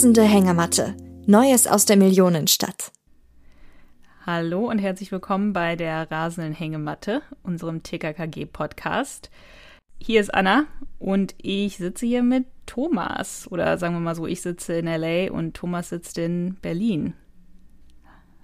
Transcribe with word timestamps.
Rasende 0.00 0.22
Hängematte. 0.22 0.94
Neues 1.26 1.66
aus 1.66 1.84
der 1.84 1.98
Millionenstadt. 1.98 2.90
Hallo 4.24 4.66
und 4.66 4.78
herzlich 4.78 5.12
willkommen 5.12 5.52
bei 5.52 5.76
der 5.76 6.10
rasenden 6.10 6.54
Hängematte, 6.54 7.20
unserem 7.42 7.82
TKKG-Podcast. 7.82 9.28
Hier 9.98 10.22
ist 10.22 10.32
Anna 10.32 10.64
und 10.98 11.34
ich 11.36 11.76
sitze 11.76 12.06
hier 12.06 12.22
mit 12.22 12.46
Thomas. 12.64 13.46
Oder 13.50 13.76
sagen 13.76 13.94
wir 13.94 14.00
mal 14.00 14.14
so, 14.14 14.26
ich 14.26 14.40
sitze 14.40 14.72
in 14.72 14.86
LA 14.86 15.30
und 15.30 15.52
Thomas 15.52 15.90
sitzt 15.90 16.16
in 16.16 16.56
Berlin. 16.62 17.12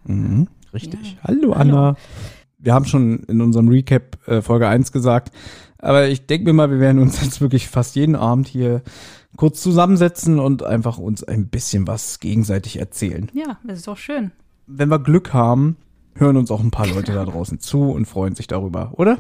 Mhm, 0.04 0.48
richtig. 0.74 1.12
Ja. 1.14 1.18
Hallo 1.22 1.54
Anna. 1.54 1.96
Wir 2.58 2.74
haben 2.74 2.84
schon 2.84 3.20
in 3.20 3.40
unserem 3.40 3.68
Recap 3.68 4.18
äh, 4.28 4.42
Folge 4.42 4.68
1 4.68 4.92
gesagt, 4.92 5.34
aber 5.78 6.08
ich 6.08 6.26
denke 6.26 6.44
mir 6.44 6.52
mal, 6.52 6.70
wir 6.70 6.80
werden 6.80 7.00
uns 7.00 7.22
jetzt 7.22 7.40
wirklich 7.40 7.68
fast 7.68 7.96
jeden 7.96 8.14
Abend 8.14 8.46
hier 8.46 8.82
kurz 9.36 9.62
zusammensetzen 9.62 10.38
und 10.38 10.62
einfach 10.62 10.98
uns 10.98 11.22
ein 11.22 11.48
bisschen 11.48 11.86
was 11.86 12.20
gegenseitig 12.20 12.78
erzählen. 12.78 13.30
Ja, 13.32 13.58
das 13.64 13.80
ist 13.80 13.88
auch 13.88 13.96
schön. 13.96 14.32
Wenn 14.66 14.88
wir 14.88 14.98
Glück 14.98 15.32
haben, 15.32 15.76
hören 16.14 16.36
uns 16.36 16.50
auch 16.50 16.60
ein 16.60 16.70
paar 16.70 16.86
Leute 16.86 17.12
da 17.12 17.24
draußen 17.24 17.60
zu 17.60 17.90
und 17.90 18.06
freuen 18.06 18.34
sich 18.34 18.46
darüber, 18.46 18.92
oder? 18.96 19.18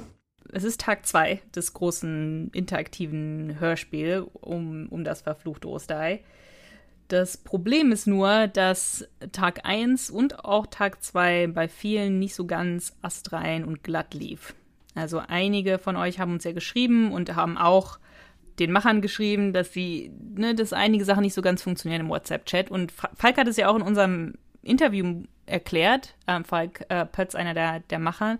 Es 0.52 0.64
ist 0.64 0.80
Tag 0.80 1.06
zwei 1.06 1.42
des 1.54 1.74
großen 1.74 2.50
interaktiven 2.52 3.60
Hörspiels 3.60 4.26
um, 4.40 4.88
um 4.88 5.04
das 5.04 5.22
verfluchte 5.22 5.68
Osterei. 5.68 6.22
Das 7.08 7.36
Problem 7.36 7.92
ist 7.92 8.06
nur, 8.06 8.48
dass 8.48 9.06
Tag 9.30 9.60
1 9.64 10.10
und 10.10 10.44
auch 10.44 10.66
Tag 10.66 11.02
2 11.02 11.48
bei 11.48 11.68
vielen 11.68 12.18
nicht 12.18 12.34
so 12.34 12.46
ganz 12.46 12.96
astrein 13.00 13.64
und 13.64 13.84
glatt 13.84 14.12
lief. 14.14 14.54
Also 14.96 15.20
einige 15.28 15.78
von 15.78 15.94
euch 15.94 16.18
haben 16.18 16.32
uns 16.32 16.44
ja 16.44 16.52
geschrieben 16.52 17.12
und 17.12 17.36
haben 17.36 17.58
auch 17.58 17.98
den 18.58 18.72
Machern 18.72 19.00
geschrieben, 19.00 19.52
dass 19.52 19.72
sie, 19.72 20.12
ne, 20.34 20.54
dass 20.54 20.72
einige 20.72 21.04
Sachen 21.04 21.22
nicht 21.22 21.34
so 21.34 21.42
ganz 21.42 21.62
funktionieren 21.62 22.02
im 22.02 22.08
WhatsApp-Chat. 22.08 22.70
Und 22.70 22.92
Falk 22.92 23.36
hat 23.36 23.48
es 23.48 23.56
ja 23.56 23.68
auch 23.68 23.76
in 23.76 23.82
unserem 23.82 24.34
Interview 24.62 25.24
erklärt, 25.46 26.14
äh, 26.26 26.42
Falk 26.44 26.84
äh, 26.88 27.06
Pötz, 27.06 27.34
einer 27.34 27.54
der, 27.54 27.80
der 27.80 27.98
Macher, 27.98 28.38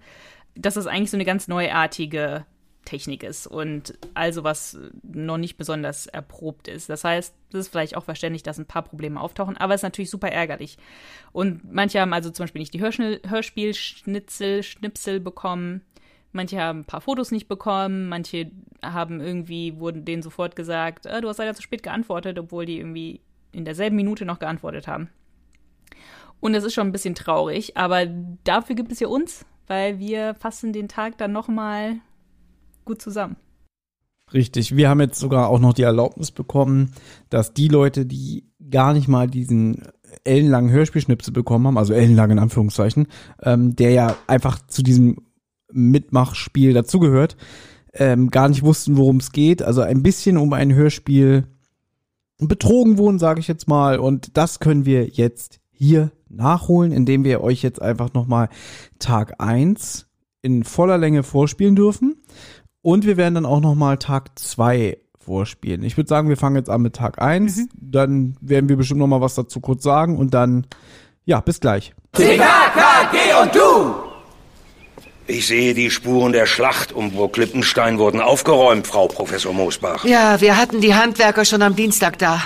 dass 0.55 0.75
das 0.75 0.87
eigentlich 0.87 1.11
so 1.11 1.17
eine 1.17 1.25
ganz 1.25 1.49
neuartige 1.49 2.45
Technik 2.87 3.23
ist 3.25 3.47
und 3.47 3.99
also 4.15 4.45
was 4.45 4.79
noch 5.03 5.37
nicht 5.37 5.59
besonders 5.59 6.07
erprobt 6.07 6.69
ist. 6.69 6.89
Das 6.89 7.05
heißt, 7.05 7.35
es 7.51 7.59
ist 7.59 7.69
vielleicht 7.69 7.97
auch 7.97 8.05
verständlich, 8.05 8.43
dass 8.43 8.59
ein 8.59 8.67
paar 8.67 8.83
Probleme 8.83 9.21
auftauchen, 9.21 9.57
aber 9.57 9.75
es 9.75 9.81
ist 9.81 9.83
natürlich 9.85 10.11
super 10.11 10.29
ärgerlich. 10.29 10.79
Und 11.33 11.71
manche 11.71 12.01
haben 12.01 12.15
also 12.15 12.31
zum 12.31 12.45
Beispiel 12.45 12.61
nicht 12.61 12.73
die 12.73 12.81
Hörspielschnitzel, 12.81 14.63
Schnipsel 14.63 15.21
bekommen 15.21 15.83
Manche 16.37 16.61
haben 16.61 16.81
ein 16.81 16.85
paar 16.85 17.01
Fotos 17.01 17.33
nicht 17.33 17.49
bekommen, 17.49 18.09
manche 18.09 18.51
haben 18.83 19.21
irgendwie, 19.21 19.79
wurden 19.81 20.05
denen 20.05 20.23
sofort 20.23 20.55
gesagt, 20.55 21.07
äh, 21.07 21.21
du 21.21 21.29
hast 21.29 21.39
leider 21.39 21.55
zu 21.55 21.63
spät 21.63 21.83
geantwortet, 21.83 22.39
obwohl 22.39 22.67
die 22.67 22.79
irgendwie 22.79 23.21
in 23.53 23.65
derselben 23.65 23.97
Minute 23.97 24.27
noch 24.27 24.39
geantwortet 24.39 24.87
haben. 24.87 25.09
Und 26.41 26.53
das 26.53 26.65
ist 26.65 26.75
schon 26.75 26.87
ein 26.87 26.93
bisschen 26.93 27.15
traurig, 27.15 27.77
aber 27.77 28.07
dafür 28.45 28.77
gibt 28.77 28.93
es 28.93 29.01
ja 29.01 29.09
uns, 29.09 29.47
weil 29.67 29.99
wir 29.99 30.35
fassen 30.35 30.75
den 30.75 30.89
Tag 30.89 31.17
dann 31.17 31.33
nochmal 31.33 31.97
gut 32.85 33.01
zusammen. 33.01 33.37
Richtig, 34.35 34.77
wir 34.77 34.91
haben 34.91 35.01
jetzt 35.01 35.19
sogar 35.19 35.49
auch 35.49 35.61
noch 35.61 35.73
die 35.73 35.83
Erlaubnis 35.83 36.33
bekommen, 36.33 36.93
dass 37.31 37.55
die 37.55 37.69
Leute, 37.69 38.05
die 38.05 38.45
gar 38.71 38.93
nicht 38.93 39.09
mal 39.09 39.27
diesen 39.27 39.89
ellenlangen 40.25 40.71
Hörspielschnipsel 40.71 41.33
bekommen 41.33 41.67
haben, 41.67 41.79
also 41.79 41.95
ellenlang 41.95 42.31
in 42.33 42.39
Anführungszeichen, 42.39 43.07
ähm, 43.43 43.75
der 43.75 43.91
ja 43.93 44.17
einfach 44.27 44.59
zu 44.67 44.83
diesem 44.83 45.23
Mitmachspiel 45.73 46.73
dazugehört, 46.73 47.37
ähm, 47.93 48.31
gar 48.31 48.49
nicht 48.49 48.63
wussten, 48.63 48.97
worum 48.97 49.17
es 49.17 49.33
geht. 49.33 49.63
Also 49.63 49.81
ein 49.81 50.03
bisschen 50.03 50.37
um 50.37 50.53
ein 50.53 50.75
Hörspiel 50.75 51.45
betrogen 52.39 52.99
wurden, 52.99 53.19
sage 53.19 53.41
ich 53.41 53.49
jetzt 53.49 53.69
mal. 53.69 53.99
Und 53.99 54.37
das 54.37 54.61
können 54.61 54.85
wir 54.85 55.07
jetzt 55.07 55.61
hier 55.71 56.13
nachholen, 56.29 56.93
indem 56.93 57.25
wir 57.25 57.41
euch 57.43 57.63
jetzt 57.63 57.81
einfach 57.81 58.13
nochmal 58.13 58.49
Tag 58.99 59.41
eins 59.41 60.07
in 60.43 60.65
voller 60.65 60.99
Länge 60.99 61.23
vorspielen 61.23 61.77
dürfen. 61.77 62.17
Und 62.83 63.05
wir 63.05 63.17
werden 63.17 63.35
dann 63.35 63.47
auch 63.47 63.61
nochmal 63.61 63.99
Tag 63.99 64.39
zwei 64.39 64.99
vorspielen. 65.19 65.83
Ich 65.83 65.97
würde 65.97 66.09
sagen, 66.09 66.29
wir 66.29 66.37
fangen 66.37 66.57
jetzt 66.57 66.71
an 66.71 66.83
mit 66.83 66.95
Tag 66.95 67.21
eins. 67.21 67.57
Mhm. 67.57 67.69
Dann 67.75 68.37
werden 68.41 68.69
wir 68.69 68.77
bestimmt 68.77 69.01
nochmal 69.01 69.21
was 69.21 69.35
dazu 69.35 69.61
kurz 69.61 69.83
sagen 69.83 70.17
und 70.17 70.35
dann, 70.35 70.67
ja, 71.25 71.41
bis 71.41 71.61
gleich. 71.61 71.95
TKKG 72.13 73.43
und 73.43 73.55
du! 73.55 74.16
Ich 75.29 75.49
sehe, 75.49 75.75
die 75.75 75.91
Spuren 75.91 76.33
der 76.33 76.47
Schlacht 76.47 76.93
um 76.93 77.11
Burg 77.11 77.33
Klippenstein 77.33 77.99
wurden 77.99 78.21
aufgeräumt, 78.21 78.87
Frau 78.87 79.09
Professor 79.09 79.53
Moosbach. 79.53 80.05
Ja, 80.05 80.41
wir 80.41 80.57
hatten 80.57 80.81
die 80.81 80.95
Handwerker 80.95 81.45
schon 81.45 81.63
am 81.63 81.75
Dienstag 81.75 82.19
da. 82.19 82.45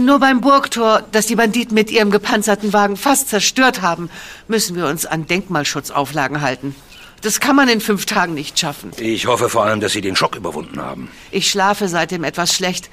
Nur 0.00 0.20
beim 0.20 0.40
Burgtor, 0.40 1.02
das 1.10 1.26
die 1.26 1.34
Banditen 1.34 1.74
mit 1.74 1.90
ihrem 1.90 2.12
gepanzerten 2.12 2.72
Wagen 2.72 2.96
fast 2.96 3.30
zerstört 3.30 3.82
haben, 3.82 4.10
müssen 4.46 4.76
wir 4.76 4.86
uns 4.86 5.06
an 5.06 5.26
Denkmalschutzauflagen 5.26 6.40
halten. 6.40 6.76
Das 7.22 7.40
kann 7.40 7.56
man 7.56 7.68
in 7.68 7.80
fünf 7.80 8.06
Tagen 8.06 8.34
nicht 8.34 8.60
schaffen. 8.60 8.92
Ich 8.98 9.26
hoffe 9.26 9.48
vor 9.48 9.64
allem, 9.64 9.80
dass 9.80 9.92
Sie 9.92 10.00
den 10.00 10.14
Schock 10.14 10.36
überwunden 10.36 10.80
haben. 10.80 11.10
Ich 11.32 11.50
schlafe 11.50 11.88
seitdem 11.88 12.22
etwas 12.22 12.54
schlecht. 12.54 12.90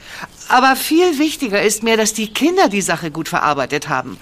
Aber 0.48 0.76
viel 0.76 1.20
wichtiger 1.20 1.62
ist 1.62 1.84
mir, 1.84 1.96
dass 1.96 2.14
die 2.14 2.34
Kinder 2.34 2.70
die 2.70 2.82
Sache 2.82 3.12
gut 3.12 3.30
verarbeitet 3.30 3.88
haben. 3.88 4.18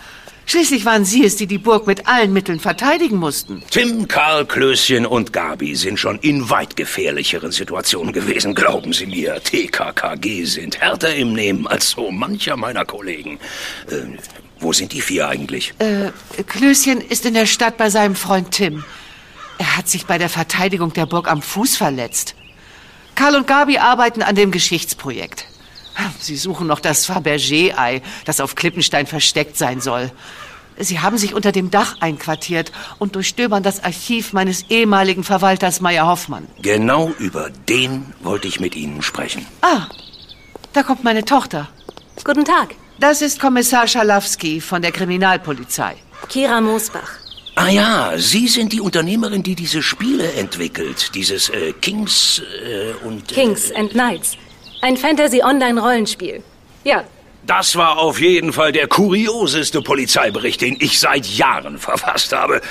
Schließlich 0.50 0.84
waren 0.84 1.06
Sie 1.06 1.24
es, 1.24 1.36
die 1.36 1.46
die 1.46 1.60
Burg 1.60 1.86
mit 1.86 2.08
allen 2.08 2.34
Mitteln 2.34 2.60
verteidigen 2.60 3.18
mussten. 3.18 3.62
Tim, 3.70 4.08
Karl, 4.08 4.48
Klößchen 4.48 5.06
und 5.06 5.32
Gabi 5.32 5.76
sind 5.76 6.00
schon 6.00 6.18
in 6.18 6.50
weit 6.50 6.76
gefährlicheren 6.76 7.52
Situationen 7.52 8.14
gewesen, 8.14 8.56
glauben 8.56 8.92
Sie 8.92 9.06
mir. 9.06 9.40
TKKG 9.44 10.46
sind 10.46 10.82
härter 10.82 11.14
im 11.14 11.34
Nehmen 11.34 11.68
als 11.68 11.92
so 11.92 12.10
mancher 12.10 12.58
meiner 12.58 12.84
Kollegen. 12.84 13.38
Äh, 13.92 14.18
wo 14.60 14.74
sind 14.74 14.92
die 14.92 15.02
vier 15.02 15.28
eigentlich? 15.28 15.76
Äh, 15.78 16.10
Klößchen 16.48 17.00
ist 17.00 17.28
in 17.28 17.36
der 17.36 17.46
Stadt 17.46 17.78
bei 17.78 17.92
seinem 17.92 18.16
Freund 18.16 18.50
Tim. 18.50 18.84
Er 19.60 19.78
hat 19.78 19.88
sich 19.88 20.08
bei 20.08 20.18
der 20.18 20.30
Verteidigung 20.30 20.94
der 20.94 21.06
Burg 21.06 21.30
am 21.30 21.44
Fuß 21.44 21.78
verletzt. 21.78 22.34
Karl 23.14 23.36
und 23.36 23.46
Gabi 23.46 23.78
arbeiten 23.78 24.24
an 24.24 24.34
dem 24.34 24.50
Geschichtsprojekt. 24.50 25.46
Sie 26.20 26.38
suchen 26.38 26.68
noch 26.68 26.80
das 26.80 27.10
Fabergé-Ei, 27.10 28.02
das 28.26 28.40
auf 28.40 28.56
Klippenstein 28.56 29.08
versteckt 29.08 29.58
sein 29.58 29.82
soll. 29.82 30.12
Sie 30.78 31.02
haben 31.02 31.18
sich 31.18 31.34
unter 31.34 31.52
dem 31.52 31.72
Dach 31.72 31.98
einquartiert 32.00 32.72
und 33.00 33.16
durchstöbern 33.16 33.64
das 33.64 33.84
Archiv 33.84 34.32
meines 34.32 34.66
ehemaligen 34.70 35.24
Verwalters 35.24 35.82
Meyer 35.82 36.08
Hoffmann. 36.08 36.48
Genau 36.62 37.12
über 37.20 37.50
den 37.50 38.14
wollte 38.22 38.48
ich 38.48 38.62
mit 38.62 38.76
Ihnen 38.76 39.02
sprechen. 39.02 39.46
Ah, 39.62 39.88
da 40.72 40.84
kommt 40.84 41.04
meine 41.04 41.26
Tochter. 41.26 41.68
Guten 42.24 42.46
Tag. 42.46 42.76
Das 43.00 43.22
ist 43.22 43.40
Kommissar 43.40 43.88
Schalowski 43.88 44.62
von 44.62 44.82
der 44.82 44.92
Kriminalpolizei. 44.92 45.96
Kira 46.30 46.62
Moosbach. 46.62 47.12
Ah 47.56 47.70
ja, 47.70 48.14
Sie 48.16 48.48
sind 48.48 48.72
die 48.72 48.80
Unternehmerin, 48.80 49.44
die 49.44 49.56
diese 49.56 49.82
Spiele 49.84 50.32
entwickelt. 50.34 51.12
Dieses 51.14 51.50
äh, 51.50 51.74
Kings 51.74 52.42
äh, 52.64 53.06
und... 53.06 53.32
Äh, 53.32 53.36
Kings 53.36 53.72
and 53.74 53.92
Knights. 53.92 54.38
Ein 54.82 54.96
Fantasy-Online-Rollenspiel. 54.98 56.44
Ja, 56.84 57.04
das 57.46 57.76
war 57.76 57.98
auf 57.98 58.20
jeden 58.20 58.54
Fall 58.54 58.72
der 58.72 58.88
kurioseste 58.88 59.82
Polizeibericht, 59.82 60.62
den 60.62 60.78
ich 60.80 61.00
seit 61.00 61.26
Jahren 61.26 61.80
verfasst 61.80 62.32
habe. 62.32 62.62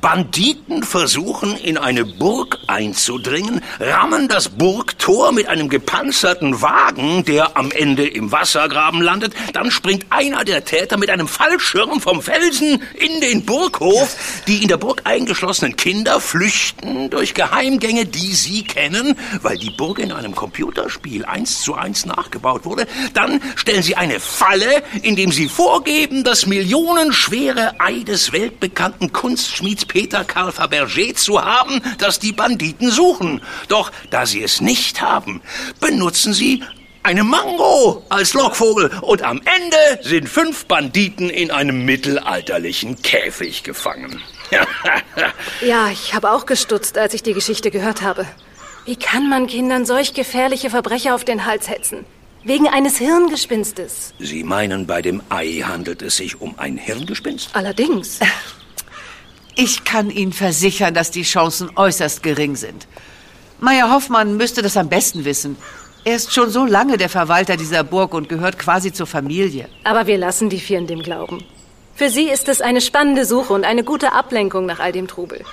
Banditen 0.00 0.82
versuchen, 0.82 1.56
in 1.56 1.76
eine 1.76 2.04
Burg 2.04 2.58
einzudringen, 2.66 3.62
rammen 3.80 4.28
das 4.28 4.50
Burgtor 4.50 5.32
mit 5.32 5.48
einem 5.48 5.68
gepanzerten 5.68 6.62
Wagen, 6.62 7.24
der 7.24 7.56
am 7.56 7.70
Ende 7.70 8.06
im 8.06 8.30
Wassergraben 8.30 9.00
landet. 9.02 9.34
Dann 9.54 9.70
springt 9.70 10.06
einer 10.10 10.44
der 10.44 10.64
Täter 10.64 10.98
mit 10.98 11.10
einem 11.10 11.26
Fallschirm 11.26 12.00
vom 12.00 12.22
Felsen 12.22 12.82
in 12.94 13.20
den 13.20 13.44
Burghof. 13.44 14.16
Die 14.46 14.62
in 14.62 14.68
der 14.68 14.76
Burg 14.76 15.02
eingeschlossenen 15.04 15.76
Kinder 15.76 16.20
flüchten 16.20 17.10
durch 17.10 17.34
Geheimgänge, 17.34 18.06
die 18.06 18.34
sie 18.34 18.62
kennen, 18.62 19.16
weil 19.42 19.58
die 19.58 19.70
Burg 19.70 19.98
in 19.98 20.12
einem 20.12 20.34
Computerspiel 20.34 21.24
eins 21.24 21.62
zu 21.62 21.74
eins 21.74 22.06
nachgebaut 22.06 22.64
wurde. 22.64 22.86
Dann 23.14 23.40
stellen 23.56 23.82
sie 23.82 23.96
eine 23.96 24.17
eine 24.18 24.20
Falle, 24.20 24.82
indem 25.02 25.30
Sie 25.30 25.48
vorgeben, 25.48 26.24
das 26.24 26.46
millionenschwere 26.46 27.80
Ei 27.80 28.02
des 28.02 28.32
weltbekannten 28.32 29.12
Kunstschmieds 29.12 29.84
Peter 29.86 30.24
Karl 30.24 30.50
Fabergé 30.50 31.14
zu 31.14 31.40
haben, 31.42 31.80
das 31.98 32.18
die 32.18 32.32
Banditen 32.32 32.90
suchen. 32.90 33.40
Doch 33.68 33.92
da 34.10 34.26
Sie 34.26 34.42
es 34.42 34.60
nicht 34.60 35.00
haben, 35.00 35.40
benutzen 35.80 36.32
Sie 36.32 36.64
eine 37.04 37.22
Mango 37.22 38.04
als 38.08 38.34
Lockvogel 38.34 38.90
und 39.02 39.22
am 39.22 39.38
Ende 39.38 40.02
sind 40.02 40.28
fünf 40.28 40.66
Banditen 40.66 41.30
in 41.30 41.52
einem 41.52 41.84
mittelalterlichen 41.84 43.00
Käfig 43.02 43.62
gefangen. 43.62 44.20
ja, 45.60 45.88
ich 45.90 46.14
habe 46.14 46.32
auch 46.32 46.44
gestutzt, 46.44 46.98
als 46.98 47.14
ich 47.14 47.22
die 47.22 47.34
Geschichte 47.34 47.70
gehört 47.70 48.02
habe. 48.02 48.26
Wie 48.84 48.96
kann 48.96 49.28
man 49.28 49.46
Kindern 49.46 49.86
solch 49.86 50.12
gefährliche 50.12 50.70
Verbrecher 50.70 51.14
auf 51.14 51.24
den 51.24 51.46
Hals 51.46 51.68
hetzen? 51.68 52.04
Wegen 52.48 52.66
eines 52.66 52.96
Hirngespinstes. 52.96 54.14
Sie 54.18 54.42
meinen, 54.42 54.86
bei 54.86 55.02
dem 55.02 55.20
Ei 55.28 55.62
handelt 55.66 56.00
es 56.00 56.16
sich 56.16 56.40
um 56.40 56.58
ein 56.58 56.78
Hirngespinst? 56.78 57.50
Allerdings. 57.52 58.20
Ich 59.60 59.82
kann 59.82 60.08
Ihnen 60.08 60.32
versichern, 60.32 60.94
dass 60.94 61.10
die 61.10 61.24
Chancen 61.24 61.68
äußerst 61.74 62.22
gering 62.22 62.54
sind. 62.54 62.86
Meier 63.58 63.92
Hoffmann 63.92 64.36
müsste 64.36 64.62
das 64.62 64.76
am 64.76 64.88
besten 64.88 65.24
wissen. 65.24 65.56
Er 66.04 66.14
ist 66.14 66.32
schon 66.32 66.48
so 66.48 66.64
lange 66.64 66.96
der 66.96 67.08
Verwalter 67.08 67.56
dieser 67.56 67.82
Burg 67.82 68.14
und 68.14 68.28
gehört 68.28 68.56
quasi 68.56 68.92
zur 68.92 69.08
Familie. 69.08 69.68
Aber 69.82 70.06
wir 70.06 70.16
lassen 70.16 70.48
die 70.48 70.60
vier 70.60 70.78
in 70.78 70.86
dem 70.86 71.02
Glauben. 71.02 71.44
Für 71.96 72.08
sie 72.08 72.30
ist 72.30 72.48
es 72.48 72.60
eine 72.60 72.80
spannende 72.80 73.24
Suche 73.24 73.52
und 73.52 73.64
eine 73.64 73.82
gute 73.82 74.12
Ablenkung 74.12 74.64
nach 74.64 74.78
all 74.78 74.92
dem 74.92 75.08
Trubel. 75.08 75.44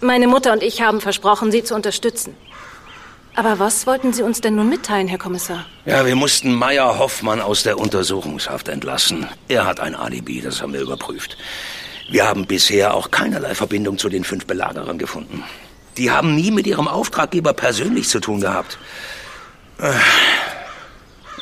Meine 0.00 0.28
Mutter 0.28 0.52
und 0.52 0.62
ich 0.62 0.80
haben 0.80 1.00
versprochen, 1.00 1.50
sie 1.50 1.64
zu 1.64 1.74
unterstützen. 1.74 2.36
Aber 3.38 3.60
was 3.60 3.86
wollten 3.86 4.12
Sie 4.12 4.24
uns 4.24 4.40
denn 4.40 4.56
nun 4.56 4.68
mitteilen, 4.68 5.06
Herr 5.06 5.18
Kommissar? 5.18 5.64
Ja, 5.86 6.04
wir 6.04 6.16
mussten 6.16 6.52
Meyer 6.52 6.98
Hoffmann 6.98 7.40
aus 7.40 7.62
der 7.62 7.78
Untersuchungshaft 7.78 8.66
entlassen. 8.66 9.28
Er 9.46 9.64
hat 9.64 9.78
ein 9.78 9.94
Alibi, 9.94 10.40
das 10.40 10.60
haben 10.60 10.72
wir 10.72 10.80
überprüft. 10.80 11.36
Wir 12.10 12.26
haben 12.26 12.46
bisher 12.46 12.94
auch 12.94 13.12
keinerlei 13.12 13.54
Verbindung 13.54 13.96
zu 13.96 14.08
den 14.08 14.24
fünf 14.24 14.46
Belagerern 14.46 14.98
gefunden. 14.98 15.44
Die 15.98 16.10
haben 16.10 16.34
nie 16.34 16.50
mit 16.50 16.66
ihrem 16.66 16.88
Auftraggeber 16.88 17.52
persönlich 17.52 18.08
zu 18.08 18.18
tun 18.18 18.40
gehabt. 18.40 18.76
Äh, 19.78 19.92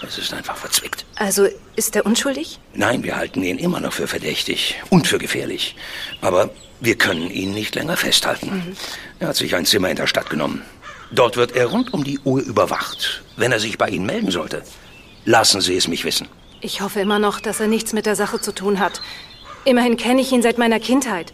es 0.06 0.19
ist 0.19 0.34
einfach 0.34 0.58
verzwickt. 0.58 1.06
Also 1.14 1.48
ist 1.76 1.96
er 1.96 2.04
unschuldig? 2.04 2.60
Nein, 2.75 3.04
wir 3.04 3.16
halten 3.16 3.43
ihn 3.43 3.56
immer 3.56 3.81
noch 3.81 3.94
für 3.94 4.06
verdächtig 4.06 4.82
und 4.90 5.06
für 5.06 5.16
gefährlich. 5.16 5.76
Aber 6.20 6.50
wir 6.78 6.96
können 6.98 7.31
ihn 7.31 7.52
nicht 7.52 7.75
länger 7.75 7.96
festhalten. 7.96 8.48
Mhm. 8.48 8.76
Er 9.19 9.28
hat 9.28 9.37
sich 9.37 9.54
ein 9.54 9.64
Zimmer 9.64 9.88
in 9.88 9.96
der 9.96 10.06
Stadt 10.06 10.28
genommen. 10.28 10.60
Dort 11.11 11.37
wird 11.37 11.53
er 11.53 11.67
rund 11.67 11.94
um 11.94 12.05
die 12.05 12.19
Uhr 12.20 12.41
überwacht, 12.41 13.23
wenn 13.37 13.53
er 13.53 13.61
sich 13.61 13.79
bei 13.79 13.88
Ihnen 13.88 14.06
melden 14.06 14.31
sollte. 14.31 14.62
Lassen 15.25 15.61
Sie 15.61 15.76
es 15.76 15.88
mich 15.88 16.05
wissen. 16.05 16.29
Ich 16.61 16.81
hoffe 16.81 17.00
immer 17.00 17.19
noch, 17.19 17.41
dass 17.41 17.61
er 17.61 17.69
nichts 17.69 17.93
mit 17.93 18.06
der 18.06 18.17
Sache 18.17 18.41
zu 18.41 18.53
tun 18.53 18.81
hat. 18.81 19.00
Immerhin 19.64 19.97
kenne 19.97 20.20
ich 20.20 20.32
ihn 20.32 20.43
seit 20.43 20.58
meiner 20.58 20.81
Kindheit. 20.81 21.32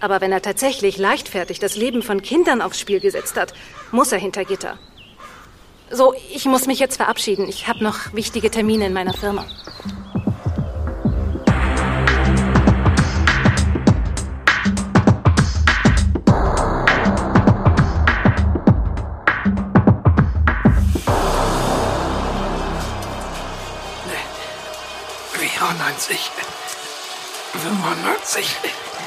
Aber 0.00 0.20
wenn 0.20 0.32
er 0.32 0.42
tatsächlich 0.42 0.96
leichtfertig 0.96 1.58
das 1.58 1.76
Leben 1.76 2.02
von 2.02 2.22
Kindern 2.22 2.62
aufs 2.62 2.80
Spiel 2.80 3.00
gesetzt 3.00 3.36
hat, 3.36 3.52
muss 3.92 4.12
er 4.12 4.18
hinter 4.18 4.44
Gitter. 4.44 4.78
So, 5.90 6.14
ich 6.32 6.44
muss 6.46 6.66
mich 6.66 6.78
jetzt 6.78 6.96
verabschieden. 6.96 7.48
Ich 7.48 7.68
habe 7.68 7.84
noch 7.84 8.14
wichtige 8.14 8.50
Termine 8.50 8.86
in 8.86 8.92
meiner 8.92 9.12
Firma. 9.12 9.44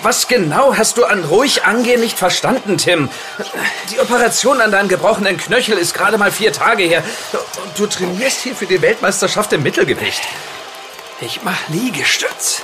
Was 0.01 0.27
genau 0.27 0.75
hast 0.75 0.97
du 0.97 1.05
an 1.05 1.23
ruhig 1.23 1.63
angehen 1.63 2.01
nicht 2.01 2.17
verstanden, 2.17 2.77
Tim? 2.77 3.09
Die 3.89 3.99
Operation 4.01 4.59
an 4.59 4.71
deinem 4.71 4.89
gebrochenen 4.89 5.37
Knöchel 5.37 5.77
ist 5.77 5.93
gerade 5.93 6.17
mal 6.17 6.31
vier 6.31 6.51
Tage 6.51 6.83
her. 6.83 7.03
Und 7.31 7.79
du 7.79 7.87
trainierst 7.87 8.41
hier 8.41 8.55
für 8.55 8.65
die 8.65 8.81
Weltmeisterschaft 8.81 9.53
im 9.53 9.63
Mittelgewicht. 9.63 10.23
Ich 11.21 11.41
mach 11.43 11.57
Liegestütz. 11.69 12.63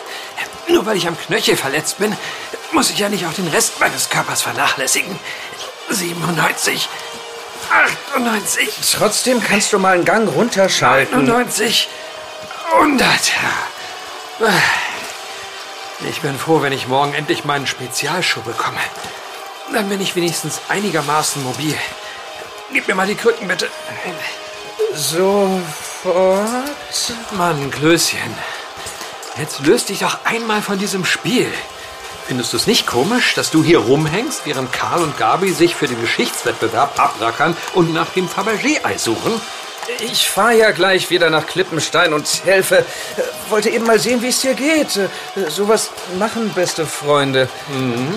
Nur 0.68 0.86
weil 0.86 0.98
ich 0.98 1.08
am 1.08 1.18
Knöchel 1.18 1.56
verletzt 1.56 1.98
bin, 1.98 2.16
muss 2.74 2.90
ich 2.90 3.00
ja 3.00 3.08
nicht 3.08 3.26
auch 3.26 3.34
den 3.34 3.48
Rest 3.48 3.80
meines 3.80 4.10
Körpers 4.10 4.42
vernachlässigen. 4.42 5.18
97, 5.90 6.90
98. 8.14 8.70
Trotzdem 8.98 9.42
kannst 9.42 9.72
du 9.72 9.80
mal 9.80 9.96
einen 9.96 10.06
Gang 10.06 10.30
runterschalten. 10.36 11.26
99, 11.26 11.88
100. 12.74 13.08
Ich 16.08 16.22
bin 16.22 16.38
froh, 16.38 16.62
wenn 16.62 16.72
ich 16.72 16.88
morgen 16.88 17.14
endlich 17.14 17.44
meinen 17.44 17.68
Spezialschuh 17.68 18.42
bekomme. 18.42 18.80
Dann 19.74 19.90
bin 19.90 20.00
ich 20.00 20.16
wenigstens 20.16 20.62
einigermaßen 20.70 21.44
mobil. 21.44 21.76
Gib 22.72 22.88
mir 22.88 22.96
mal 22.96 23.08
die 23.08 23.16
Krücken, 23.16 23.48
bitte. 23.48 23.70
Sofort. 24.96 25.62
Mann, 27.32 27.70
Klößchen. 27.70 28.34
Jetzt 29.38 29.60
löst 29.60 29.90
dich 29.90 30.00
doch 30.00 30.20
einmal 30.24 30.62
von 30.62 30.80
diesem 30.80 31.04
Spiel. 31.04 31.52
Findest 32.28 32.54
du 32.54 32.58
es 32.58 32.68
nicht 32.68 32.88
komisch, 32.88 33.34
dass 33.34 33.52
du 33.52 33.64
hier 33.64 33.80
rumhängst, 33.80 34.46
während 34.46 34.72
Karl 34.72 35.02
und 35.02 35.18
Gabi 35.18 35.52
sich 35.52 35.76
für 35.76 35.88
den 35.88 36.00
Geschichtswettbewerb 36.00 37.00
abrackern 37.00 37.58
und 37.74 37.94
nach 37.94 38.10
dem 38.12 38.30
Fabergé-Ei 38.30 38.98
suchen? 38.98 39.42
Ich 40.00 40.30
fahre 40.30 40.56
ja 40.56 40.72
gleich 40.72 41.10
wieder 41.10 41.30
nach 41.30 41.46
Klippenstein 41.48 42.14
und 42.14 42.28
helfe. 42.46 42.86
Wollte 43.50 43.70
eben 43.70 43.86
mal 43.86 44.00
sehen, 44.00 44.22
wie 44.22 44.30
es 44.30 44.42
dir 44.42 44.54
geht. 44.54 45.00
Sowas 45.50 45.90
machen 46.18 46.52
beste 46.54 46.86
Freunde. 46.86 47.50
Mhm. 47.70 48.16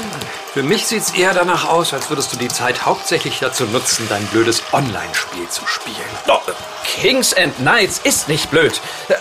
Für 0.53 0.63
mich 0.63 0.87
sieht's 0.87 1.13
eher 1.13 1.33
danach 1.33 1.67
aus, 1.67 1.95
als 1.95 2.11
würdest 2.11 2.33
du 2.33 2.37
die 2.37 2.49
Zeit 2.49 2.85
hauptsächlich 2.85 3.39
dazu 3.41 3.65
nutzen, 3.65 4.07
dein 4.11 4.27
blödes 4.27 4.63
Online-Spiel 4.73 5.49
zu 5.49 5.67
spielen. 5.67 5.97
Oh, 6.29 6.39
Kings 6.85 7.33
and 7.33 7.57
Knights 7.57 8.01
ist 8.05 8.29
nicht 8.29 8.51
blöd. 8.51 8.79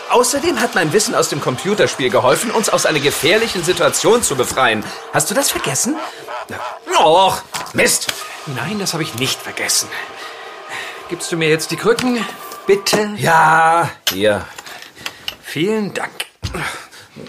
Außerdem 0.10 0.60
hat 0.60 0.76
mein 0.76 0.92
Wissen 0.92 1.16
aus 1.16 1.30
dem 1.30 1.40
Computerspiel 1.40 2.10
geholfen, 2.10 2.52
uns 2.52 2.68
aus 2.70 2.86
einer 2.86 3.00
gefährlichen 3.00 3.64
Situation 3.64 4.24
zu 4.24 4.36
befreien. 4.36 4.84
Hast 5.14 5.30
du 5.30 5.34
das 5.34 5.52
vergessen? 5.52 5.96
Och, 7.00 7.42
Mist. 7.74 8.08
Nein, 8.48 8.80
das 8.80 8.94
habe 8.94 9.04
ich 9.04 9.16
nicht 9.16 9.40
vergessen. 9.40 9.88
Gibst 11.12 11.30
du 11.30 11.36
mir 11.36 11.50
jetzt 11.50 11.72
die 11.72 11.76
Krücken? 11.76 12.26
Bitte? 12.66 13.10
Ja, 13.18 13.92
hier. 14.14 14.46
Vielen 15.44 15.94
Dank. 15.94 16.10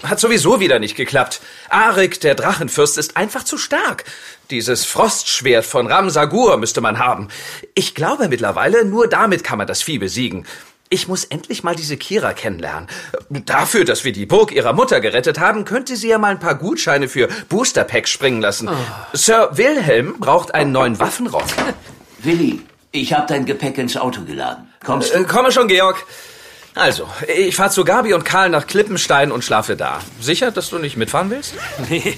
Hat 0.03 0.21
sowieso 0.21 0.61
wieder 0.61 0.79
nicht 0.79 0.95
geklappt. 0.95 1.41
Arik, 1.67 2.21
der 2.21 2.35
Drachenfürst, 2.35 2.97
ist 2.97 3.17
einfach 3.17 3.43
zu 3.43 3.57
stark. 3.57 4.05
Dieses 4.51 4.85
Frostschwert 4.85 5.65
von 5.65 5.87
Ramsagur 5.87 6.55
müsste 6.55 6.79
man 6.79 6.97
haben. 6.97 7.27
Ich 7.75 7.93
glaube 7.93 8.29
mittlerweile, 8.29 8.85
nur 8.85 9.09
damit 9.09 9.43
kann 9.43 9.57
man 9.57 9.67
das 9.67 9.83
Vieh 9.83 9.97
besiegen. 9.97 10.45
Ich 10.87 11.09
muss 11.09 11.25
endlich 11.25 11.65
mal 11.65 11.75
diese 11.75 11.97
Kira 11.97 12.31
kennenlernen. 12.31 12.87
Dafür, 13.29 13.83
dass 13.83 14.05
wir 14.05 14.13
die 14.13 14.25
Burg 14.25 14.53
ihrer 14.53 14.71
Mutter 14.71 15.01
gerettet 15.01 15.41
haben, 15.41 15.65
könnte 15.65 15.97
sie 15.97 16.07
ja 16.07 16.19
mal 16.19 16.31
ein 16.31 16.39
paar 16.39 16.55
Gutscheine 16.55 17.09
für 17.09 17.27
Boosterpacks 17.49 18.11
springen 18.11 18.39
lassen. 18.39 18.69
Oh. 18.69 18.75
Sir 19.11 19.49
Wilhelm 19.57 20.19
braucht 20.19 20.53
einen 20.53 20.71
neuen 20.71 20.99
Waffenrock. 20.99 21.43
Willi, 22.19 22.61
ich 22.93 23.11
habe 23.11 23.25
dein 23.27 23.45
Gepäck 23.45 23.77
ins 23.77 23.97
Auto 23.97 24.21
geladen. 24.23 24.71
Kommst 24.85 25.13
du? 25.13 25.17
Äh, 25.17 25.23
komme 25.25 25.51
schon, 25.51 25.67
Georg. 25.67 26.05
Also, 26.75 27.07
ich 27.27 27.55
fahre 27.55 27.71
zu 27.71 27.83
Gabi 27.83 28.13
und 28.13 28.23
Karl 28.23 28.49
nach 28.49 28.65
Klippenstein 28.65 29.31
und 29.31 29.43
schlafe 29.43 29.75
da. 29.75 29.99
Sicher, 30.21 30.51
dass 30.51 30.69
du 30.69 30.79
nicht 30.79 30.95
mitfahren 30.95 31.29
willst? 31.29 31.53
Nee, 31.89 32.15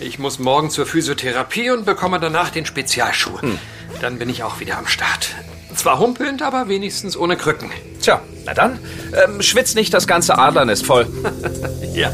ich 0.00 0.18
muss 0.18 0.38
morgen 0.38 0.70
zur 0.70 0.86
Physiotherapie 0.86 1.70
und 1.70 1.84
bekomme 1.84 2.20
danach 2.20 2.50
den 2.50 2.66
Spezialschuh. 2.66 3.40
Hm. 3.40 3.58
Dann 4.00 4.18
bin 4.18 4.28
ich 4.28 4.44
auch 4.44 4.60
wieder 4.60 4.78
am 4.78 4.86
Start. 4.86 5.30
Zwar 5.74 5.98
humpelnd, 5.98 6.42
aber 6.42 6.68
wenigstens 6.68 7.16
ohne 7.16 7.36
Krücken. 7.36 7.70
Tja, 8.00 8.20
na 8.44 8.54
dann, 8.54 8.78
ähm, 9.24 9.42
schwitz 9.42 9.74
nicht 9.74 9.92
das 9.94 10.06
ganze 10.06 10.38
Adlernest 10.38 10.86
voll. 10.86 11.06
ja, 11.94 12.12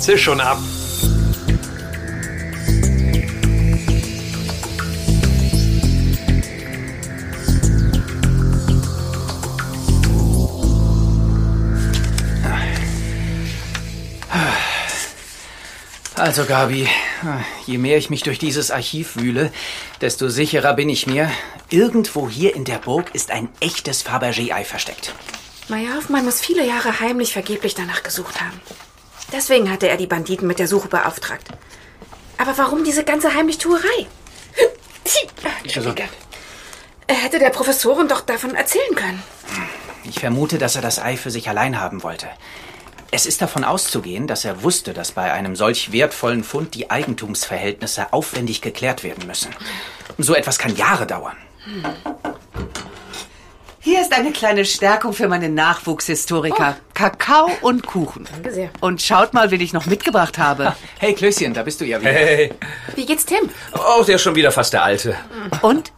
zisch 0.00 0.24
schon 0.24 0.40
ab. 0.40 0.58
Also, 16.26 16.44
Gabi, 16.44 16.88
je 17.66 17.78
mehr 17.78 17.98
ich 17.98 18.10
mich 18.10 18.24
durch 18.24 18.40
dieses 18.40 18.72
Archiv 18.72 19.14
wühle, 19.14 19.52
desto 20.00 20.28
sicherer 20.28 20.74
bin 20.74 20.88
ich 20.88 21.06
mir, 21.06 21.30
irgendwo 21.70 22.28
hier 22.28 22.56
in 22.56 22.64
der 22.64 22.78
Burg 22.78 23.14
ist 23.14 23.30
ein 23.30 23.48
echtes 23.60 24.04
Fabergé-Ei 24.04 24.64
versteckt. 24.64 25.14
Meier 25.68 25.94
Hoffmann 25.94 26.24
muss 26.24 26.40
viele 26.40 26.66
Jahre 26.66 26.98
heimlich 26.98 27.32
vergeblich 27.32 27.76
danach 27.76 28.02
gesucht 28.02 28.40
haben. 28.40 28.60
Deswegen 29.32 29.70
hatte 29.70 29.88
er 29.88 29.96
die 29.96 30.08
Banditen 30.08 30.48
mit 30.48 30.58
der 30.58 30.66
Suche 30.66 30.88
beauftragt. 30.88 31.46
Aber 32.38 32.58
warum 32.58 32.82
diese 32.82 33.04
ganze 33.04 33.32
Heimlichtuerei? 33.32 34.08
Also, 35.76 35.94
er 37.06 37.14
hätte 37.14 37.38
der 37.38 37.50
Professorin 37.50 38.08
doch 38.08 38.22
davon 38.22 38.56
erzählen 38.56 38.96
können. 38.96 39.22
Ich 40.02 40.18
vermute, 40.18 40.58
dass 40.58 40.74
er 40.74 40.82
das 40.82 40.98
Ei 40.98 41.16
für 41.16 41.30
sich 41.30 41.48
allein 41.48 41.78
haben 41.78 42.02
wollte. 42.02 42.26
Es 43.10 43.24
ist 43.26 43.40
davon 43.40 43.64
auszugehen, 43.64 44.26
dass 44.26 44.44
er 44.44 44.62
wusste, 44.62 44.92
dass 44.92 45.12
bei 45.12 45.32
einem 45.32 45.56
solch 45.56 45.92
wertvollen 45.92 46.44
Fund 46.44 46.74
die 46.74 46.90
Eigentumsverhältnisse 46.90 48.12
aufwendig 48.12 48.60
geklärt 48.62 49.04
werden 49.04 49.26
müssen. 49.26 49.54
So 50.18 50.34
etwas 50.34 50.58
kann 50.58 50.74
Jahre 50.76 51.06
dauern. 51.06 51.36
Hier 53.80 54.00
ist 54.00 54.12
eine 54.12 54.32
kleine 54.32 54.64
Stärkung 54.64 55.12
für 55.12 55.28
meine 55.28 55.48
Nachwuchshistoriker. 55.48 56.76
Kakao 56.94 57.48
und 57.60 57.86
Kuchen. 57.86 58.26
Danke 58.32 58.52
sehr. 58.52 58.70
Und 58.80 59.00
schaut 59.00 59.32
mal, 59.32 59.50
wen 59.52 59.60
ich 59.60 59.72
noch 59.72 59.86
mitgebracht 59.86 60.38
habe. 60.38 60.74
Hey, 60.98 61.14
Klößchen, 61.14 61.54
da 61.54 61.62
bist 61.62 61.80
du 61.80 61.84
ja 61.84 62.00
wieder. 62.00 62.10
Hey, 62.10 62.52
Wie 62.96 63.06
geht's 63.06 63.24
Tim? 63.24 63.48
oh, 63.74 64.02
der 64.02 64.16
ist 64.16 64.22
schon 64.22 64.34
wieder 64.34 64.50
fast 64.50 64.72
der 64.72 64.82
Alte. 64.82 65.16
Und? 65.62 65.92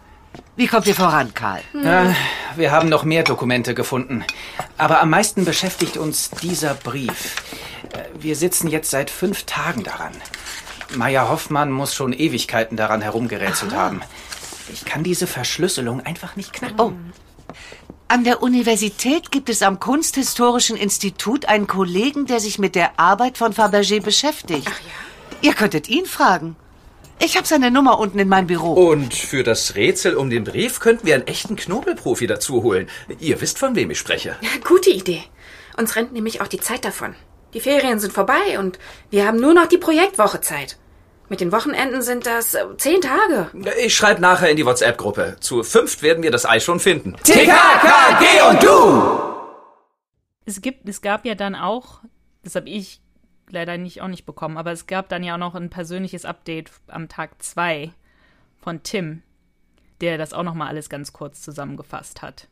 Wie 0.58 0.66
kommt 0.66 0.88
ihr 0.88 0.96
voran, 0.96 1.32
Karl? 1.34 1.60
Äh, 1.72 2.12
wir 2.56 2.72
haben 2.72 2.88
noch 2.88 3.04
mehr 3.04 3.22
Dokumente 3.22 3.74
gefunden. 3.74 4.24
Aber 4.76 5.00
am 5.00 5.08
meisten 5.08 5.44
beschäftigt 5.44 5.96
uns 5.96 6.30
dieser 6.30 6.74
Brief. 6.74 7.36
Äh, 7.92 7.98
Wir 8.20 8.34
sitzen 8.34 8.66
jetzt 8.66 8.90
seit 8.90 9.08
fünf 9.08 9.44
Tagen 9.44 9.84
daran. 9.84 10.10
Meier 10.96 11.28
Hoffmann 11.28 11.70
muss 11.70 11.94
schon 11.94 12.12
Ewigkeiten 12.12 12.76
daran 12.76 13.02
herumgerätselt 13.02 13.72
haben. 13.72 14.00
Ich 14.72 14.84
kann 14.84 15.04
diese 15.04 15.28
Verschlüsselung 15.28 16.04
einfach 16.04 16.34
nicht 16.34 16.52
knacken. 16.52 16.80
Oh. 16.80 16.92
An 18.08 18.24
der 18.24 18.42
Universität 18.42 19.30
gibt 19.30 19.50
es 19.50 19.62
am 19.62 19.78
Kunsthistorischen 19.78 20.76
Institut 20.76 21.46
einen 21.46 21.68
Kollegen, 21.68 22.26
der 22.26 22.40
sich 22.40 22.58
mit 22.58 22.74
der 22.74 22.98
Arbeit 22.98 23.38
von 23.38 23.52
Fabergé 23.54 24.02
beschäftigt. 24.02 24.66
Ach 24.68 24.80
ja? 24.80 25.48
Ihr 25.48 25.54
könntet 25.54 25.88
ihn 25.88 26.04
fragen. 26.04 26.56
Ich 27.20 27.36
habe 27.36 27.46
seine 27.46 27.70
Nummer 27.70 27.98
unten 27.98 28.18
in 28.18 28.28
meinem 28.28 28.46
Büro. 28.46 28.72
Und 28.72 29.12
für 29.12 29.42
das 29.42 29.74
Rätsel 29.74 30.14
um 30.14 30.30
den 30.30 30.44
Brief 30.44 30.78
könnten 30.78 31.06
wir 31.06 31.14
einen 31.14 31.26
echten 31.26 31.56
Knobelprofi 31.56 32.26
dazu 32.26 32.62
holen. 32.62 32.88
Ihr 33.18 33.40
wisst, 33.40 33.58
von 33.58 33.74
wem 33.74 33.90
ich 33.90 33.98
spreche. 33.98 34.36
Gute 34.64 34.90
Idee. 34.90 35.24
Uns 35.76 35.96
rennt 35.96 36.12
nämlich 36.12 36.40
auch 36.40 36.46
die 36.46 36.60
Zeit 36.60 36.84
davon. 36.84 37.14
Die 37.54 37.60
Ferien 37.60 37.98
sind 37.98 38.12
vorbei 38.12 38.58
und 38.58 38.78
wir 39.10 39.26
haben 39.26 39.40
nur 39.40 39.54
noch 39.54 39.66
die 39.66 39.78
Projektwoche 39.78 40.40
Zeit. 40.40 40.78
Mit 41.28 41.40
den 41.40 41.52
Wochenenden 41.52 42.02
sind 42.02 42.24
das 42.24 42.54
äh, 42.54 42.64
zehn 42.78 43.00
Tage. 43.00 43.50
Ich 43.84 43.94
schreibe 43.94 44.20
nachher 44.20 44.50
in 44.50 44.56
die 44.56 44.64
WhatsApp-Gruppe. 44.64 45.36
Zu 45.40 45.62
fünft 45.62 46.02
werden 46.02 46.22
wir 46.22 46.30
das 46.30 46.46
Ei 46.46 46.60
schon 46.60 46.80
finden. 46.80 47.16
TKKG 47.22 48.48
und 48.48 48.62
du! 48.62 49.28
Es 50.46 50.62
gibt, 50.62 50.88
es 50.88 51.02
gab 51.02 51.26
ja 51.26 51.34
dann 51.34 51.54
auch, 51.54 52.00
das 52.42 52.54
habe 52.54 52.70
ich 52.70 53.02
leider 53.52 53.78
nicht 53.78 54.00
auch 54.02 54.08
nicht 54.08 54.26
bekommen, 54.26 54.56
aber 54.56 54.72
es 54.72 54.86
gab 54.86 55.08
dann 55.08 55.22
ja 55.24 55.34
auch 55.34 55.38
noch 55.38 55.54
ein 55.54 55.70
persönliches 55.70 56.24
Update 56.24 56.70
am 56.88 57.08
Tag 57.08 57.42
2 57.42 57.92
von 58.60 58.82
Tim, 58.82 59.22
der 60.00 60.18
das 60.18 60.32
auch 60.32 60.42
noch 60.42 60.54
mal 60.54 60.66
alles 60.68 60.88
ganz 60.88 61.12
kurz 61.12 61.42
zusammengefasst 61.42 62.22
hat. 62.22 62.48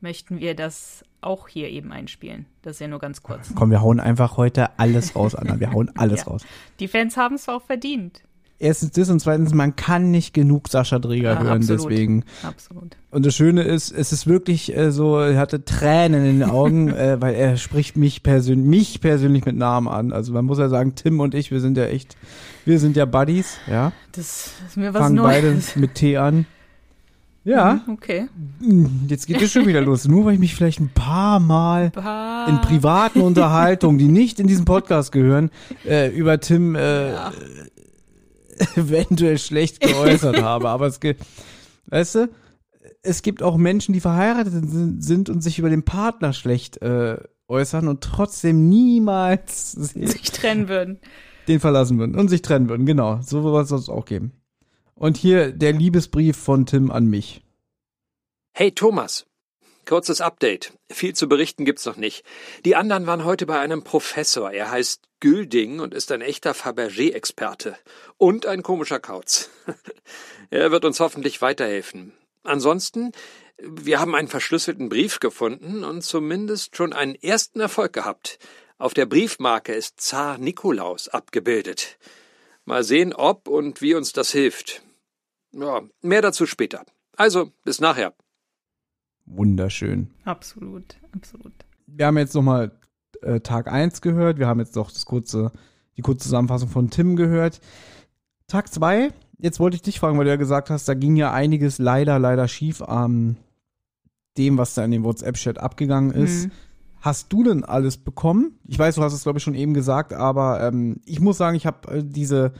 Möchten 0.00 0.40
wir 0.40 0.54
das 0.54 1.04
auch 1.20 1.46
hier 1.48 1.68
eben 1.68 1.92
einspielen? 1.92 2.46
Das 2.62 2.76
ist 2.76 2.80
ja 2.80 2.88
nur 2.88 3.00
ganz 3.00 3.22
kurz. 3.22 3.52
Komm, 3.54 3.70
wir 3.70 3.82
hauen 3.82 4.00
einfach 4.00 4.38
heute 4.38 4.78
alles 4.78 5.14
raus, 5.14 5.34
Anna. 5.34 5.60
Wir 5.60 5.72
hauen 5.72 5.90
alles 5.96 6.20
Ja. 6.20 6.26
raus. 6.26 6.42
Die 6.78 6.88
Fans 6.88 7.16
haben 7.18 7.34
es 7.34 7.48
auch 7.48 7.62
verdient. 7.62 8.22
Erstens 8.62 8.90
das 8.92 9.08
und 9.08 9.20
zweitens, 9.20 9.54
man 9.54 9.74
kann 9.74 10.10
nicht 10.10 10.34
genug 10.34 10.68
Sascha 10.68 10.98
Dreger 10.98 11.32
Ja, 11.32 11.42
hören, 11.42 11.62
absolut. 11.62 11.90
deswegen. 11.90 12.24
Absolut. 12.42 12.96
Und 13.10 13.24
das 13.24 13.34
Schöne 13.34 13.62
ist, 13.62 13.90
es 13.90 14.12
ist 14.12 14.26
wirklich 14.26 14.76
äh, 14.76 14.92
so, 14.92 15.18
er 15.18 15.38
hatte 15.38 15.64
Tränen 15.64 16.26
in 16.26 16.40
den 16.40 16.48
Augen, 16.50 16.88
äh, 16.94 17.16
weil 17.20 17.34
er 17.34 17.56
spricht 17.56 17.96
mich 17.96 18.22
persönlich, 18.22 18.66
mich 18.68 19.00
persönlich 19.00 19.46
mit 19.46 19.56
Namen 19.56 19.88
an. 19.88 20.12
Also 20.12 20.34
man 20.34 20.44
muss 20.44 20.58
ja 20.58 20.68
sagen, 20.68 20.94
Tim 20.94 21.20
und 21.20 21.34
ich, 21.34 21.50
wir 21.50 21.60
sind 21.60 21.78
ja 21.78 21.86
echt, 21.86 22.16
wir 22.66 22.78
sind 22.78 22.96
ja 22.96 23.06
Buddies, 23.06 23.56
ja. 23.66 23.92
Das 24.12 24.52
ist 24.68 24.76
mir 24.76 24.92
was 24.92 25.02
Fangen 25.02 25.16
beide 25.22 25.52
Neues. 25.52 25.76
mit 25.76 25.94
T 25.94 26.18
an. 26.18 26.44
Ja, 27.42 27.80
Okay. 27.90 28.28
jetzt 29.08 29.26
geht 29.26 29.40
es 29.40 29.50
schon 29.50 29.66
wieder 29.66 29.80
los. 29.80 30.06
Nur 30.06 30.26
weil 30.26 30.34
ich 30.34 30.38
mich 30.40 30.54
vielleicht 30.54 30.78
ein 30.78 30.90
paar 30.94 31.40
Mal 31.40 31.88
Bah. 31.88 32.44
in 32.46 32.60
privaten 32.60 33.22
Unterhaltungen, 33.22 33.96
die 33.96 34.08
nicht 34.08 34.38
in 34.38 34.46
diesen 34.46 34.66
Podcast 34.66 35.10
gehören, 35.10 35.50
äh, 35.88 36.08
über 36.14 36.38
Tim 36.38 36.74
äh, 36.74 37.12
eventuell 38.76 39.38
schlecht 39.38 39.80
geäußert 39.80 40.40
habe. 40.42 40.68
Aber 40.68 40.86
es 40.86 41.00
gibt, 41.00 41.24
weißt 41.86 42.14
du, 42.16 42.28
es 43.02 43.22
gibt 43.22 43.42
auch 43.42 43.56
Menschen, 43.56 43.92
die 43.92 44.00
verheiratet 44.00 44.52
sind, 44.98 45.28
und 45.30 45.40
sich 45.42 45.58
über 45.58 45.70
den 45.70 45.84
Partner 45.84 46.32
schlecht 46.32 46.80
äh, 46.82 47.18
äußern 47.48 47.88
und 47.88 48.02
trotzdem 48.02 48.68
niemals 48.68 49.72
sich 49.72 50.30
trennen 50.32 50.68
würden. 50.68 51.00
den 51.48 51.60
verlassen 51.60 51.98
würden 51.98 52.16
und 52.16 52.28
sich 52.28 52.42
trennen 52.42 52.68
würden. 52.68 52.86
Genau, 52.86 53.20
so 53.22 53.42
soll 53.64 53.78
es 53.78 53.88
auch 53.88 54.04
geben. 54.04 54.32
Und 54.94 55.16
hier 55.16 55.52
der 55.52 55.72
Liebesbrief 55.72 56.36
von 56.36 56.66
Tim 56.66 56.90
an 56.90 57.06
mich. 57.06 57.42
Hey 58.52 58.72
Thomas, 58.72 59.26
kurzes 59.90 60.20
Update. 60.20 60.72
Viel 60.88 61.16
zu 61.16 61.28
berichten 61.28 61.64
gibt's 61.64 61.84
noch 61.84 61.96
nicht. 61.96 62.24
Die 62.64 62.76
anderen 62.76 63.08
waren 63.08 63.24
heute 63.24 63.44
bei 63.44 63.58
einem 63.58 63.82
Professor. 63.82 64.52
Er 64.52 64.70
heißt 64.70 65.02
Gülding 65.18 65.80
und 65.80 65.94
ist 65.94 66.12
ein 66.12 66.20
echter 66.20 66.54
Fabergé-Experte. 66.54 67.76
Und 68.16 68.46
ein 68.46 68.62
komischer 68.62 69.00
Kauz. 69.00 69.50
er 70.50 70.70
wird 70.70 70.84
uns 70.84 71.00
hoffentlich 71.00 71.42
weiterhelfen. 71.42 72.12
Ansonsten, 72.44 73.10
wir 73.58 73.98
haben 73.98 74.14
einen 74.14 74.28
verschlüsselten 74.28 74.88
Brief 74.88 75.18
gefunden 75.18 75.82
und 75.82 76.02
zumindest 76.02 76.76
schon 76.76 76.92
einen 76.92 77.16
ersten 77.16 77.58
Erfolg 77.58 77.92
gehabt. 77.92 78.38
Auf 78.78 78.94
der 78.94 79.06
Briefmarke 79.06 79.74
ist 79.74 80.00
Zar 80.00 80.38
Nikolaus 80.38 81.08
abgebildet. 81.08 81.98
Mal 82.64 82.84
sehen, 82.84 83.12
ob 83.12 83.48
und 83.48 83.82
wie 83.82 83.96
uns 83.96 84.12
das 84.12 84.30
hilft. 84.30 84.82
Ja, 85.50 85.82
mehr 86.00 86.22
dazu 86.22 86.46
später. 86.46 86.86
Also, 87.16 87.50
bis 87.64 87.80
nachher. 87.80 88.14
Wunderschön. 89.36 90.08
Absolut, 90.24 90.96
absolut. 91.12 91.52
wir 91.86 92.06
haben 92.06 92.18
jetzt 92.18 92.34
nochmal 92.34 92.72
äh, 93.22 93.40
Tag 93.40 93.70
1 93.70 94.00
gehört, 94.00 94.38
wir 94.38 94.46
haben 94.46 94.60
jetzt 94.60 94.76
noch 94.76 94.90
das 94.90 95.04
kurze, 95.06 95.52
die 95.96 96.02
kurze 96.02 96.24
Zusammenfassung 96.24 96.68
von 96.68 96.90
Tim 96.90 97.16
gehört. 97.16 97.60
Tag 98.46 98.72
2, 98.72 99.10
jetzt 99.38 99.60
wollte 99.60 99.76
ich 99.76 99.82
dich 99.82 100.00
fragen, 100.00 100.18
weil 100.18 100.24
du 100.24 100.30
ja 100.30 100.36
gesagt 100.36 100.70
hast, 100.70 100.88
da 100.88 100.94
ging 100.94 101.16
ja 101.16 101.32
einiges 101.32 101.78
leider, 101.78 102.18
leider 102.18 102.48
schief 102.48 102.82
an 102.82 103.36
dem, 104.38 104.58
was 104.58 104.74
da 104.74 104.84
in 104.84 104.90
dem 104.90 105.04
WhatsApp-Chat 105.04 105.58
abgegangen 105.58 106.10
ist. 106.10 106.46
Mhm. 106.46 106.52
Hast 107.00 107.32
du 107.32 107.44
denn 107.44 107.64
alles 107.64 107.96
bekommen? 107.96 108.58
Ich 108.66 108.78
weiß, 108.78 108.96
du 108.96 109.02
hast 109.02 109.12
es, 109.14 109.22
glaube 109.22 109.38
ich, 109.38 109.44
schon 109.44 109.54
eben 109.54 109.72
gesagt, 109.74 110.12
aber 110.12 110.60
ähm, 110.62 111.00
ich 111.04 111.20
muss 111.20 111.38
sagen, 111.38 111.56
ich 111.56 111.66
habe 111.66 111.90
äh, 111.90 112.02
diese, 112.04 112.52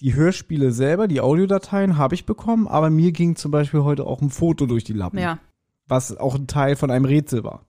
die 0.00 0.14
Hörspiele 0.14 0.72
selber, 0.72 1.06
die 1.06 1.20
Audiodateien 1.20 1.96
habe 1.96 2.14
ich 2.14 2.26
bekommen, 2.26 2.66
aber 2.66 2.90
mir 2.90 3.12
ging 3.12 3.36
zum 3.36 3.50
Beispiel 3.50 3.82
heute 3.82 4.06
auch 4.06 4.20
ein 4.22 4.30
Foto 4.30 4.66
durch 4.66 4.84
die 4.84 4.92
Lappen, 4.92 5.18
Ja. 5.18 5.38
Was 5.90 6.16
auch 6.16 6.34
ein 6.34 6.46
Teil 6.46 6.76
von 6.76 6.90
einem 6.90 7.04
Rätsel 7.04 7.44
war. 7.44 7.66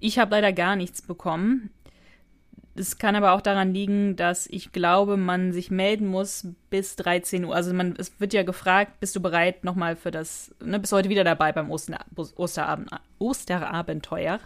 Ich 0.00 0.18
habe 0.18 0.32
leider 0.32 0.52
gar 0.52 0.76
nichts 0.76 1.02
bekommen. 1.02 1.70
Es 2.76 2.98
kann 2.98 3.14
aber 3.14 3.32
auch 3.32 3.40
daran 3.40 3.72
liegen, 3.72 4.16
dass 4.16 4.48
ich 4.48 4.72
glaube, 4.72 5.16
man 5.16 5.52
sich 5.52 5.70
melden 5.70 6.06
muss 6.06 6.48
bis 6.70 6.96
13 6.96 7.44
Uhr. 7.44 7.54
Also 7.54 7.72
man, 7.72 7.94
es 7.96 8.18
wird 8.18 8.32
ja 8.32 8.42
gefragt, 8.42 8.98
bist 8.98 9.14
du 9.14 9.20
bereit 9.20 9.62
nochmal 9.62 9.94
für 9.94 10.10
das, 10.10 10.52
ne, 10.62 10.80
bist 10.80 10.92
heute 10.92 11.08
wieder 11.08 11.22
dabei 11.22 11.52
beim 11.52 11.70
Oster, 11.70 12.04
Osterabend, 12.16 12.90
Osterabenteuer? 13.18 14.40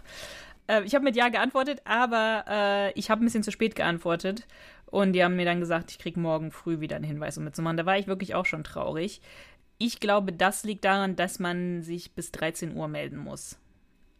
Äh, 0.66 0.83
ich 0.85 0.95
habe 0.95 1.04
mit 1.04 1.16
Ja 1.16 1.30
geantwortet, 1.30 1.80
aber 1.87 2.45
äh, 2.49 2.92
ich 2.92 3.11
habe 3.11 3.23
ein 3.23 3.25
bisschen 3.25 3.42
zu 3.42 3.50
spät 3.50 3.75
geantwortet. 3.75 4.47
Und 4.90 5.12
die 5.12 5.23
haben 5.23 5.37
mir 5.37 5.45
dann 5.45 5.61
gesagt, 5.61 5.90
ich 5.90 5.99
kriege 5.99 6.21
morgen 6.21 6.50
früh 6.50 6.80
wieder 6.80 6.97
einen 6.97 7.04
Hinweis, 7.04 7.37
um 7.37 7.45
mitzumachen. 7.45 7.76
Da 7.76 7.87
war 7.87 7.99
ich 7.99 8.07
wirklich 8.07 8.35
auch 8.35 8.47
schon 8.47 8.64
traurig. 8.64 9.21
Ich 9.79 10.01
glaube, 10.01 10.33
das 10.33 10.65
liegt 10.65 10.85
daran, 10.85 11.17
dass 11.17 11.39
man 11.39 11.83
sich 11.83 12.13
bis 12.13 12.33
13 12.33 12.75
Uhr 12.75 12.89
melden 12.89 13.19
muss 13.19 13.59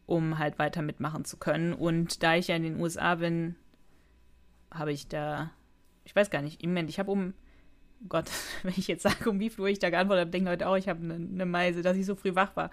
um 0.09 0.39
halt 0.39 0.59
weiter 0.59 0.81
mitmachen 0.81 1.27
zu 1.27 1.37
können. 1.37 1.75
Und 1.75 2.23
da 2.23 2.35
ich 2.35 2.49
ja 2.49 2.57
in 2.57 2.63
den 2.63 2.81
USA 2.81 3.17
bin, 3.17 3.57
habe 4.73 4.91
ich 4.91 5.07
da, 5.07 5.51
ich 6.05 6.17
weiß 6.17 6.31
gar 6.31 6.41
nicht, 6.41 6.63
im 6.63 6.71
Moment, 6.71 6.89
ich 6.89 6.99
habe 6.99 7.11
um, 7.11 7.35
Gott, 8.09 8.25
wenn 8.63 8.73
ich 8.77 8.89
jetzt 8.89 9.03
sage, 9.03 9.29
um 9.29 9.39
wie 9.39 9.51
viel 9.51 9.61
Uhr 9.61 9.69
ich 9.69 9.79
da 9.79 9.91
geantwortet 9.91 10.23
habe, 10.23 10.31
denken 10.31 10.49
Leute 10.49 10.67
auch, 10.67 10.77
ich 10.77 10.89
habe 10.89 11.05
eine 11.05 11.19
ne 11.19 11.45
Meise, 11.45 11.83
dass 11.83 11.97
ich 11.97 12.07
so 12.07 12.17
früh 12.17 12.35
wach 12.35 12.57
war. 12.57 12.71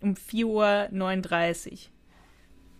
Um 0.00 0.14
4.39 0.14 1.70
Uhr. 1.70 1.78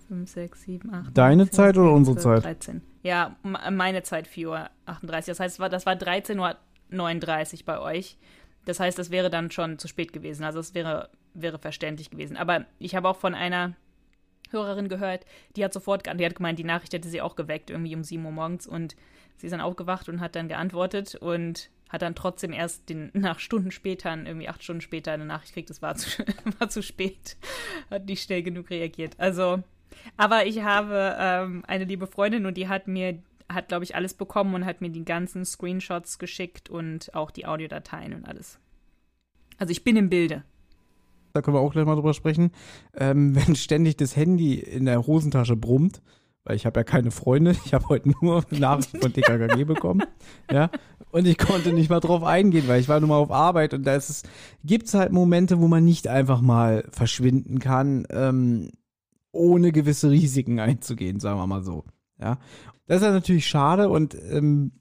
5, 0.09 0.31
6, 0.31 0.63
7, 0.63 0.93
8. 0.93 1.17
Deine 1.17 1.49
Zeit 1.49 1.79
oder 1.79 1.93
unsere 1.93 2.17
Zeit? 2.17 2.43
13. 2.43 2.83
Ja, 3.05 3.37
meine 3.43 4.03
Zeit 4.03 4.27
4.38 4.27 4.49
Uhr. 4.49 4.69
Das 5.27 5.41
heißt, 5.41 5.55
es 5.55 5.61
war, 5.61 5.69
das 5.69 5.87
war 5.87 5.95
13.39 5.95 6.41
Uhr 7.61 7.65
bei 7.67 7.79
euch. 7.79 8.19
Das 8.65 8.81
heißt, 8.81 8.99
das 8.99 9.11
wäre 9.11 9.31
dann 9.31 9.51
schon 9.51 9.79
zu 9.79 9.89
spät 9.89 10.13
gewesen. 10.13 10.45
Also 10.45 10.61
es 10.61 10.75
wäre, 10.75 11.11
wäre 11.35 11.59
verständlich 11.59 12.11
gewesen. 12.11 12.37
Aber 12.37 12.67
ich 12.79 12.95
habe 12.95 13.09
auch 13.09 13.17
von 13.17 13.35
einer 13.35 13.75
Hörerin 14.51 14.89
gehört, 14.89 15.25
die 15.57 15.65
hat 15.65 15.73
sofort, 15.73 16.07
die 16.07 16.25
hat 16.25 16.35
gemeint, 16.35 16.59
die 16.59 16.65
Nachricht 16.65 16.93
hätte 16.93 17.09
sie 17.09 17.23
auch 17.23 17.37
geweckt, 17.37 17.71
irgendwie 17.71 17.97
um 17.97 18.05
7 18.05 18.25
Uhr 18.25 18.33
morgens. 18.33 18.67
Und 18.67 18.95
sie 19.37 19.47
ist 19.47 19.53
dann 19.53 19.61
aufgewacht 19.61 20.09
und 20.09 20.21
hat 20.21 20.37
dann 20.37 20.49
geantwortet 20.49 21.15
und 21.17 21.71
hat 21.89 22.03
dann 22.03 22.15
trotzdem 22.15 22.53
erst 22.53 22.89
den, 22.89 23.11
nach 23.15 23.39
Stunden 23.39 23.71
später, 23.71 24.17
irgendwie 24.17 24.49
acht 24.49 24.63
Stunden 24.63 24.81
später, 24.81 25.13
eine 25.13 25.27
Nachricht 25.27 25.55
gekriegt, 25.55 25.71
es 25.71 25.83
war 25.83 25.95
zu, 25.97 26.25
war 26.59 26.69
zu 26.69 26.83
spät. 26.83 27.37
Hat 27.91 28.07
nicht 28.07 28.23
schnell 28.23 28.43
genug 28.43 28.71
reagiert. 28.71 29.15
Also, 29.19 29.63
aber 30.17 30.47
ich 30.47 30.63
habe 30.63 31.17
ähm, 31.19 31.65
eine 31.67 31.85
liebe 31.85 32.07
Freundin 32.07 32.47
und 32.47 32.57
die 32.57 32.69
hat 32.69 32.89
mir, 32.89 33.19
hat, 33.49 33.69
glaube 33.69 33.85
ich, 33.85 33.95
alles 33.95 34.15
bekommen 34.15 34.55
und 34.55 34.65
hat 34.65 34.81
mir 34.81 34.91
die 34.91 35.05
ganzen 35.05 35.45
Screenshots 35.45 36.19
geschickt 36.19 36.71
und 36.71 37.15
auch 37.15 37.31
die 37.31 37.47
Audiodateien 37.47 38.15
und 38.15 38.25
alles. 38.27 38.59
Also 39.59 39.71
ich 39.71 39.85
bin 39.85 39.97
im 39.97 40.09
Bilde. 40.09 40.45
da 41.33 41.43
können 41.43 41.57
wir 41.57 41.61
auch 41.61 41.73
gleich 41.73 41.87
mal 41.87 41.95
drüber 41.95 42.15
sprechen, 42.15 42.51
ähm, 42.95 43.35
wenn 43.47 43.57
ständig 43.57 43.97
das 43.97 44.17
Handy 44.17 44.55
in 44.55 44.85
der 44.87 45.07
Hosentasche 45.07 45.57
brummt, 45.57 46.03
weil 46.45 46.57
ich 46.57 46.67
habe 46.67 46.81
ja 46.81 46.85
keine 46.85 47.11
Freunde, 47.11 47.53
ich 47.65 47.75
habe 47.75 47.89
heute 47.89 48.11
nur 48.21 48.45
Nachrichten 48.51 49.01
von 49.01 49.13
TKKG 49.13 49.65
bekommen, 49.65 50.03
ja, 50.51 50.71
und 51.11 51.27
ich 51.27 51.39
konnte 51.39 51.73
nicht 51.73 51.91
mal 51.91 52.01
drauf 52.01 52.25
eingehen, 52.25 52.67
weil 52.69 52.81
ich 52.81 52.89
war 52.89 52.99
nur 52.99 53.11
mal 53.11 53.19
auf 53.19 53.31
Arbeit 53.31 53.75
und 53.75 53.87
da 53.87 53.95
ist 53.95 54.09
es, 54.09 54.23
gibt's 54.65 54.95
halt 54.95 55.13
Momente, 55.13 55.61
wo 55.61 55.69
man 55.69 55.85
nicht 55.85 56.09
einfach 56.09 56.41
mal 56.41 56.85
verschwinden 56.91 57.59
kann, 57.59 58.07
ähm, 58.11 58.71
ohne 59.31 59.73
gewisse 59.73 60.11
Risiken 60.11 60.61
einzugehen, 60.61 61.21
sagen 61.21 61.39
wir 61.39 61.47
mal 61.47 61.63
so, 61.63 61.85
ja. 62.19 62.39
Das 62.93 63.01
ist 63.01 63.09
natürlich 63.09 63.47
schade 63.47 63.89
und 63.89 64.15
ähm, 64.15 64.73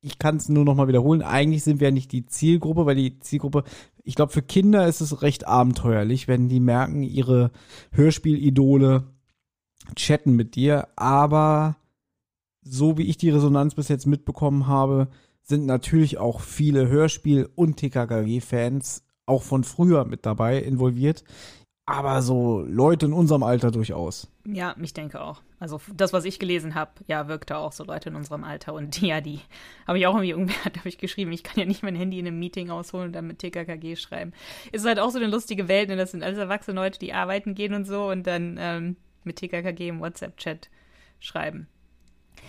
ich 0.00 0.18
kann 0.18 0.36
es 0.36 0.48
nur 0.48 0.64
noch 0.64 0.76
mal 0.76 0.88
wiederholen, 0.88 1.20
eigentlich 1.20 1.62
sind 1.62 1.78
wir 1.78 1.88
ja 1.88 1.92
nicht 1.92 2.10
die 2.10 2.24
Zielgruppe, 2.24 2.86
weil 2.86 2.96
die 2.96 3.18
Zielgruppe, 3.18 3.64
ich 4.02 4.14
glaube, 4.14 4.32
für 4.32 4.40
Kinder 4.40 4.86
ist 4.88 5.02
es 5.02 5.20
recht 5.20 5.46
abenteuerlich, 5.46 6.26
wenn 6.26 6.48
die 6.48 6.58
merken, 6.58 7.02
ihre 7.02 7.50
Hörspielidole 7.92 9.04
chatten 9.94 10.34
mit 10.34 10.54
dir, 10.54 10.88
aber 10.96 11.76
so 12.62 12.96
wie 12.96 13.02
ich 13.10 13.18
die 13.18 13.28
Resonanz 13.28 13.74
bis 13.74 13.88
jetzt 13.88 14.06
mitbekommen 14.06 14.66
habe, 14.66 15.08
sind 15.42 15.66
natürlich 15.66 16.16
auch 16.16 16.40
viele 16.40 16.88
Hörspiel- 16.88 17.50
und 17.54 17.76
TKKG-Fans 17.76 19.04
auch 19.26 19.42
von 19.42 19.64
früher 19.64 20.06
mit 20.06 20.24
dabei 20.24 20.62
involviert. 20.62 21.24
Aber 21.86 22.22
so 22.22 22.64
Leute 22.66 23.06
in 23.06 23.12
unserem 23.12 23.42
Alter 23.42 23.70
durchaus. 23.70 24.26
Ja, 24.46 24.74
ich 24.80 24.94
denke 24.94 25.20
auch. 25.20 25.42
Also 25.58 25.80
das, 25.94 26.14
was 26.14 26.24
ich 26.24 26.38
gelesen 26.38 26.74
habe, 26.74 26.92
ja, 27.08 27.28
wirkte 27.28 27.58
auch 27.58 27.72
so 27.72 27.84
Leute 27.84 28.08
in 28.08 28.16
unserem 28.16 28.42
Alter. 28.42 28.72
Und 28.72 29.00
ja, 29.02 29.20
die 29.20 29.40
habe 29.86 29.98
ich 29.98 30.06
auch 30.06 30.14
irgendwie, 30.14 30.30
irgendwer 30.30 30.56
hat, 30.64 30.86
ich 30.86 30.96
geschrieben, 30.96 31.32
ich 31.32 31.42
kann 31.42 31.58
ja 31.58 31.66
nicht 31.66 31.82
mein 31.82 31.94
Handy 31.94 32.18
in 32.18 32.26
einem 32.26 32.38
Meeting 32.38 32.70
ausholen 32.70 33.08
und 33.08 33.12
dann 33.12 33.26
mit 33.26 33.38
TKKG 33.38 33.96
schreiben. 33.96 34.32
Ist 34.72 34.86
halt 34.86 34.98
auch 34.98 35.10
so 35.10 35.18
eine 35.18 35.26
lustige 35.26 35.68
Welt, 35.68 35.90
ne? 35.90 35.96
Das 35.96 36.12
sind 36.12 36.22
alles 36.22 36.38
erwachsene 36.38 36.80
Leute, 36.80 36.98
die 36.98 37.12
arbeiten 37.12 37.54
gehen 37.54 37.74
und 37.74 37.84
so 37.84 38.08
und 38.10 38.26
dann 38.26 38.56
ähm, 38.58 38.96
mit 39.24 39.36
TKKG 39.36 39.88
im 39.88 40.00
WhatsApp-Chat 40.00 40.70
schreiben. 41.20 41.68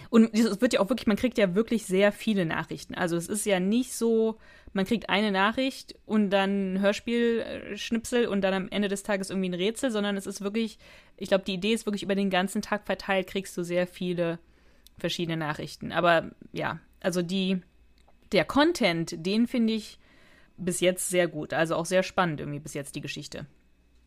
Und 0.10 0.34
es 0.34 0.62
wird 0.62 0.74
ja 0.74 0.80
auch 0.80 0.90
wirklich, 0.90 1.08
man 1.08 1.18
kriegt 1.18 1.38
ja 1.38 1.56
wirklich 1.56 1.86
sehr 1.86 2.12
viele 2.12 2.46
Nachrichten. 2.46 2.96
Also 2.96 3.16
es 3.16 3.28
ist 3.28 3.46
ja 3.46 3.60
nicht 3.60 3.94
so, 3.94 4.38
man 4.74 4.86
kriegt 4.86 5.10
eine 5.10 5.32
Nachricht 5.32 5.96
und 6.06 6.30
dann 6.30 6.74
ein 6.74 6.82
Hörspielschnipsel 6.82 8.28
und 8.28 8.42
dann 8.42 8.54
am 8.54 8.70
Ende 8.70 8.88
des 8.88 9.04
Tages 9.04 9.30
irgendwie 9.30 9.50
ein 9.50 9.54
Rätsel, 9.54 9.92
sondern 9.92 10.18
es 10.18 10.28
ist 10.28 10.42
wirklich, 10.42 10.78
ich 11.18 11.30
glaube, 11.30 11.46
die 11.46 11.54
Idee 11.54 11.74
ist 11.74 11.86
wirklich 11.86 12.04
über 12.04 12.16
den 12.16 12.30
ganzen 12.30 12.62
Tag 12.62 12.86
verteilt, 12.86 13.28
kriegst 13.28 13.58
du 13.58 13.64
sehr 13.64 13.88
viele 13.88 14.40
verschiedene 14.98 15.38
Nachrichten. 15.38 15.92
Aber 15.92 16.32
ja, 16.52 16.80
also 17.02 17.22
die, 17.22 17.62
der 18.32 18.46
Content, 18.46 19.16
den 19.26 19.48
finde 19.48 19.74
ich 19.74 20.00
bis 20.58 20.80
jetzt 20.80 21.10
sehr 21.10 21.28
gut. 21.28 21.54
Also 21.54 21.76
auch 21.76 21.86
sehr 21.86 22.04
spannend 22.04 22.40
irgendwie 22.40 22.60
bis 22.60 22.74
jetzt 22.74 22.96
die 22.96 23.02
Geschichte. 23.02 23.46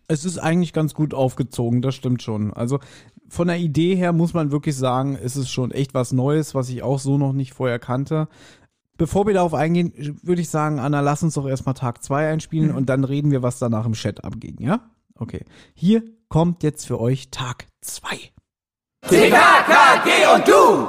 Es 0.08 0.24
ist 0.24 0.38
eigentlich 0.38 0.72
ganz 0.72 0.94
gut 0.94 1.12
aufgezogen, 1.12 1.82
das 1.82 1.94
stimmt 1.94 2.22
schon. 2.22 2.52
Also 2.52 2.80
von 3.28 3.48
der 3.48 3.58
Idee 3.58 3.94
her 3.94 4.12
muss 4.12 4.32
man 4.32 4.50
wirklich 4.50 4.74
sagen, 4.74 5.18
es 5.22 5.36
ist 5.36 5.50
schon 5.50 5.70
echt 5.70 5.92
was 5.92 6.12
Neues, 6.12 6.54
was 6.54 6.70
ich 6.70 6.82
auch 6.82 6.98
so 6.98 7.18
noch 7.18 7.34
nicht 7.34 7.52
vorher 7.52 7.78
kannte. 7.78 8.28
Bevor 8.96 9.26
wir 9.26 9.34
darauf 9.34 9.54
eingehen, 9.54 10.18
würde 10.22 10.40
ich 10.40 10.48
sagen, 10.48 10.80
Anna, 10.80 11.00
lass 11.00 11.22
uns 11.22 11.34
doch 11.34 11.46
erstmal 11.46 11.74
Tag 11.74 12.02
2 12.02 12.30
einspielen 12.30 12.70
mhm. 12.70 12.76
und 12.76 12.88
dann 12.88 13.04
reden 13.04 13.30
wir, 13.30 13.42
was 13.42 13.58
danach 13.58 13.86
im 13.86 13.92
Chat 13.92 14.24
abging, 14.24 14.56
ja? 14.60 14.90
Okay. 15.14 15.44
Hier 15.74 16.02
kommt 16.28 16.62
jetzt 16.62 16.86
für 16.86 16.98
euch 17.00 17.30
Tag 17.30 17.66
2. 17.82 18.16
TKKG 19.02 20.34
und 20.34 20.48
du! 20.48 20.88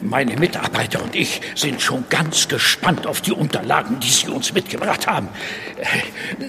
Meine 0.00 0.36
Mitarbeiter 0.36 1.02
und 1.02 1.14
ich 1.14 1.40
sind 1.54 1.80
schon 1.80 2.04
ganz 2.08 2.48
gespannt 2.48 3.06
auf 3.06 3.20
die 3.20 3.32
Unterlagen, 3.32 4.00
die 4.00 4.10
Sie 4.10 4.28
uns 4.28 4.52
mitgebracht 4.52 5.06
haben. 5.06 5.28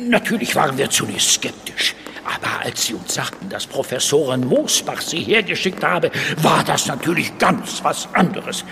Natürlich 0.08 0.56
waren 0.56 0.78
wir 0.78 0.90
zunächst 0.90 1.32
skeptisch. 1.32 1.96
Aber 2.26 2.62
als 2.64 2.86
Sie 2.86 2.94
uns 2.94 3.14
sagten, 3.14 3.50
dass 3.50 3.68
Professorin 3.68 4.48
Moosbach 4.48 5.02
Sie 5.02 5.20
hergeschickt 5.20 5.84
habe, 5.84 6.10
war 6.42 6.64
das 6.64 6.88
natürlich 6.88 7.38
ganz 7.38 7.84
was 7.84 8.08
anderes. 8.14 8.64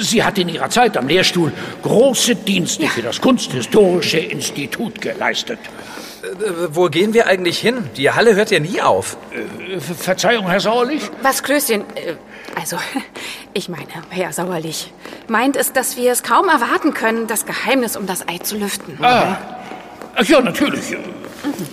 Sie 0.00 0.22
hat 0.22 0.38
in 0.38 0.48
ihrer 0.48 0.68
Zeit 0.68 0.96
am 0.96 1.08
Lehrstuhl 1.08 1.52
große 1.82 2.36
Dienste 2.36 2.86
für 2.88 3.02
das 3.02 3.20
Kunsthistorische 3.20 4.18
Institut 4.18 5.00
geleistet. 5.00 5.58
Äh, 6.22 6.26
wo 6.68 6.88
gehen 6.88 7.14
wir 7.14 7.26
eigentlich 7.26 7.58
hin? 7.58 7.84
Die 7.96 8.10
Halle 8.10 8.34
hört 8.34 8.50
ja 8.50 8.60
nie 8.60 8.80
auf. 8.80 9.16
Äh, 9.32 9.80
Verzeihung, 9.80 10.48
Herr 10.48 10.60
Sauerlich? 10.60 11.02
Was, 11.22 11.42
Klößchen? 11.42 11.82
Äh, 11.94 12.14
also, 12.58 12.76
ich 13.54 13.68
meine, 13.68 13.86
Herr 14.10 14.32
Sauerlich, 14.32 14.92
meint 15.28 15.56
es, 15.56 15.72
dass 15.72 15.96
wir 15.96 16.12
es 16.12 16.22
kaum 16.22 16.48
erwarten 16.48 16.94
können, 16.94 17.26
das 17.26 17.46
Geheimnis 17.46 17.96
um 17.96 18.06
das 18.06 18.26
Ei 18.28 18.38
zu 18.38 18.56
lüften? 18.56 18.96
Ah, 19.02 19.36
ach 20.14 20.24
ja, 20.24 20.40
natürlich. 20.40 20.90
Mhm. 20.90 21.66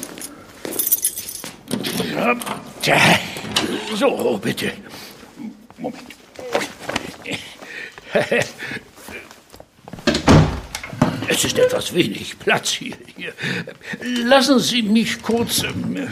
Tja, 2.81 2.97
so, 3.95 4.39
bitte. 4.41 4.71
Moment. 5.77 6.03
Es 11.29 11.43
ist 11.43 11.59
etwas 11.59 11.93
wenig 11.93 12.39
Platz 12.39 12.71
hier. 12.71 12.95
hier. 13.15 13.33
Lassen 14.01 14.59
Sie 14.59 14.81
mich 14.81 15.21
kurz. 15.21 15.61
Ähm, 15.61 16.07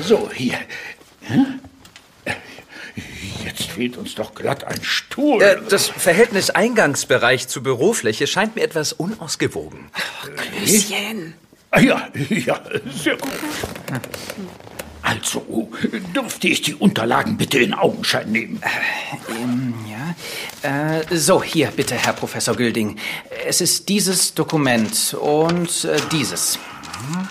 so, 0.00 0.30
hier. 0.32 0.58
Jetzt 1.28 1.63
fehlt 3.74 3.96
uns 3.96 4.14
doch 4.14 4.34
glatt 4.34 4.64
ein 4.64 4.82
Stuhl. 4.82 5.42
Äh, 5.42 5.56
das 5.68 5.88
Verhältnis 5.88 6.50
Eingangsbereich 6.50 7.48
zu 7.48 7.62
Bürofläche 7.62 8.26
scheint 8.26 8.56
mir 8.56 8.62
etwas 8.62 8.92
unausgewogen. 8.92 9.90
Oh, 9.92 10.28
Klößchen. 10.36 11.34
Ah, 11.70 11.80
ja, 11.80 12.08
ja, 12.30 12.60
sehr 12.94 13.16
gut. 13.16 13.32
Also, 15.02 15.70
dürfte 16.14 16.48
ich 16.48 16.62
die 16.62 16.74
Unterlagen 16.74 17.36
bitte 17.36 17.58
in 17.58 17.74
Augenschein 17.74 18.30
nehmen? 18.30 18.62
Äh, 18.62 19.32
ähm, 19.42 19.74
ja. 19.90 20.98
Äh, 20.98 21.04
so, 21.16 21.42
hier 21.42 21.72
bitte, 21.74 21.96
Herr 21.96 22.12
Professor 22.12 22.54
Gülding. 22.54 22.96
Es 23.46 23.60
ist 23.60 23.88
dieses 23.88 24.34
Dokument 24.34 25.14
und 25.20 25.84
äh, 25.84 25.96
dieses. 26.12 26.58
Ja. 27.12 27.28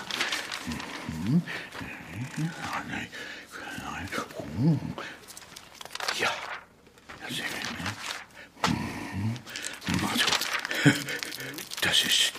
Das 11.80 12.04
ist, 12.04 12.32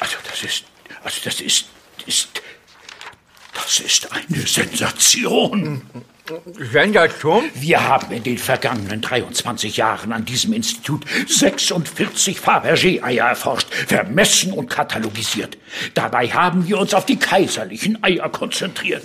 also 0.00 0.16
das 0.28 0.42
ist 0.42 0.64
also 1.04 1.20
das 1.24 1.40
ist, 1.40 1.66
ist, 2.06 2.28
das 3.54 3.80
ist 3.80 4.12
eine 4.12 4.46
Sensation. 4.46 5.82
Sensation? 6.56 7.44
Wir 7.54 7.88
haben 7.88 8.12
in 8.12 8.22
den 8.22 8.38
vergangenen 8.38 9.00
23 9.00 9.76
Jahren 9.76 10.12
an 10.12 10.24
diesem 10.24 10.52
Institut 10.52 11.04
46 11.26 12.38
Fabergé-Eier 12.38 13.28
erforscht, 13.28 13.68
vermessen 13.74 14.52
und 14.52 14.70
katalogisiert. 14.70 15.58
Dabei 15.94 16.28
haben 16.28 16.68
wir 16.68 16.78
uns 16.78 16.94
auf 16.94 17.04
die 17.04 17.18
kaiserlichen 17.18 18.02
Eier 18.04 18.28
konzentriert. 18.28 19.02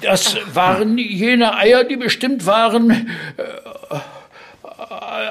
Das 0.00 0.36
waren 0.54 0.96
jene 0.96 1.54
Eier, 1.54 1.84
die 1.84 1.96
bestimmt 1.96 2.46
waren, 2.46 3.10
äh, 3.36 3.42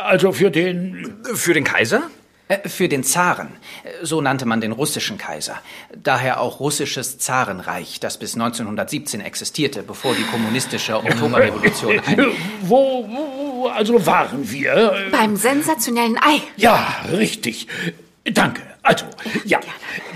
also 0.03 0.31
für 0.31 0.51
den... 0.51 1.15
Für 1.33 1.55
den 1.55 1.63
Kaiser? 1.63 2.03
Äh, 2.47 2.69
für 2.69 2.87
den 2.87 3.03
Zaren, 3.03 3.49
so 4.03 4.21
nannte 4.21 4.45
man 4.45 4.61
den 4.61 4.71
russischen 4.71 5.17
Kaiser. 5.17 5.59
Daher 5.95 6.39
auch 6.41 6.59
russisches 6.59 7.17
Zarenreich, 7.17 7.99
das 7.99 8.19
bis 8.19 8.35
1917 8.35 9.21
existierte, 9.21 9.81
bevor 9.81 10.13
die 10.13 10.23
kommunistische 10.23 10.97
Oktoberrevolution 10.97 11.99
ein... 12.05 12.25
Wo, 12.61 13.07
wo 13.09 13.67
also 13.67 14.05
waren 14.05 14.51
wir? 14.51 14.95
Beim 15.11 15.35
sensationellen 15.35 16.17
Ei. 16.17 16.41
Ja, 16.55 16.87
richtig. 17.11 17.67
Danke. 18.25 18.61
Also, 18.85 19.05
ja, 19.45 19.59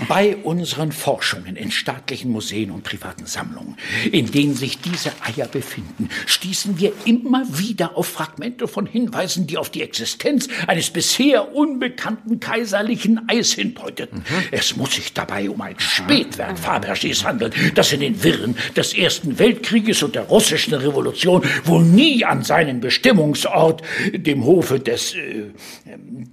bei 0.06 0.36
unseren 0.36 0.92
Forschungen 0.92 1.56
in 1.56 1.72
staatlichen 1.72 2.30
Museen 2.30 2.70
und 2.70 2.84
privaten 2.84 3.26
Sammlungen, 3.26 3.76
in 4.12 4.30
denen 4.30 4.54
sich 4.54 4.78
diese 4.78 5.10
Eier 5.24 5.48
befinden, 5.48 6.08
stießen 6.26 6.78
wir 6.78 6.92
immer 7.04 7.44
wieder 7.58 7.96
auf 7.96 8.06
Fragmente 8.06 8.68
von 8.68 8.86
Hinweisen, 8.86 9.48
die 9.48 9.58
auf 9.58 9.70
die 9.70 9.82
Existenz 9.82 10.46
eines 10.68 10.90
bisher 10.90 11.52
unbekannten 11.52 12.38
kaiserlichen 12.38 13.28
Eis 13.28 13.54
hindeuteten. 13.54 14.18
Mhm. 14.18 14.44
Es 14.52 14.76
muss 14.76 14.94
sich 14.94 15.12
dabei 15.14 15.50
um 15.50 15.60
ein 15.60 15.74
Spätwerk 15.78 16.56
Fabergés 16.56 17.24
handeln, 17.24 17.52
das 17.74 17.92
in 17.92 18.00
den 18.00 18.22
Wirren 18.22 18.56
des 18.76 18.94
Ersten 18.94 19.36
Weltkrieges 19.40 20.04
und 20.04 20.14
der 20.14 20.22
russischen 20.22 20.74
Revolution 20.74 21.42
wohl 21.64 21.82
nie 21.82 22.24
an 22.24 22.44
seinen 22.44 22.80
Bestimmungsort, 22.80 23.82
dem 24.12 24.44
Hofe 24.44 24.78
des, 24.78 25.14
äh, 25.14 25.50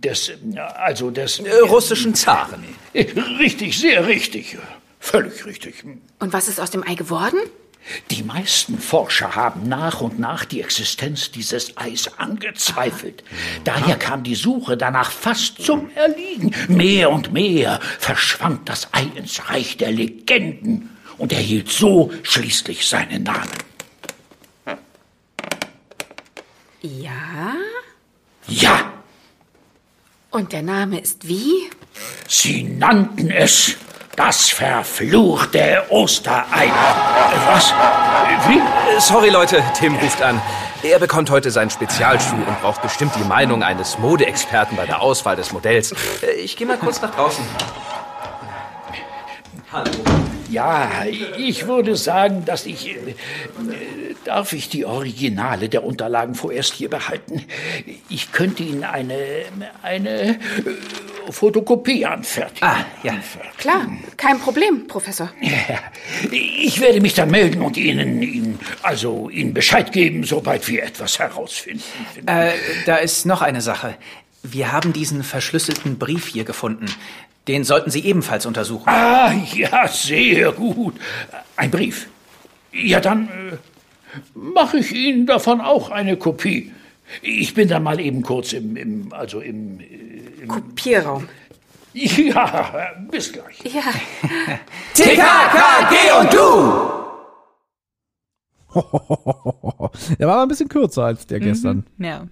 des, 0.04 0.32
also 0.76 1.10
des 1.10 1.39
äh, 1.39 1.50
russischen 1.67 2.13
Zaren. 2.28 2.63
Richtig, 3.40 3.80
sehr 3.80 4.06
richtig. 4.06 4.58
Völlig 5.00 5.46
richtig. 5.46 5.86
Und 6.20 6.34
was 6.34 6.50
ist 6.50 6.60
aus 6.60 6.72
dem 6.72 6.84
Ei 6.86 6.96
geworden? 6.96 7.40
Die 8.12 8.22
meisten 8.22 8.78
Forscher 8.80 9.34
haben 9.38 9.70
nach 9.70 10.02
und 10.02 10.20
nach 10.20 10.44
die 10.44 10.60
Existenz 10.62 11.32
dieses 11.32 11.78
Eis 11.78 12.18
angezweifelt. 12.18 13.24
Daher 13.63 13.96
kam 13.96 14.24
die 14.24 14.36
Suche 14.36 14.76
danach 14.76 15.10
fast 15.10 15.62
zum 15.62 15.90
Erliegen. 15.96 16.54
Mehr 16.68 17.12
und 17.12 17.32
mehr 17.32 17.80
verschwand 17.98 18.68
das 18.68 18.94
Ei 18.94 19.04
ins 19.16 19.50
Reich 19.50 19.78
der 19.78 19.94
Legenden 19.94 20.98
und 21.18 21.32
erhielt 21.32 21.72
so 21.72 22.12
schließlich 22.24 22.90
seinen 22.90 23.24
Namen. 23.24 23.52
Ja? 26.82 27.56
Ja, 28.50 28.92
Und 30.30 30.52
der 30.52 30.62
Name 30.62 31.00
ist 31.00 31.28
wie? 31.28 31.70
Sie 32.27 32.63
nannten 32.63 33.29
es 33.31 33.75
das 34.15 34.49
verfluchte 34.49 35.83
Osterei. 35.89 36.71
Was? 37.47 37.73
Wie? 38.47 38.60
Sorry, 38.99 39.29
Leute, 39.29 39.62
Tim 39.79 39.95
ruft 39.95 40.21
an. 40.21 40.41
Er 40.83 40.99
bekommt 40.99 41.29
heute 41.29 41.51
seinen 41.51 41.69
Spezialschuh 41.69 42.36
und 42.36 42.62
braucht 42.62 42.81
bestimmt 42.81 43.12
die 43.15 43.23
Meinung 43.23 43.62
eines 43.63 43.97
Modeexperten 43.99 44.75
bei 44.77 44.86
der 44.86 45.01
Auswahl 45.01 45.36
des 45.36 45.51
Modells. 45.51 45.91
Äh, 46.21 46.31
Ich 46.43 46.55
gehe 46.55 46.65
mal 46.67 46.77
kurz 46.77 47.01
nach 47.01 47.13
draußen. 47.13 47.43
Hallo. 49.71 49.89
Ja, 50.49 50.89
ich 51.38 51.67
würde 51.67 51.95
sagen, 51.97 52.45
dass 52.45 52.65
ich. 52.65 52.95
äh, 52.95 53.15
Darf 54.23 54.51
ich 54.53 54.67
die 54.69 54.86
Originale 54.86 55.69
der 55.69 55.83
Unterlagen 55.86 56.36
vorerst 56.36 56.73
hier 56.73 56.89
behalten? 56.89 57.45
Ich 58.10 58.31
könnte 58.31 58.63
Ihnen 58.63 58.83
eine. 58.83 59.15
eine 59.83 60.10
äh, 60.31 60.36
Fotokopie 61.32 62.06
anfertigen. 62.06 62.68
Ah, 62.68 62.86
ja. 63.04 63.13
Klar, 63.58 63.88
kein 64.16 64.40
Problem, 64.40 64.88
Professor. 64.88 65.32
Ich 66.32 66.80
werde 66.80 67.02
mich 67.02 67.13
dann 67.13 67.32
melden 67.32 67.62
und 67.62 67.78
Ihnen, 67.78 68.22
Ihnen 68.22 68.60
also 68.82 69.30
Ihnen 69.30 69.54
Bescheid 69.54 69.92
geben, 69.92 70.24
sobald 70.24 70.68
wir 70.68 70.84
etwas 70.84 71.20
herausfinden. 71.20 71.84
Äh, 72.26 72.52
da 72.86 72.98
ist 72.98 73.26
noch 73.26 73.42
eine 73.42 73.62
Sache. 73.62 73.96
Wir 74.44 74.72
haben 74.72 74.94
diesen 74.94 75.24
verschlüsselten 75.24 75.98
Brief 75.98 76.28
hier 76.28 76.44
gefunden. 76.44 76.86
Den 77.48 77.63
sollten 77.63 77.92
Sie 77.92 78.02
ebenfalls 78.02 78.46
untersuchen. 78.46 78.90
Ah, 78.90 79.34
ja, 79.54 79.88
sehr 79.88 80.52
gut. 80.52 80.96
Ein 81.56 81.72
Brief. 81.72 82.08
Ja, 82.74 83.00
dann 83.00 83.28
äh, 83.28 83.58
mache 84.34 84.80
ich 84.80 84.92
Ihnen 84.94 85.26
davon 85.26 85.62
auch 85.62 85.90
eine 85.90 86.18
Kopie. 86.18 86.72
Ich 87.22 87.54
bin 87.54 87.68
dann 87.68 87.84
mal 87.84 88.00
eben 88.00 88.22
kurz 88.22 88.54
im, 88.54 88.76
im 88.76 89.13
also 89.13 89.40
im, 89.40 89.80
äh, 89.80 89.84
im 89.84 90.07
Kopierraum. 90.47 91.27
Ja, 91.93 92.91
bis 93.10 93.33
gleich. 93.33 93.60
Ja. 93.63 93.81
TKKG 94.93 96.12
und 96.19 96.31
du! 96.31 96.97
Der 100.19 100.27
war 100.27 100.36
aber 100.36 100.43
ein 100.43 100.47
bisschen 100.47 100.69
kürzer 100.69 101.05
als 101.05 101.25
der 101.25 101.39
gestern. 101.39 101.86
Ja. 101.97 102.27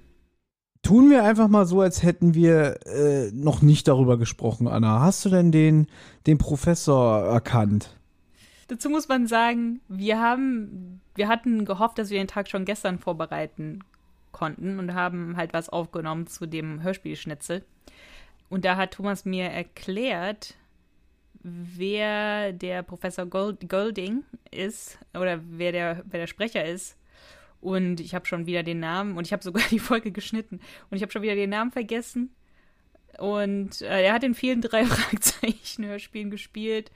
Tun 0.84 1.10
wir 1.10 1.24
einfach 1.24 1.48
mal 1.48 1.66
so, 1.66 1.82
als 1.82 2.04
hätten 2.04 2.36
wir 2.36 2.86
äh, 2.86 3.32
noch 3.32 3.64
nicht 3.64 3.88
darüber 3.88 4.20
gesprochen, 4.20 4.68
Anna. 4.68 5.00
Hast 5.00 5.26
du 5.26 5.30
denn 5.30 5.52
den, 5.52 5.88
den 6.28 6.38
Professor 6.38 7.24
erkannt? 7.24 7.98
Dazu 8.68 8.92
muss 8.92 9.08
man 9.08 9.26
sagen, 9.26 9.82
wir 9.88 10.20
haben, 10.20 11.02
wir 11.16 11.28
hatten 11.28 11.66
gehofft, 11.66 11.98
dass 11.98 12.12
wir 12.12 12.20
den 12.20 12.28
Tag 12.28 12.50
schon 12.50 12.66
gestern 12.66 13.00
vorbereiten 13.00 13.80
konnten 14.36 14.80
und 14.80 14.94
haben 14.94 15.38
halt 15.38 15.54
was 15.54 15.70
aufgenommen 15.70 16.28
zu 16.28 16.46
dem 16.46 16.84
Hörspielschnitzel. 16.84 17.64
Und 18.50 18.66
da 18.66 18.76
hat 18.76 18.92
Thomas 18.92 19.24
mir 19.24 19.46
erklärt, 19.46 20.56
wer 21.42 22.52
der 22.52 22.84
Professor 22.84 23.26
Gold, 23.26 23.70
Golding 23.70 24.24
ist 24.52 25.00
oder 25.14 25.40
wer 25.50 25.72
der, 25.72 26.04
wer 26.06 26.20
der 26.20 26.28
Sprecher 26.28 26.66
ist. 26.66 26.98
Und 27.62 28.00
ich 28.00 28.14
habe 28.14 28.26
schon 28.26 28.46
wieder 28.46 28.62
den 28.62 28.80
Namen 28.80 29.18
und 29.18 29.26
ich 29.26 29.34
habe 29.34 29.42
sogar 29.42 29.64
die 29.72 29.80
Folge 29.80 30.12
geschnitten 30.12 30.60
und 30.90 30.98
ich 30.98 31.02
habe 31.02 31.12
schon 31.12 31.22
wieder 31.22 31.36
den 31.36 31.50
Namen 31.50 31.72
vergessen. 31.72 32.30
Und 33.18 33.82
äh, 33.82 34.04
er 34.04 34.14
hat 34.14 34.24
in 34.26 34.36
vielen 34.36 34.62
drei 34.62 34.86
Fragezeichen 34.86 35.86
Hörspielen 35.86 36.30
gespielt. 36.30 36.92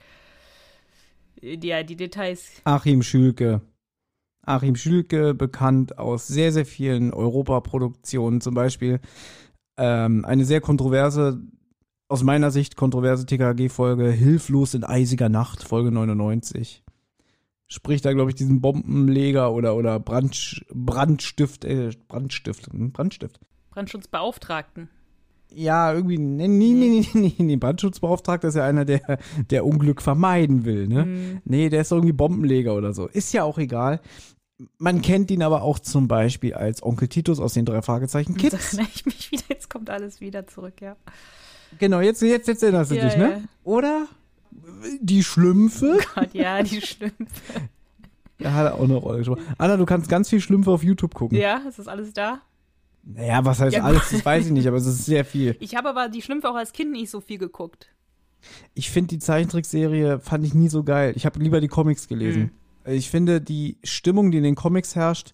Ja, 1.41 1.83
die 1.83 1.95
Details. 1.95 2.61
Achim 2.65 3.01
Schülke. 3.01 3.61
Achim 4.41 4.75
Schülke, 4.75 5.33
bekannt 5.33 5.97
aus 5.97 6.27
sehr, 6.27 6.51
sehr 6.51 6.65
vielen 6.65 7.13
Europaproduktionen, 7.13 8.41
zum 8.41 8.53
Beispiel 8.53 8.99
ähm, 9.77 10.25
eine 10.25 10.45
sehr 10.45 10.61
kontroverse, 10.61 11.41
aus 12.07 12.23
meiner 12.23 12.51
Sicht 12.51 12.75
kontroverse 12.75 13.25
TKG-Folge, 13.25 14.09
Hilflos 14.09 14.73
in 14.73 14.83
eisiger 14.83 15.29
Nacht, 15.29 15.63
Folge 15.63 15.91
99. 15.91 16.83
Spricht 17.67 18.03
da, 18.03 18.13
glaube 18.13 18.31
ich, 18.31 18.35
diesen 18.35 18.61
Bombenleger 18.61 19.53
oder, 19.53 19.75
oder 19.75 19.99
Brand, 19.99 20.65
Brandstift, 20.73 21.65
äh, 21.65 21.91
Brandstift, 22.07 22.67
hm, 22.71 22.91
Brandstift. 22.91 23.39
Brandschutzbeauftragten. 23.69 24.89
Ja, 25.53 25.93
irgendwie, 25.93 26.17
nee, 26.19 26.47
nee, 26.47 26.73
nee, 26.73 27.07
nee, 27.13 27.33
nee, 27.37 27.55
Brandschutzbeauftragter 27.55 28.49
ist 28.49 28.55
ja 28.55 28.65
einer, 28.65 28.85
der, 28.85 29.17
der 29.49 29.65
Unglück 29.65 30.01
vermeiden 30.01 30.63
will, 30.65 30.87
ne? 30.87 31.05
Mhm. 31.05 31.41
Nee, 31.45 31.69
der 31.69 31.81
ist 31.81 31.91
irgendwie 31.91 32.13
Bombenleger 32.13 32.75
oder 32.75 32.93
so. 32.93 33.07
Ist 33.07 33.33
ja 33.33 33.43
auch 33.43 33.57
egal. 33.57 33.99
Man 34.77 35.01
kennt 35.01 35.31
ihn 35.31 35.41
aber 35.41 35.61
auch 35.63 35.79
zum 35.79 36.07
Beispiel 36.07 36.53
als 36.53 36.83
Onkel 36.83 37.07
Titus 37.07 37.39
aus 37.39 37.53
den 37.53 37.65
drei 37.65 37.81
Fragezeichen 37.81 38.35
Kids. 38.35 38.73
erinnere 38.73 38.91
ich 38.93 39.05
mich 39.05 39.31
wieder, 39.31 39.43
jetzt 39.49 39.69
kommt 39.69 39.89
alles 39.89 40.21
wieder 40.21 40.45
zurück, 40.47 40.81
ja. 40.81 40.95
Genau, 41.79 41.99
jetzt, 42.01 42.21
jetzt, 42.21 42.47
jetzt 42.47 42.61
erinnerst 42.61 42.91
du 42.91 42.95
Ja, 42.95 43.05
dich, 43.05 43.13
ja. 43.13 43.19
ne? 43.27 43.43
Oder? 43.63 44.07
Die 45.01 45.23
Schlümpfe? 45.23 45.97
Gott, 46.15 46.33
ja, 46.33 46.61
die 46.61 46.81
Schlümpfe. 46.81 47.15
Da 48.41 48.53
hat 48.53 48.67
er 48.67 48.75
auch 48.75 48.83
eine 48.85 48.95
Rolle 48.95 49.17
gespielt. 49.17 49.39
Anna, 49.57 49.75
du 49.75 49.85
kannst 49.85 50.07
ganz 50.07 50.29
viel 50.29 50.39
Schlümpfe 50.39 50.71
auf 50.71 50.81
YouTube 50.81 51.13
gucken. 51.13 51.37
Ja, 51.37 51.57
ist 51.67 51.77
das 51.77 51.89
alles 51.89 52.13
da? 52.13 52.39
Naja, 53.11 53.43
was 53.43 53.59
heißt 53.59 53.75
Ja, 53.75 53.83
alles, 53.83 54.09
das 54.11 54.23
weiß 54.23 54.45
ich 54.45 54.51
nicht, 54.51 54.67
aber 54.67 54.77
es 54.77 54.85
ist 54.85 55.05
sehr 55.05 55.25
viel. 55.25 55.55
Ich 55.59 55.75
habe 55.75 55.89
aber 55.89 56.09
die 56.09 56.21
Schlümpfe 56.21 56.49
auch 56.49 56.55
als 56.55 56.73
Kind 56.73 56.91
nicht 56.91 57.09
so 57.09 57.21
viel 57.21 57.39
geguckt. 57.39 57.89
Ich 58.73 58.91
finde 58.91 59.09
die 59.09 59.19
Zeichentrickserie 59.19 60.19
fand 60.19 60.45
ich 60.45 60.53
nie 60.53 60.69
so 60.69 60.83
geil. 60.83 61.13
Ich 61.15 61.25
habe 61.25 61.39
lieber 61.39 61.59
die 61.59 61.67
Comics 61.67 62.07
gelesen. 62.07 62.51
Ich 62.85 63.09
finde, 63.09 63.41
die 63.41 63.77
Stimmung, 63.83 64.31
die 64.31 64.37
in 64.37 64.43
den 64.43 64.55
Comics 64.55 64.95
herrscht, 64.95 65.33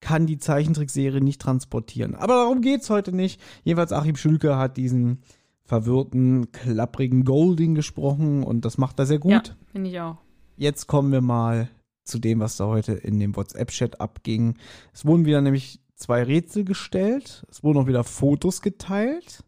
kann 0.00 0.26
die 0.26 0.38
Zeichentrickserie 0.38 1.20
nicht 1.20 1.40
transportieren. 1.40 2.14
Aber 2.14 2.34
darum 2.34 2.62
geht's 2.62 2.88
heute 2.88 3.12
nicht. 3.12 3.40
Jedenfalls 3.64 3.92
Achim 3.92 4.16
Schülke 4.16 4.56
hat 4.56 4.76
diesen 4.76 5.18
verwirrten, 5.64 6.50
klapprigen 6.52 7.24
Golding 7.24 7.74
gesprochen 7.74 8.42
und 8.42 8.64
das 8.64 8.78
macht 8.78 8.98
er 8.98 9.06
sehr 9.06 9.18
gut. 9.18 9.32
Ja, 9.32 9.42
finde 9.70 9.90
ich 9.90 10.00
auch. 10.00 10.16
Jetzt 10.56 10.86
kommen 10.86 11.12
wir 11.12 11.20
mal 11.20 11.68
zu 12.04 12.18
dem, 12.18 12.40
was 12.40 12.56
da 12.56 12.66
heute 12.66 12.92
in 12.92 13.20
dem 13.20 13.36
WhatsApp-Chat 13.36 14.00
abging. 14.00 14.54
Es 14.92 15.04
wurden 15.04 15.26
wieder 15.26 15.42
nämlich 15.42 15.80
zwei 16.00 16.22
Rätsel 16.22 16.64
gestellt. 16.64 17.44
Es 17.50 17.62
wurden 17.62 17.78
auch 17.78 17.86
wieder 17.86 18.04
Fotos 18.04 18.62
geteilt. 18.62 19.44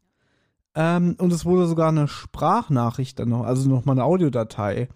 Ähm, 0.74 1.16
und 1.18 1.32
es 1.32 1.44
wurde 1.44 1.66
sogar 1.66 1.88
eine 1.88 2.08
Sprachnachricht 2.08 3.18
dann 3.18 3.30
noch, 3.30 3.44
also 3.44 3.68
nochmal 3.68 3.96
eine 3.96 4.04
Audiodatei 4.04 4.88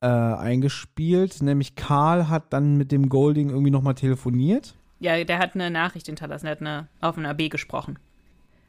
äh, 0.00 0.06
eingespielt. 0.06 1.42
Nämlich 1.42 1.74
Karl 1.76 2.28
hat 2.28 2.52
dann 2.52 2.76
mit 2.76 2.92
dem 2.92 3.08
Golding 3.08 3.50
irgendwie 3.50 3.70
nochmal 3.70 3.94
telefoniert. 3.94 4.74
Ja, 4.98 5.22
der 5.22 5.38
hat 5.38 5.54
eine 5.54 5.70
Nachricht 5.70 6.06
hinterlassen, 6.06 6.46
der 6.46 6.52
hat 6.52 6.60
eine, 6.60 6.88
auf 7.00 7.18
einer 7.18 7.30
AB 7.30 7.50
gesprochen. 7.50 7.98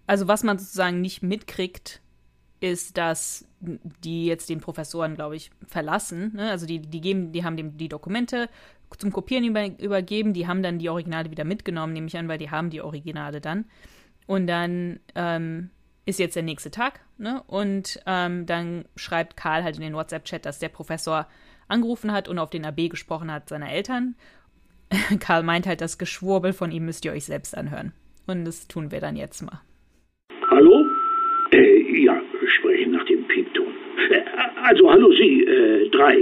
Also 0.05 0.27
was 0.27 0.43
man 0.43 0.59
sozusagen 0.59 1.01
nicht 1.01 1.23
mitkriegt, 1.23 2.01
ist, 2.59 2.97
dass 2.97 3.45
die 3.59 4.25
jetzt 4.25 4.49
den 4.49 4.59
Professoren, 4.59 5.15
glaube 5.15 5.35
ich, 5.35 5.51
verlassen. 5.65 6.33
Ne? 6.35 6.49
Also 6.49 6.65
die, 6.65 6.79
die 6.79 7.01
geben, 7.01 7.31
die 7.31 7.43
haben 7.43 7.57
dem 7.57 7.77
die 7.77 7.89
Dokumente 7.89 8.49
zum 8.95 9.11
Kopieren 9.11 9.43
über, 9.43 9.65
übergeben, 9.79 10.33
die 10.33 10.47
haben 10.47 10.63
dann 10.63 10.79
die 10.79 10.89
Originale 10.89 11.31
wieder 11.31 11.43
mitgenommen, 11.43 11.93
nehme 11.93 12.07
ich 12.07 12.17
an, 12.17 12.27
weil 12.27 12.37
die 12.37 12.51
haben 12.51 12.69
die 12.69 12.81
Originale 12.81 13.41
dann. 13.41 13.65
Und 14.25 14.47
dann 14.47 14.99
ähm, 15.15 15.69
ist 16.05 16.19
jetzt 16.19 16.35
der 16.35 16.43
nächste 16.43 16.71
Tag, 16.71 17.01
ne? 17.17 17.43
Und 17.47 17.99
ähm, 18.05 18.45
dann 18.45 18.85
schreibt 18.95 19.37
Karl 19.37 19.63
halt 19.63 19.75
in 19.75 19.81
den 19.81 19.93
WhatsApp-Chat, 19.93 20.45
dass 20.45 20.59
der 20.59 20.69
Professor 20.69 21.27
angerufen 21.67 22.11
hat 22.11 22.27
und 22.27 22.39
auf 22.39 22.49
den 22.49 22.65
AB 22.65 22.89
gesprochen 22.89 23.31
hat 23.31 23.49
seiner 23.49 23.71
Eltern. 23.71 24.15
Karl 25.19 25.43
meint 25.43 25.67
halt, 25.67 25.81
das 25.81 25.97
Geschwurbel 25.97 26.53
von 26.53 26.71
ihm 26.71 26.85
müsst 26.85 27.03
ihr 27.05 27.11
euch 27.11 27.25
selbst 27.25 27.57
anhören. 27.57 27.91
Und 28.25 28.45
das 28.45 28.67
tun 28.67 28.91
wir 28.91 28.99
dann 28.99 29.15
jetzt 29.15 29.41
mal. 29.41 29.61
Hallo? 30.49 30.85
Äh, 31.51 32.03
ja, 32.03 32.21
spreche 32.59 32.89
nach 32.89 33.05
dem 33.05 33.25
Piepton. 33.27 33.67
Äh, 34.09 34.23
also, 34.63 34.89
hallo 34.89 35.11
Sie, 35.11 35.43
äh, 35.43 35.89
drei. 35.89 36.17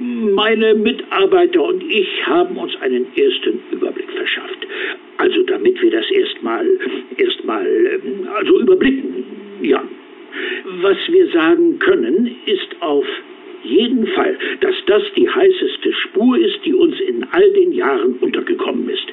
Meine 0.00 0.74
Mitarbeiter 0.74 1.62
und 1.62 1.82
ich 1.82 2.26
haben 2.26 2.56
uns 2.56 2.74
einen 2.80 3.06
ersten 3.16 3.60
Überblick 3.72 4.10
verschafft. 4.10 4.66
Also, 5.16 5.42
damit 5.42 5.80
wir 5.82 5.90
das 5.90 6.08
erstmal, 6.10 6.66
erstmal, 7.16 7.66
ähm, 7.66 8.28
also 8.34 8.60
überblicken. 8.60 9.24
Ja. 9.62 9.82
Was 10.80 10.96
wir 11.08 11.26
sagen 11.28 11.78
können, 11.80 12.36
ist 12.46 12.76
auf 12.80 13.06
jeden 13.64 14.06
Fall, 14.08 14.38
dass 14.60 14.74
das 14.86 15.02
die 15.16 15.28
heißeste 15.28 15.92
Spur 15.92 16.38
ist, 16.38 16.64
die 16.64 16.74
uns 16.74 17.00
in 17.00 17.24
all 17.32 17.50
den 17.52 17.72
Jahren 17.72 18.14
untergekommen 18.20 18.88
ist. 18.88 19.06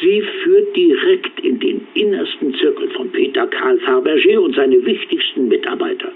Sie 0.00 0.22
führt 0.42 0.76
direkt 0.76 1.40
in 1.40 1.58
den 1.60 1.86
innersten 1.94 2.54
Zirkel 2.54 2.90
von 2.90 3.10
Peter 3.10 3.46
Karl 3.46 3.78
Fabergé 3.78 4.38
und 4.38 4.54
seine 4.54 4.84
wichtigsten 4.84 5.48
Mitarbeiter. 5.48 6.12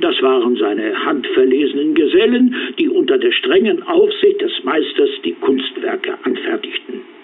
Das 0.00 0.20
waren 0.22 0.56
seine 0.56 1.04
handverlesenen 1.04 1.94
Gesellen, 1.94 2.54
die 2.78 2.88
unter 2.88 3.18
der 3.18 3.32
strengen 3.32 3.82
Aufsicht 3.84 4.40
des 4.40 4.52
Meisters 4.64 5.10
die 5.24 5.34
Kunstwerke 5.34 6.18
anfertigten. 6.24 7.15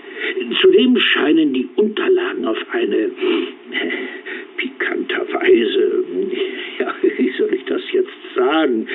Zudem 0.61 0.99
scheinen 0.99 1.53
die 1.53 1.69
Unterlagen 1.77 2.47
auf 2.47 2.59
eine 2.73 2.97
äh, 2.97 3.11
pikanter 4.57 5.27
Weise, 5.33 6.05
ja, 6.79 6.95
wie 7.03 7.31
soll 7.39 7.55
ich 7.55 7.65
das 7.65 7.83
jetzt 7.93 8.11
sagen, 8.35 8.87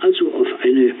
also 0.00 0.32
auf 0.32 0.48
eine 0.62 0.94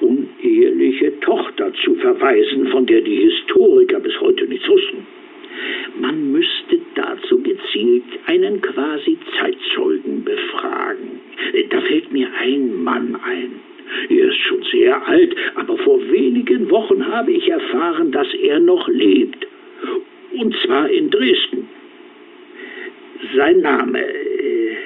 uneheliche 0.00 1.18
Tochter 1.20 1.72
zu 1.84 1.94
verweisen, 1.96 2.68
von 2.68 2.86
der 2.86 3.00
die 3.00 3.16
Historiker 3.16 4.00
bis 4.00 4.20
heute 4.20 4.46
nichts 4.46 4.68
wussten. 4.68 5.06
Man 6.00 6.30
müsste 6.30 6.80
dazu 6.94 7.42
gezielt 7.42 8.04
einen 8.26 8.60
quasi 8.60 9.18
Zeitzeugen 9.38 10.22
befragen. 10.22 11.20
Da 11.70 11.80
fällt 11.80 12.12
mir 12.12 12.28
ein 12.40 12.82
Mann 12.84 13.16
ein. 13.24 13.60
Er 14.08 14.28
ist 14.28 14.38
schon 14.38 14.62
sehr 14.70 15.06
alt, 15.06 15.34
aber 15.54 15.76
vor 15.78 16.00
wenigen 16.10 16.70
Wochen 16.70 17.06
habe 17.06 17.32
ich 17.32 17.48
erfahren, 17.48 18.12
dass 18.12 18.32
er 18.34 18.60
noch 18.60 18.88
lebt. 18.88 19.46
Und 20.32 20.54
zwar 20.64 20.88
in 20.90 21.10
Dresden. 21.10 21.68
Sein 23.36 23.60
Name. 23.60 24.00
Äh, 24.00 24.76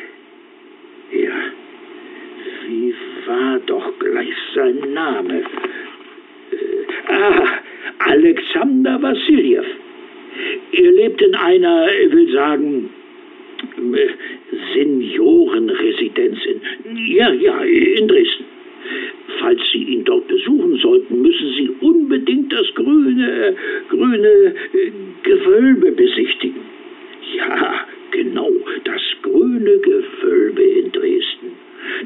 ja. 1.12 1.34
Wie 2.66 2.94
war 3.26 3.60
doch 3.66 3.98
gleich 3.98 4.34
sein 4.54 4.78
Name? 4.94 5.40
Äh, 5.40 7.12
ah, 7.12 7.44
Alexander 7.98 9.02
Wassiljew. 9.02 9.64
Er 10.72 10.92
lebt 10.92 11.20
in 11.20 11.34
einer, 11.34 11.88
ich 11.92 12.12
will 12.12 12.32
sagen, 12.32 12.90
äh, 13.76 14.08
Seniorenresidenz 14.74 16.38
in, 16.46 16.96
ja, 17.08 17.32
ja, 17.32 17.60
in 17.60 18.08
Dresden. 18.08 18.44
Falls 19.40 19.61
Sie 19.72 19.83
ihn 19.83 20.05
dort 20.05 20.28
besuchen 20.28 20.76
sollten, 20.76 21.22
müssen 21.22 21.52
Sie 21.57 21.70
unbedingt 21.81 22.52
das 22.52 22.74
grüne, 22.74 23.57
grüne 23.88 24.55
äh, 24.72 24.90
Gewölbe 25.22 25.92
besichtigen. 25.92 26.62
Ja, 27.37 27.87
genau, 28.11 28.50
das 28.85 29.02
grüne 29.22 29.78
Gewölbe 29.78 30.62
in 30.62 30.92
Dresden. 30.92 31.52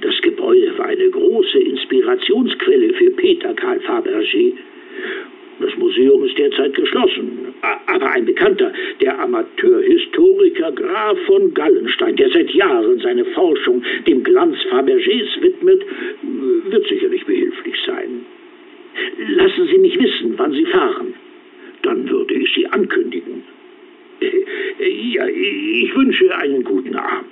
Das 0.01 0.21
Gebäude 0.23 0.77
war 0.79 0.87
eine 0.87 1.11
große 1.11 1.59
Inspirationsquelle 1.59 2.95
für 2.95 3.11
Peter 3.11 3.55
Karl 3.55 3.79
Fabergé. 3.81 4.53
Das 5.59 5.75
Museum 5.77 6.25
ist 6.25 6.37
derzeit 6.37 6.75
geschlossen. 6.75 7.55
Aber 7.87 8.11
ein 8.11 8.27
Bekannter, 8.27 8.73
der 9.01 9.19
Amateurhistoriker 9.19 10.73
Graf 10.73 11.19
von 11.27 11.55
Gallenstein, 11.55 12.17
der 12.17 12.31
seit 12.31 12.51
Jahren 12.51 12.99
seine 13.01 13.25
Forschung 13.27 13.83
dem 14.07 14.23
Glanz 14.23 14.57
Fabergés 14.71 15.41
widmet, 15.41 15.83
wird 16.69 16.87
sicherlich 16.89 17.25
behilflich 17.25 17.77
sein. 17.87 18.27
Lassen 19.29 19.67
Sie 19.71 19.79
mich 19.79 19.99
wissen, 19.99 20.35
wann 20.37 20.53
Sie 20.53 20.67
fahren. 20.67 21.15
Dann 21.83 22.09
würde 22.09 22.35
ich 22.35 22.53
Sie 22.55 22.67
ankündigen. 22.67 23.45
Ja, 24.79 25.27
ich 25.27 25.95
wünsche 25.95 26.35
einen 26.37 26.65
guten 26.65 26.97
Abend. 26.97 27.27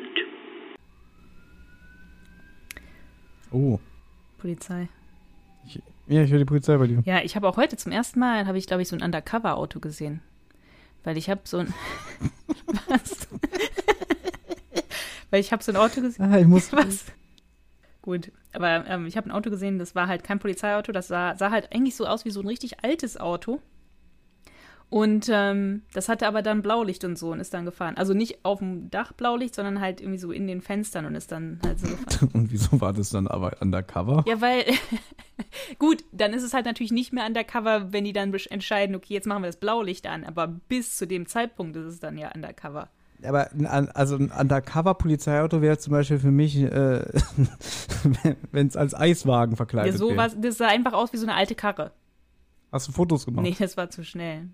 Oh. 3.53 3.79
Polizei. 4.41 4.89
Ja, 6.07 6.23
ich 6.23 6.31
höre 6.31 6.39
die 6.39 6.45
Polizei 6.45 6.77
bei 6.77 6.87
dir. 6.87 7.03
Ja, 7.05 7.23
ich 7.23 7.37
habe 7.37 7.49
auch 7.49 7.57
heute 7.57 7.77
zum 7.77 7.93
ersten 7.93 8.21
Mal, 8.21 8.47
habe 8.47 8.59
ich, 8.59 8.67
glaube 8.67 8.83
ich, 8.83 8.89
so 8.89 8.97
ein 8.97 9.03
Undercover-Auto 9.03 9.81
gesehen. 9.81 10.21
Weil 11.03 11.17
ich 11.17 11.31
habe 11.31 11.41
so 11.45 11.59
ein. 11.59 11.75
Was? 12.89 13.29
Weil 15.31 15.41
ich 15.41 15.53
habe 15.53 15.63
so 15.63 15.73
ein 15.73 15.77
Auto 15.77 16.01
gesehen. 16.01 16.25
Ah, 16.25 16.39
ich 16.39 16.47
muss. 16.47 16.73
Was? 16.73 17.07
Gut, 18.03 18.31
aber 18.53 18.87
ähm, 18.87 19.07
ich 19.07 19.17
habe 19.17 19.29
ein 19.29 19.33
Auto 19.33 19.49
gesehen, 19.49 19.79
das 19.79 19.95
war 19.95 20.09
halt 20.09 20.25
kein 20.25 20.39
Polizeiauto, 20.39 20.93
das 20.93 21.09
sah, 21.09 21.37
sah 21.37 21.51
halt 21.51 21.73
eigentlich 21.73 21.97
so 21.97 22.07
aus 22.07 22.27
wie 22.27 22.31
so 22.31 22.41
ein 22.41 22.47
richtig 22.47 22.85
altes 22.85 23.19
Auto. 23.19 23.63
Und 24.91 25.29
ähm, 25.33 25.83
das 25.93 26.09
hatte 26.09 26.27
aber 26.29 26.41
dann 26.43 26.63
Blaulicht 26.63 27.05
und 27.05 27.19
so 27.19 27.33
und 27.33 27.41
ist 27.41 27.53
dann 27.53 27.65
gefahren. 27.65 27.97
Also 27.97 28.15
nicht 28.15 28.45
auf 28.45 28.61
dem 28.61 28.91
Dach 28.91 29.13
Blaulicht, 29.13 29.55
sondern 29.55 29.81
halt 29.81 30.01
irgendwie 30.01 30.19
so 30.19 30.31
in 30.31 30.47
den 30.47 30.61
Fenstern 30.61 31.05
und 31.05 31.17
ist 31.17 31.33
dann 31.33 31.59
halt 31.65 31.81
so 31.81 31.89
gefahren. 31.89 32.31
Und 32.35 32.53
wieso 32.53 32.81
war 32.81 32.93
das 32.93 33.11
dann 33.11 33.27
aber 33.27 33.57
undercover? 33.61 34.25
Ja, 34.29 34.41
weil, 34.41 34.65
gut, 35.79 36.05
dann 36.13 36.33
ist 36.33 36.45
es 36.45 36.55
halt 36.55 36.67
natürlich 36.67 36.93
nicht 36.93 37.13
mehr 37.13 37.27
undercover, 37.27 37.93
wenn 37.93 38.05
die 38.05 38.13
dann 38.13 38.33
entscheiden, 38.33 38.95
okay, 38.95 39.15
jetzt 39.15 39.27
machen 39.27 39.43
wir 39.43 39.49
das 39.49 39.59
Blaulicht 39.59 40.07
an. 40.07 40.25
Aber 40.25 40.47
bis 40.47 40.97
zu 40.97 41.07
dem 41.07 41.27
Zeitpunkt 41.27 41.77
ist 41.77 41.87
es 41.87 41.99
dann 41.99 42.17
ja 42.17 42.31
undercover. 42.33 42.89
Aber 43.25 43.51
ein, 43.53 43.67
also 43.67 44.17
ein 44.17 44.31
Undercover-Polizeiauto 44.31 45.63
wäre 45.63 45.79
zum 45.79 45.93
Beispiel 45.93 46.19
für 46.19 46.31
mich, 46.31 46.57
äh, 46.59 47.05
wenn 48.53 48.67
es 48.67 48.77
als 48.77 48.95
Eiswagen 48.95 49.57
verkleidet 49.57 49.95
ja, 49.95 49.99
so 49.99 50.11
wäre. 50.11 50.19
was, 50.19 50.37
das 50.41 50.59
sah 50.59 50.69
einfach 50.69 50.93
aus 50.93 51.13
wie 51.13 51.17
so 51.17 51.27
eine 51.27 51.35
alte 51.35 51.55
Karre. 51.55 51.93
Hast 52.71 52.89
du 52.89 52.93
Fotos 52.93 53.25
gemacht? 53.25 53.45
Nee, 53.45 53.57
das 53.59 53.77
war 53.77 53.89
zu 53.91 54.05
schnell. 54.05 54.49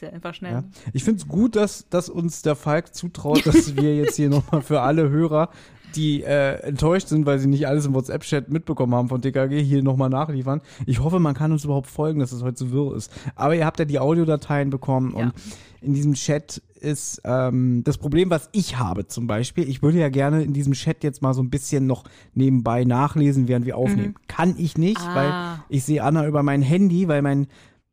Ja 0.00 0.10
einfach 0.10 0.34
schnell. 0.34 0.52
Ja. 0.52 0.64
Ich 0.92 1.04
finde 1.04 1.20
es 1.20 1.28
gut, 1.28 1.56
dass, 1.56 1.88
dass 1.88 2.08
uns 2.08 2.42
der 2.42 2.56
Falk 2.56 2.94
zutraut, 2.94 3.46
dass 3.46 3.76
wir 3.76 3.96
jetzt 3.96 4.16
hier 4.16 4.28
nochmal 4.30 4.62
für 4.62 4.80
alle 4.80 5.08
Hörer, 5.10 5.50
die 5.96 6.22
äh, 6.22 6.60
enttäuscht 6.62 7.08
sind, 7.08 7.26
weil 7.26 7.40
sie 7.40 7.48
nicht 7.48 7.66
alles 7.66 7.84
im 7.84 7.94
WhatsApp-Chat 7.94 8.48
mitbekommen 8.48 8.94
haben 8.94 9.08
von 9.08 9.20
TKG, 9.20 9.60
hier 9.62 9.82
nochmal 9.82 10.08
nachliefern. 10.08 10.60
Ich 10.86 11.00
hoffe, 11.00 11.18
man 11.18 11.34
kann 11.34 11.50
uns 11.50 11.64
überhaupt 11.64 11.88
folgen, 11.88 12.20
dass 12.20 12.30
es 12.30 12.42
heute 12.44 12.58
so 12.58 12.70
wirr 12.70 12.94
ist. 12.96 13.10
Aber 13.34 13.56
ihr 13.56 13.66
habt 13.66 13.80
ja 13.80 13.84
die 13.84 13.98
Audiodateien 13.98 14.70
bekommen 14.70 15.14
Ja. 15.16 15.24
und 15.24 15.32
in 15.82 15.94
diesem 15.94 16.12
Chat 16.14 16.62
ist 16.78 17.20
ähm, 17.24 17.82
das 17.84 17.98
Problem, 17.98 18.30
was 18.30 18.48
ich 18.52 18.78
habe 18.78 19.06
zum 19.08 19.26
Beispiel. 19.26 19.68
Ich 19.68 19.82
würde 19.82 19.98
ja 19.98 20.10
gerne 20.10 20.42
in 20.44 20.52
diesem 20.52 20.74
Chat 20.74 21.02
jetzt 21.02 21.22
mal 21.22 21.34
so 21.34 21.42
ein 21.42 21.50
bisschen 21.50 21.86
noch 21.86 22.04
nebenbei 22.34 22.84
nachlesen, 22.84 23.48
während 23.48 23.66
wir 23.66 23.76
aufnehmen. 23.76 24.14
Kann 24.28 24.54
ich 24.58 24.78
nicht, 24.78 25.00
Ah. 25.00 25.14
weil 25.14 25.64
ich 25.70 25.84
sehe 25.84 26.04
Anna 26.04 26.26
über 26.28 26.42
mein 26.42 26.62
Handy, 26.62 27.08
weil 27.08 27.22
mein, 27.22 27.48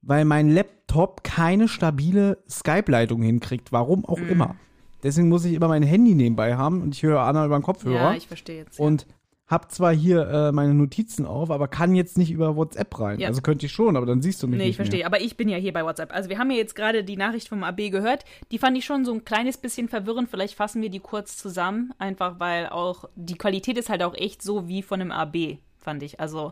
weil 0.08 0.26
mein 0.26 0.50
Laptop 0.50 1.24
keine 1.24 1.68
stabile 1.68 2.38
Skype-Leitung 2.50 3.22
hinkriegt. 3.22 3.72
Warum 3.72 4.06
auch 4.06 4.20
Mhm. 4.20 4.30
immer. 4.30 4.56
Deswegen 5.04 5.30
muss 5.30 5.46
ich 5.46 5.54
immer 5.54 5.68
mein 5.68 5.84
Handy 5.84 6.16
nebenbei 6.16 6.56
haben 6.56 6.82
und 6.82 6.96
ich 6.96 7.04
höre 7.04 7.20
Anna 7.22 7.46
über 7.46 7.60
den 7.60 7.64
Kopfhörer. 7.64 7.94
Ja, 7.96 8.14
ich 8.14 8.28
verstehe 8.28 8.58
jetzt. 8.64 8.80
Und 8.80 9.06
hab 9.46 9.72
zwar 9.72 9.94
hier 9.94 10.28
äh, 10.28 10.52
meine 10.52 10.74
Notizen 10.74 11.26
auf, 11.26 11.52
aber 11.52 11.68
kann 11.68 11.94
jetzt 11.96 12.18
nicht 12.18 12.32
über 12.32 12.56
WhatsApp 12.58 13.00
rein. 13.00 13.20
Ja. 13.20 13.28
Also 13.30 13.42
könnte 13.42 13.66
ich 13.66 13.72
schon, 13.72 13.96
aber 13.96 14.06
dann 14.06 14.22
siehst 14.22 14.42
du 14.44 14.48
mich 14.48 14.58
Nee, 14.58 14.64
nicht 14.64 14.72
ich 14.72 14.76
verstehe. 14.78 15.00
Mehr. 15.00 15.06
Aber 15.08 15.22
ich 15.22 15.38
bin 15.38 15.48
ja 15.48 15.58
hier 15.58 15.72
bei 15.72 15.86
WhatsApp. 15.86 16.14
Also 16.14 16.30
wir 16.30 16.38
haben 16.38 16.52
ja 16.52 16.58
jetzt 16.58 16.76
gerade 16.76 17.04
die 17.04 17.16
Nachricht 17.16 17.48
vom 17.48 17.64
AB 17.64 17.90
gehört. 17.90 18.26
Die 18.52 18.58
fand 18.58 18.78
ich 18.78 18.84
schon 18.86 19.06
so 19.06 19.14
ein 19.14 19.24
kleines 19.24 19.58
bisschen 19.58 19.88
verwirrend. 19.88 20.30
Vielleicht 20.30 20.56
fassen 20.56 20.82
wir 20.82 20.90
die 20.90 21.00
kurz 21.00 21.38
zusammen. 21.38 21.94
Einfach 21.98 22.40
weil 22.40 22.68
auch 22.68 23.06
die 23.16 23.38
Qualität 23.38 23.78
ist 23.78 23.90
halt 23.90 24.04
auch 24.04 24.16
echt 24.16 24.42
so 24.42 24.68
wie 24.68 24.82
von 24.82 25.00
einem 25.00 25.12
AB, 25.12 25.60
fand 25.78 26.04
ich. 26.04 26.20
Also 26.20 26.52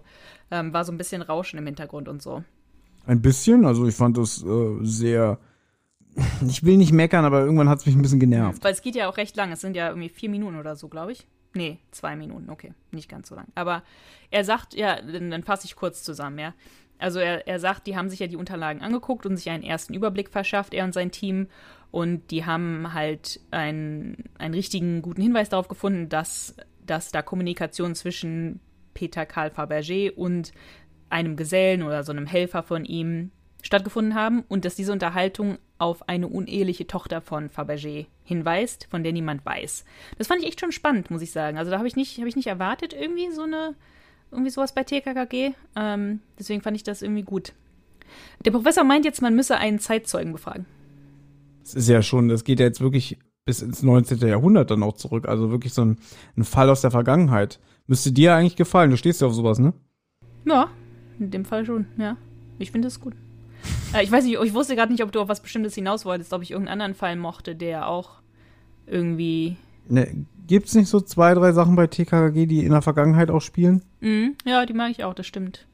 ähm, 0.51 0.71
war 0.71 0.85
so 0.85 0.93
ein 0.93 0.97
bisschen 0.97 1.21
Rauschen 1.21 1.57
im 1.59 1.65
Hintergrund 1.65 2.07
und 2.07 2.21
so. 2.21 2.43
Ein 3.07 3.21
bisschen, 3.21 3.65
also 3.65 3.87
ich 3.87 3.95
fand 3.95 4.17
das 4.17 4.43
äh, 4.43 4.77
sehr. 4.81 5.39
Ich 6.47 6.63
will 6.63 6.77
nicht 6.77 6.93
meckern, 6.93 7.25
aber 7.25 7.41
irgendwann 7.41 7.67
hat 7.67 7.79
es 7.79 7.85
mich 7.85 7.95
ein 7.95 8.01
bisschen 8.01 8.21
genervt. 8.21 8.63
Weil 8.63 8.71
es 8.71 8.81
geht 8.81 8.95
ja 8.95 9.09
auch 9.09 9.17
recht 9.17 9.35
lang. 9.35 9.51
Es 9.51 9.59
sind 9.59 9.75
ja 9.75 9.89
irgendwie 9.89 10.07
vier 10.09 10.29
Minuten 10.29 10.57
oder 10.57 10.75
so, 10.77 10.87
glaube 10.87 11.11
ich. 11.11 11.27
Nee, 11.53 11.79
zwei 11.91 12.15
Minuten, 12.15 12.49
okay. 12.49 12.73
Nicht 12.91 13.09
ganz 13.09 13.29
so 13.29 13.35
lang. 13.35 13.47
Aber 13.55 13.83
er 14.29 14.43
sagt, 14.43 14.75
ja, 14.75 15.01
dann, 15.01 15.31
dann 15.31 15.43
fasse 15.43 15.65
ich 15.65 15.75
kurz 15.75 16.03
zusammen, 16.03 16.39
ja. 16.39 16.53
Also 16.99 17.19
er, 17.19 17.47
er 17.47 17.59
sagt, 17.59 17.87
die 17.87 17.95
haben 17.95 18.09
sich 18.09 18.19
ja 18.19 18.27
die 18.27 18.37
Unterlagen 18.37 18.81
angeguckt 18.81 19.25
und 19.25 19.37
sich 19.37 19.49
einen 19.49 19.63
ersten 19.63 19.93
Überblick 19.93 20.29
verschafft, 20.29 20.73
er 20.73 20.85
und 20.85 20.93
sein 20.93 21.11
Team. 21.11 21.47
Und 21.91 22.31
die 22.31 22.45
haben 22.45 22.93
halt 22.93 23.39
einen, 23.51 24.25
einen 24.37 24.53
richtigen 24.53 25.01
guten 25.01 25.21
Hinweis 25.21 25.49
darauf 25.49 25.67
gefunden, 25.67 26.09
dass, 26.09 26.55
dass 26.85 27.11
da 27.11 27.21
Kommunikation 27.21 27.95
zwischen 27.95 28.59
Peter 28.93 29.25
Karl 29.25 29.49
Fabergé 29.49 30.11
und 30.11 30.51
einem 31.09 31.35
Gesellen 31.35 31.83
oder 31.83 32.03
so 32.03 32.11
einem 32.11 32.25
Helfer 32.25 32.63
von 32.63 32.85
ihm 32.85 33.31
stattgefunden 33.61 34.15
haben 34.15 34.43
und 34.47 34.63
dass 34.63 34.75
diese 34.75 34.91
Unterhaltung 34.91 35.57
auf 35.77 36.07
eine 36.07 36.27
uneheliche 36.27 36.87
Tochter 36.87 37.21
von 37.21 37.49
Fabergé 37.49 38.05
hinweist, 38.23 38.87
von 38.89 39.03
der 39.03 39.11
niemand 39.11 39.45
weiß. 39.45 39.85
Das 40.17 40.27
fand 40.27 40.41
ich 40.41 40.47
echt 40.47 40.59
schon 40.59 40.71
spannend, 40.71 41.11
muss 41.11 41.21
ich 41.21 41.31
sagen. 41.31 41.57
Also 41.57 41.71
da 41.71 41.77
habe 41.77 41.87
ich 41.87 41.95
nicht, 41.95 42.17
habe 42.19 42.29
ich 42.29 42.35
nicht 42.35 42.47
erwartet 42.47 42.93
irgendwie 42.93 43.31
so 43.31 43.43
eine, 43.43 43.75
irgendwie 44.31 44.51
sowas 44.51 44.73
bei 44.73 44.83
TKKG. 44.83 45.53
Ähm, 45.75 46.21
deswegen 46.39 46.61
fand 46.61 46.77
ich 46.77 46.83
das 46.83 47.01
irgendwie 47.01 47.23
gut. 47.23 47.53
Der 48.45 48.51
Professor 48.51 48.83
meint 48.83 49.03
jetzt, 49.03 49.21
man 49.21 49.35
müsse 49.35 49.57
einen 49.57 49.79
Zeitzeugen 49.79 50.31
befragen. 50.31 50.65
Es 51.63 51.73
ist 51.73 51.89
ja 51.89 52.01
schon, 52.03 52.29
das 52.29 52.43
geht 52.43 52.59
ja 52.59 52.67
jetzt 52.67 52.81
wirklich 52.81 53.17
bis 53.45 53.61
ins 53.61 53.83
19. 53.83 54.19
Jahrhundert 54.19 54.71
dann 54.71 54.83
auch 54.83 54.93
zurück. 54.93 55.27
Also 55.27 55.51
wirklich 55.51 55.73
so 55.73 55.83
ein, 55.83 55.97
ein 56.37 56.43
Fall 56.43 56.69
aus 56.69 56.81
der 56.81 56.91
Vergangenheit. 56.91 57.59
Müsste 57.87 58.11
dir 58.11 58.35
eigentlich 58.35 58.55
gefallen. 58.55 58.91
Du 58.91 58.97
stehst 58.97 59.21
ja 59.21 59.27
auf 59.27 59.33
sowas, 59.33 59.59
ne? 59.59 59.73
Ja, 60.45 60.69
in 61.19 61.31
dem 61.31 61.45
Fall 61.45 61.65
schon, 61.65 61.87
ja. 61.97 62.17
Ich 62.59 62.71
finde 62.71 62.87
das 62.87 62.99
gut. 62.99 63.13
Äh, 63.93 64.03
ich 64.03 64.11
weiß 64.11 64.25
nicht, 64.25 64.37
ich 64.41 64.53
wusste 64.53 64.75
gerade 64.75 64.91
nicht, 64.91 65.03
ob 65.03 65.11
du 65.11 65.21
auf 65.21 65.27
was 65.27 65.41
Bestimmtes 65.41 65.75
hinaus 65.75 66.05
wolltest, 66.05 66.33
ob 66.33 66.41
ich 66.41 66.51
irgendeinen 66.51 66.81
anderen 66.81 66.95
Fall 66.95 67.15
mochte, 67.15 67.55
der 67.55 67.87
auch 67.87 68.21
irgendwie. 68.87 69.57
ne 69.87 70.25
Gibt's 70.47 70.75
nicht 70.75 70.89
so 70.89 71.01
zwei, 71.01 71.33
drei 71.33 71.53
Sachen 71.53 71.75
bei 71.75 71.87
TKKG, 71.87 72.45
die 72.45 72.65
in 72.65 72.71
der 72.71 72.83
Vergangenheit 72.83 73.31
auch 73.31 73.41
spielen? 73.41 73.81
Mhm, 74.01 74.35
ja, 74.45 74.63
die 74.67 74.73
mag 74.73 74.91
ich 74.91 75.03
auch, 75.03 75.15
das 75.15 75.25
stimmt. 75.25 75.65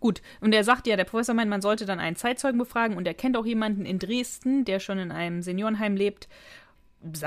Gut, 0.00 0.22
und 0.40 0.52
er 0.52 0.64
sagt 0.64 0.88
ja, 0.88 0.96
der 0.96 1.04
Professor 1.04 1.34
meint, 1.36 1.50
man 1.50 1.60
sollte 1.60 1.84
dann 1.86 2.00
einen 2.00 2.16
Zeitzeugen 2.16 2.58
befragen 2.58 2.96
und 2.96 3.06
er 3.06 3.14
kennt 3.14 3.36
auch 3.36 3.46
jemanden 3.46 3.84
in 3.84 4.00
Dresden, 4.00 4.64
der 4.64 4.80
schon 4.80 4.98
in 4.98 5.12
einem 5.12 5.42
Seniorenheim 5.42 5.94
lebt. 5.94 6.26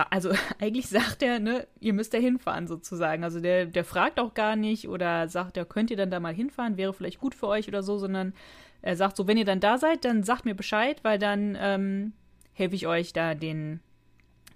Also 0.09 0.31
eigentlich 0.59 0.87
sagt 0.87 1.23
er, 1.23 1.39
ne, 1.39 1.67
ihr 1.79 1.93
müsst 1.93 2.13
da 2.13 2.17
hinfahren 2.17 2.67
sozusagen. 2.67 3.23
Also 3.23 3.39
der, 3.39 3.65
der 3.65 3.83
fragt 3.83 4.19
auch 4.19 4.33
gar 4.33 4.55
nicht 4.55 4.87
oder 4.87 5.27
sagt, 5.27 5.57
ja, 5.57 5.65
könnt 5.65 5.91
ihr 5.91 5.97
dann 5.97 6.11
da 6.11 6.19
mal 6.19 6.33
hinfahren, 6.33 6.77
wäre 6.77 6.93
vielleicht 6.93 7.19
gut 7.19 7.35
für 7.35 7.47
euch 7.47 7.67
oder 7.67 7.83
so, 7.83 7.97
sondern 7.97 8.33
er 8.81 8.95
sagt 8.95 9.17
so, 9.17 9.27
wenn 9.27 9.37
ihr 9.37 9.45
dann 9.45 9.59
da 9.59 9.77
seid, 9.77 10.05
dann 10.05 10.23
sagt 10.23 10.45
mir 10.45 10.55
Bescheid, 10.55 11.03
weil 11.03 11.17
dann 11.17 11.57
ähm, 11.59 12.13
helfe 12.53 12.75
ich 12.75 12.85
euch 12.85 13.13
da 13.13 13.33
den, 13.33 13.79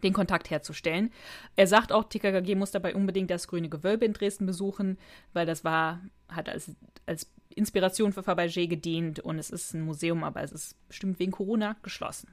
den 0.03 0.13
Kontakt 0.13 0.49
herzustellen. 0.49 1.11
Er 1.55 1.67
sagt 1.67 1.91
auch, 1.91 2.03
TKKG 2.03 2.55
muss 2.55 2.71
dabei 2.71 2.93
unbedingt 2.93 3.31
das 3.31 3.47
Grüne 3.47 3.69
Gewölbe 3.69 4.05
in 4.05 4.13
Dresden 4.13 4.45
besuchen, 4.45 4.97
weil 5.33 5.45
das 5.45 5.63
war, 5.63 6.01
hat 6.29 6.49
als, 6.49 6.75
als 7.05 7.31
Inspiration 7.55 8.13
für 8.13 8.21
Fabergé 8.21 8.67
gedient 8.67 9.19
und 9.19 9.39
es 9.39 9.49
ist 9.49 9.73
ein 9.73 9.81
Museum, 9.81 10.23
aber 10.23 10.43
es 10.43 10.51
ist 10.51 10.87
bestimmt 10.87 11.19
wegen 11.19 11.31
Corona 11.31 11.75
geschlossen. 11.81 12.29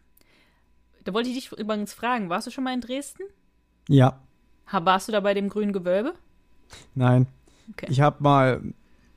Da 1.04 1.12
wollte 1.14 1.28
ich 1.28 1.34
dich 1.34 1.52
übrigens 1.58 1.92
fragen, 1.92 2.28
warst 2.30 2.46
du 2.46 2.50
schon 2.50 2.64
mal 2.64 2.74
in 2.74 2.80
Dresden? 2.80 3.22
Ja. 3.88 4.20
Warst 4.70 5.08
du 5.08 5.12
da 5.12 5.20
bei 5.20 5.34
dem 5.34 5.48
Grünen 5.48 5.72
Gewölbe? 5.72 6.14
Nein. 6.94 7.26
Okay. 7.72 7.86
Ich 7.90 8.00
habe 8.00 8.22
mal. 8.22 8.62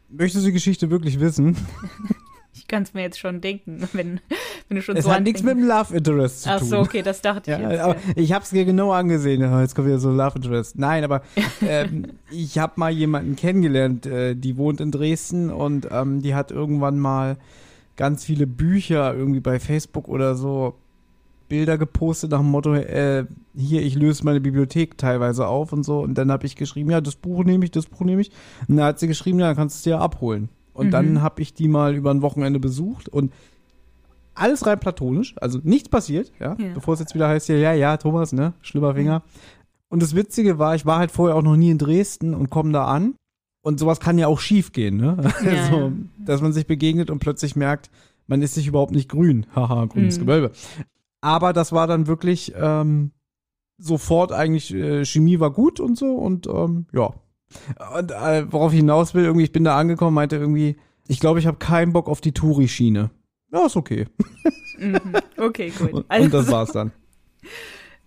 Möchtest 0.09 0.43
du 0.45 0.49
die 0.49 0.53
Geschichte 0.53 0.89
wirklich 0.89 1.19
wissen? 1.19 1.57
Ich 2.59 2.67
kann 2.67 2.81
es 2.83 2.93
mir 2.95 3.01
jetzt 3.01 3.19
schon 3.19 3.39
denken, 3.39 3.87
wenn, 3.93 4.19
wenn 4.67 4.75
du 4.75 4.81
schon 4.81 4.97
es 4.97 5.05
so 5.05 5.11
hat 5.11 5.21
nichts 5.23 5.43
mit 5.43 5.55
dem 5.55 5.63
Love 5.65 5.95
Interest 5.95 6.41
zu 6.41 6.49
Ach 6.49 6.59
tun. 6.59 6.67
so, 6.67 6.79
okay, 6.79 7.03
das 7.03 7.21
dachte 7.21 7.51
ich 7.51 7.57
Ja, 7.59 7.69
jetzt. 7.71 7.79
aber 7.81 7.93
ja. 7.95 8.01
ich 8.15 8.33
habe 8.33 8.43
es 8.43 8.51
mir 8.51 8.65
genau 8.65 8.91
angesehen. 8.91 9.41
Ja, 9.41 9.61
Jetzt 9.61 9.75
kommt 9.75 9.87
wieder 9.87 9.99
so 9.99 10.09
Love 10.11 10.37
Interest. 10.37 10.77
Nein, 10.77 11.03
aber 11.03 11.21
ähm, 11.61 12.07
ich 12.31 12.57
habe 12.57 12.73
mal 12.77 12.89
jemanden 12.91 13.35
kennengelernt, 13.35 14.07
äh, 14.07 14.35
die 14.35 14.57
wohnt 14.57 14.81
in 14.81 14.91
Dresden 14.91 15.51
und 15.51 15.87
ähm, 15.91 16.23
die 16.23 16.33
hat 16.33 16.49
irgendwann 16.49 16.97
mal 16.97 17.37
ganz 17.95 18.25
viele 18.25 18.47
Bücher 18.47 19.13
irgendwie 19.13 19.39
bei 19.39 19.59
Facebook 19.59 20.07
oder 20.07 20.33
so 20.35 20.73
Bilder 21.47 21.77
gepostet 21.77 22.31
nach 22.31 22.39
dem 22.39 22.51
Motto, 22.51 22.73
äh, 22.73 23.25
hier, 23.55 23.81
ich 23.81 23.95
löse 23.95 24.23
meine 24.25 24.41
Bibliothek 24.41 24.97
teilweise 24.97 25.47
auf 25.47 25.71
und 25.73 25.83
so. 25.83 25.99
Und 26.01 26.15
dann 26.17 26.31
habe 26.31 26.45
ich 26.45 26.55
geschrieben, 26.55 26.91
ja, 26.91 27.01
das 27.01 27.15
Buch 27.15 27.43
nehme 27.43 27.63
ich, 27.65 27.71
das 27.71 27.85
Buch 27.85 28.01
nehme 28.01 28.21
ich. 28.21 28.31
Und 28.67 28.77
dann 28.77 28.85
hat 28.85 28.99
sie 28.99 29.07
geschrieben, 29.07 29.39
ja, 29.39 29.47
dann 29.47 29.55
kannst 29.55 29.75
du 29.75 29.77
es 29.79 29.83
dir 29.83 29.99
abholen. 30.01 30.49
Und 30.73 30.87
Mhm. 30.87 30.91
dann 30.91 31.21
habe 31.21 31.41
ich 31.41 31.53
die 31.53 31.67
mal 31.67 31.95
über 31.95 32.11
ein 32.11 32.21
Wochenende 32.21 32.59
besucht 32.59 33.09
und 33.09 33.31
alles 34.35 34.65
rein 34.67 34.79
platonisch, 34.79 35.33
also 35.41 35.59
nichts 35.63 35.89
passiert, 35.89 36.31
ja, 36.39 36.55
Ja. 36.59 36.73
bevor 36.75 36.93
es 36.93 36.99
jetzt 36.99 37.15
wieder 37.15 37.27
heißt, 37.27 37.49
ja, 37.49 37.55
ja, 37.55 37.73
ja, 37.73 37.97
Thomas, 37.97 38.33
ne, 38.33 38.53
schlimmer 38.61 38.93
Finger. 38.93 39.23
Und 39.89 40.03
das 40.03 40.15
Witzige 40.15 40.59
war, 40.59 40.75
ich 40.75 40.85
war 40.85 40.99
halt 40.99 41.09
vorher 41.11 41.35
auch 41.35 41.41
noch 41.41 41.55
nie 41.55 41.71
in 41.71 41.79
Dresden 41.79 42.35
und 42.35 42.49
komme 42.51 42.71
da 42.71 42.85
an 42.85 43.15
und 43.63 43.79
sowas 43.79 43.99
kann 43.99 44.19
ja 44.19 44.27
auch 44.27 44.39
schief 44.39 44.73
gehen, 44.73 44.97
ne, 44.97 45.17
Ja, 45.43 45.51
ja. 45.79 45.91
dass 46.23 46.41
man 46.41 46.53
sich 46.53 46.67
begegnet 46.67 47.09
und 47.09 47.17
plötzlich 47.19 47.55
merkt, 47.55 47.89
man 48.27 48.41
ist 48.43 48.53
sich 48.53 48.67
überhaupt 48.67 48.91
nicht 48.91 49.09
grün, 49.09 49.47
haha, 49.55 49.85
grünes 49.85 50.17
Mhm. 50.19 50.21
Gewölbe. 50.25 50.51
Aber 51.21 51.53
das 51.53 51.71
war 51.71 51.87
dann 51.87 52.07
wirklich 52.07 52.53
ähm, 52.55 53.11
sofort 53.77 54.31
eigentlich, 54.31 54.73
äh, 54.73 55.05
Chemie 55.05 55.39
war 55.39 55.51
gut 55.51 55.79
und 55.79 55.97
so 55.97 56.15
und 56.15 56.47
ähm, 56.47 56.85
ja. 56.93 57.13
Und 57.97 58.11
äh, 58.11 58.51
worauf 58.51 58.71
ich 58.73 58.79
hinaus 58.79 59.13
will, 59.13 59.23
irgendwie, 59.23 59.45
ich 59.45 59.51
bin 59.51 59.63
da 59.63 59.77
angekommen, 59.77 60.13
meinte 60.15 60.35
irgendwie, 60.35 60.75
ich 61.07 61.19
glaube, 61.19 61.39
ich 61.39 61.47
habe 61.47 61.57
keinen 61.57 61.93
Bock 61.93 62.07
auf 62.09 62.19
die 62.21 62.33
Touri-Schiene. 62.33 63.09
Ja, 63.51 63.65
ist 63.65 63.77
okay. 63.77 64.07
Mhm. 64.77 64.99
Okay, 65.37 65.69
gut. 65.77 65.93
Und, 65.93 66.05
Also- 66.09 66.25
und 66.25 66.33
das 66.33 66.51
war's 66.51 66.71
dann. 66.71 66.91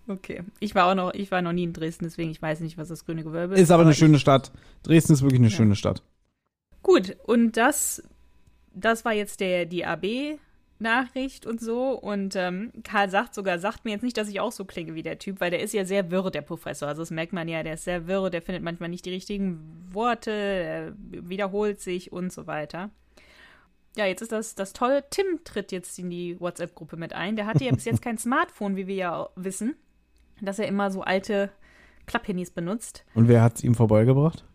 Okay. 0.07 0.41
Ich 0.59 0.75
war 0.75 0.87
auch 0.91 0.95
noch, 0.95 1.13
ich 1.13 1.31
war 1.31 1.41
noch 1.41 1.53
nie 1.53 1.63
in 1.63 1.73
Dresden, 1.73 2.03
deswegen 2.05 2.31
ich 2.31 2.41
weiß 2.41 2.59
nicht, 2.61 2.77
was 2.77 2.89
das 2.89 3.05
Grüne 3.05 3.23
Gewölbe 3.23 3.53
ist. 3.53 3.61
Ist 3.61 3.71
aber 3.71 3.83
eine 3.83 3.91
ich- 3.91 3.97
schöne 3.97 4.19
Stadt. 4.19 4.51
Dresden 4.83 5.13
ist 5.13 5.21
wirklich 5.21 5.39
eine 5.39 5.49
Ja. 5.49 5.55
schöne 5.55 5.75
Stadt. 5.75 6.03
Gut, 6.81 7.15
und 7.25 7.55
das, 7.55 8.03
das 8.73 9.05
war 9.05 9.13
jetzt 9.13 9.39
der, 9.39 9.65
die 9.65 9.85
AB-Nachricht 10.81 11.45
und 11.45 11.61
so. 11.61 11.91
Und 11.91 12.35
ähm, 12.35 12.71
Karl 12.83 13.09
sagt 13.09 13.33
sogar, 13.33 13.59
sagt 13.59 13.85
mir 13.85 13.91
jetzt 13.91 14.03
nicht, 14.03 14.17
dass 14.17 14.27
ich 14.29 14.39
auch 14.39 14.51
so 14.51 14.65
klinge 14.65 14.95
wie 14.95 15.03
der 15.03 15.19
Typ, 15.19 15.39
weil 15.39 15.51
der 15.51 15.61
ist 15.61 15.73
ja 15.73 15.85
sehr 15.85 16.11
wirr, 16.11 16.31
der 16.31 16.41
Professor. 16.41 16.87
Also 16.87 17.01
das 17.01 17.11
merkt 17.11 17.33
man 17.33 17.47
ja, 17.47 17.63
der 17.63 17.75
ist 17.75 17.83
sehr 17.85 18.07
wirr, 18.07 18.29
der 18.29 18.41
findet 18.41 18.63
manchmal 18.63 18.89
nicht 18.89 19.05
die 19.05 19.11
richtigen 19.11 19.59
Worte, 19.91 20.31
er 20.31 20.93
wiederholt 20.97 21.79
sich 21.79 22.11
und 22.11 22.31
so 22.33 22.47
weiter. 22.47 22.89
Ja, 23.97 24.05
jetzt 24.05 24.21
ist 24.21 24.31
das, 24.31 24.55
das 24.55 24.71
tolle, 24.73 25.03
Tim 25.09 25.25
tritt 25.43 25.71
jetzt 25.71 25.99
in 25.99 26.09
die 26.09 26.39
WhatsApp-Gruppe 26.39 26.95
mit 26.95 27.13
ein. 27.13 27.35
Der 27.35 27.45
hatte 27.45 27.65
ja 27.65 27.71
bis 27.71 27.85
jetzt 27.85 28.01
kein 28.01 28.17
Smartphone, 28.19 28.75
wie 28.75 28.87
wir 28.87 28.95
ja 28.95 29.29
wissen, 29.35 29.75
dass 30.41 30.59
er 30.59 30.67
immer 30.67 30.91
so 30.91 31.01
alte 31.01 31.51
Klapphandys 32.05 32.51
benutzt. 32.51 33.03
Und 33.13 33.27
wer 33.27 33.41
hat's 33.43 33.63
ihm 33.63 33.75
vorbeigebracht? 33.75 34.45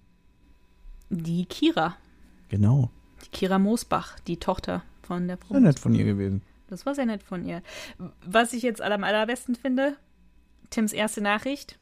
Die 1.10 1.44
Kira, 1.44 1.96
Genau. 2.48 2.90
die 3.24 3.28
Kira 3.30 3.58
Moosbach, 3.58 4.18
die 4.20 4.38
Tochter 4.38 4.82
von 5.06 5.28
der 5.28 5.38
Sehr 5.48 5.60
nett 5.60 5.78
von 5.78 5.94
ihr 5.94 6.04
gewesen. 6.04 6.42
Das 6.68 6.84
war 6.84 6.94
sehr 6.94 7.06
nett 7.06 7.22
von 7.22 7.44
ihr. 7.44 7.62
Was 8.24 8.52
ich 8.52 8.62
jetzt 8.62 8.82
am 8.82 9.04
allerbesten 9.04 9.54
finde, 9.54 9.96
Tims 10.70 10.92
erste 10.92 11.20
Nachricht. 11.20 11.78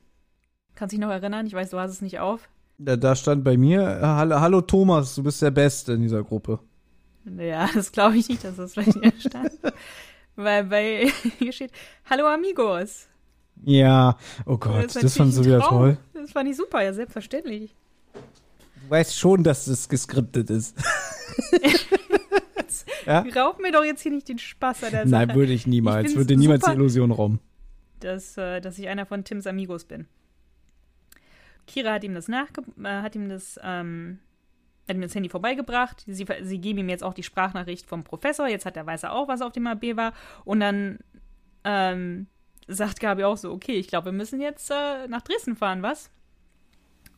Kannst 0.74 0.92
dich 0.92 1.00
noch 1.00 1.10
erinnern? 1.10 1.46
Ich 1.46 1.54
weiß, 1.54 1.70
du 1.70 1.78
hast 1.78 1.92
es 1.92 2.02
nicht 2.02 2.18
auf. 2.18 2.48
Da, 2.78 2.96
da 2.96 3.14
stand 3.14 3.44
bei 3.44 3.56
mir, 3.56 4.00
hallo, 4.02 4.40
hallo 4.40 4.60
Thomas, 4.60 5.14
du 5.14 5.22
bist 5.22 5.40
der 5.40 5.52
Beste 5.52 5.92
in 5.92 6.02
dieser 6.02 6.24
Gruppe. 6.24 6.58
Ja, 7.38 7.68
das 7.74 7.92
glaube 7.92 8.16
ich 8.16 8.28
nicht, 8.28 8.44
dass 8.44 8.56
das 8.56 8.74
bei 8.74 8.82
dir 8.82 9.12
stand. 9.18 9.52
Weil 10.36 10.64
bei 10.64 11.12
hier 11.38 11.52
steht, 11.52 11.70
hallo 12.10 12.26
Amigos. 12.26 13.06
Ja, 13.62 14.18
oh 14.46 14.58
Gott, 14.58 14.96
das, 14.96 15.16
fandst 15.16 15.38
du 15.38 15.42
ein 15.42 15.46
wieder 15.46 15.60
toll. 15.60 15.96
Das 16.12 16.32
fand 16.32 16.50
ich 16.50 16.56
super, 16.56 16.82
ja, 16.82 16.92
selbstverständlich. 16.92 17.74
Du 18.12 18.90
weißt 18.90 19.16
schon, 19.16 19.44
dass 19.44 19.66
das 19.66 19.88
geskriptet 19.88 20.50
ist. 20.50 20.76
Ja? 23.06 23.24
Raub 23.34 23.60
mir 23.60 23.72
doch 23.72 23.84
jetzt 23.84 24.02
hier 24.02 24.12
nicht 24.12 24.28
den 24.28 24.38
Spaß 24.38 24.84
an 24.84 24.90
der 24.90 25.08
Sache. 25.08 25.26
Nein, 25.26 25.36
würde 25.36 25.52
ich 25.52 25.66
niemals. 25.66 26.02
find's 26.02 26.16
würde 26.16 26.36
niemals 26.36 26.64
die 26.64 26.72
Illusion 26.72 27.10
rauben. 27.10 27.40
dass, 28.00 28.36
äh, 28.36 28.60
dass 28.60 28.78
ich 28.78 28.88
einer 28.88 29.06
von 29.06 29.24
Tims 29.24 29.46
Amigos 29.46 29.84
bin. 29.84 30.06
Kira 31.66 31.94
hat 31.94 32.04
ihm 32.04 32.14
das 32.14 32.28
nachge 32.28 32.62
äh, 32.82 32.88
hat 32.88 33.14
ihm 33.14 33.28
das 33.28 33.58
ähm, 33.62 34.18
hat 34.88 34.96
ihm 34.96 35.02
das 35.02 35.14
Handy 35.14 35.28
vorbeigebracht. 35.28 36.04
Sie, 36.06 36.26
sie 36.42 36.58
geben 36.58 36.80
ihm 36.80 36.88
jetzt 36.88 37.02
auch 37.02 37.14
die 37.14 37.22
Sprachnachricht 37.22 37.86
vom 37.86 38.04
Professor. 38.04 38.48
Jetzt 38.48 38.66
hat 38.66 38.76
er 38.76 38.86
weiß 38.86 39.04
er 39.04 39.12
auch, 39.12 39.28
was 39.28 39.40
auf 39.40 39.52
dem 39.52 39.66
AB 39.66 39.96
war. 39.96 40.12
Und 40.44 40.60
dann 40.60 40.98
ähm, 41.64 42.26
sagt 42.68 43.00
Gabi 43.00 43.24
auch 43.24 43.36
so, 43.36 43.50
okay, 43.50 43.76
ich 43.76 43.88
glaube, 43.88 44.06
wir 44.06 44.12
müssen 44.12 44.40
jetzt 44.40 44.70
äh, 44.70 45.06
nach 45.08 45.22
Dresden 45.22 45.56
fahren, 45.56 45.82
was? 45.82 46.10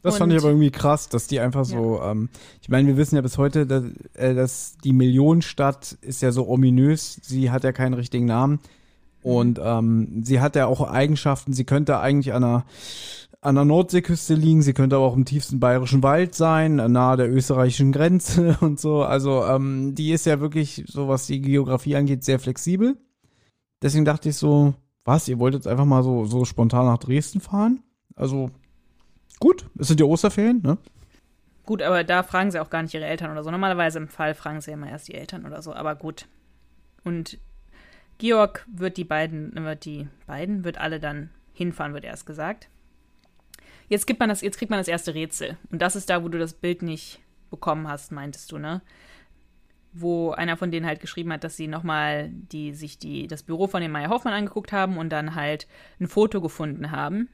Das 0.07 0.19
fand 0.19 0.33
ich 0.33 0.39
Und- 0.39 0.45
aber 0.45 0.51
irgendwie 0.53 0.71
krass, 0.71 1.09
dass 1.09 1.27
die 1.27 1.41
einfach 1.41 1.65
so, 1.65 2.01
ähm, 2.03 2.29
ich 2.63 2.69
meine, 2.69 2.89
wir 2.89 2.97
wissen 2.97 3.17
ja 3.17 3.23
bis 3.23 3.39
heute, 3.39 3.67
dass, 3.67 3.85
äh, 4.15 4.35
dass 4.35 4.77
die 4.85 4.93
Millionenstadt 4.93 5.93
ist 6.01 6.23
ja 6.23 6.33
so 6.33 6.49
ominös, 6.49 7.19
sie 7.23 7.51
hat 7.51 7.65
ja 7.65 7.73
keinen 7.73 7.95
richtigen 7.95 8.27
Namen 8.27 8.61
und 9.23 9.61
ähm, 9.63 10.23
sie 10.23 10.41
hat 10.41 10.55
ja 10.57 10.67
auch 10.67 10.81
Eigenschaften, 10.89 11.53
sie 11.53 11.65
könnte 11.65 11.99
eigentlich 11.99 12.33
an 12.33 12.45
einer, 12.45 12.65
an 13.41 13.55
der 13.57 13.65
Nordseeküste 13.65 14.35
liegen, 14.35 14.63
sie 14.63 14.73
könnte 14.73 14.97
aber 14.97 15.05
auch 15.07 15.17
im 15.17 15.25
tiefsten 15.25 15.61
bayerischen 15.61 16.03
Wald 16.03 16.35
sein, 16.35 16.77
nahe 16.77 17.17
der 17.17 17.31
österreichischen 17.33 17.91
Grenze 17.93 18.57
und 18.61 18.79
so, 18.81 19.03
also 19.03 19.45
ähm, 19.45 19.95
die 19.95 20.13
ist 20.13 20.27
ja 20.27 20.41
wirklich, 20.41 20.85
so 20.87 21.09
was 21.09 21.27
die 21.27 21.41
Geografie 21.41 21.97
angeht, 21.97 22.23
sehr 22.25 22.39
flexibel. 22.39 22.97
Deswegen 23.83 24.05
dachte 24.05 24.29
ich 24.29 24.37
so, 24.37 24.75
was, 25.05 25.29
ihr 25.29 25.39
wollt 25.39 25.55
jetzt 25.55 25.67
einfach 25.69 25.85
mal 25.85 26.03
so, 26.03 26.25
so 26.25 26.45
spontan 26.45 26.87
nach 26.87 26.99
Dresden 26.99 27.41
fahren? 27.41 27.81
Also, 28.17 28.51
Gut, 29.39 29.69
es 29.79 29.89
sind 29.89 30.01
ja 30.01 30.07
Osterferien, 30.07 30.63
ne? 30.63 30.79
Gut, 31.65 31.83
aber 31.83 32.05
da 32.05 32.23
fragen 32.23 32.51
sie 32.51 32.61
auch 32.61 32.71
gar 32.71 32.83
nicht 32.83 32.95
ihre 32.95 33.07
Eltern 33.07 33.33
oder 33.33 33.43
so. 33.43 33.51
Normalerweise 33.51 33.99
im 33.99 34.09
Fall 34.09 34.35
fragen 34.35 34.61
sie 34.61 34.71
immer 34.71 34.89
erst 34.89 35.09
die 35.09 35.15
Eltern 35.15 35.45
oder 35.45 35.63
so, 35.63 35.75
aber 35.75 35.97
gut. 35.97 36.27
Und 37.03 37.39
Georg 38.19 38.65
wird 38.73 38.97
die 38.97 39.05
beiden, 39.05 39.53
wird 39.55 39.85
die 39.85 40.09
beiden, 40.27 40.65
wird 40.65 40.79
alle 40.79 41.01
dann 41.01 41.31
hinfahren, 41.53 41.93
wird 41.93 42.05
erst 42.05 42.25
gesagt. 42.25 42.69
Jetzt 43.89 44.07
gibt 44.07 44.21
man 44.21 44.29
das, 44.29 44.41
jetzt 44.41 44.59
kriegt 44.59 44.71
man 44.71 44.81
das 44.81 44.89
erste 44.89 45.15
Rätsel. 45.15 45.59
Und 45.71 45.83
das 45.83 45.97
ist 45.97 46.09
da, 46.09 46.23
wo 46.23 46.29
du 46.29 46.39
das 46.39 46.55
Bild 46.55 46.83
nicht 46.83 47.21
bekommen 47.51 47.89
hast, 47.89 48.13
meintest 48.13 48.53
du, 48.53 48.59
ne? 48.59 48.81
Wo 49.93 50.31
einer 50.31 50.57
von 50.57 50.71
denen 50.71 50.87
halt 50.87 51.01
geschrieben 51.01 51.33
hat, 51.33 51.45
dass 51.45 51.57
sie 51.57 51.69
nochmal 51.69 52.31
die, 52.31 52.75
sich 52.75 52.99
die, 52.99 53.27
das 53.27 53.43
Büro 53.43 53.67
von 53.67 53.81
dem 53.81 53.93
Meier 53.93 54.11
Hoffmann 54.11 54.35
angeguckt 54.35 54.73
haben 54.73 54.99
und 54.99 55.11
dann 55.11 55.35
halt 55.35 55.67
ein 56.01 56.09
Foto 56.09 56.41
gefunden 56.41 56.91
haben. 56.91 57.29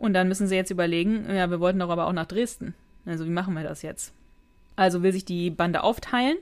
Und 0.00 0.14
dann 0.14 0.28
müssen 0.28 0.46
sie 0.46 0.56
jetzt 0.56 0.70
überlegen, 0.70 1.26
ja, 1.28 1.50
wir 1.50 1.60
wollten 1.60 1.78
doch 1.78 1.90
aber 1.90 2.06
auch 2.06 2.14
nach 2.14 2.24
Dresden. 2.24 2.74
Also 3.04 3.26
wie 3.26 3.30
machen 3.30 3.52
wir 3.52 3.62
das 3.62 3.82
jetzt? 3.82 4.14
Also 4.74 5.02
will 5.02 5.12
sich 5.12 5.26
die 5.26 5.50
Bande 5.50 5.82
aufteilen. 5.82 6.38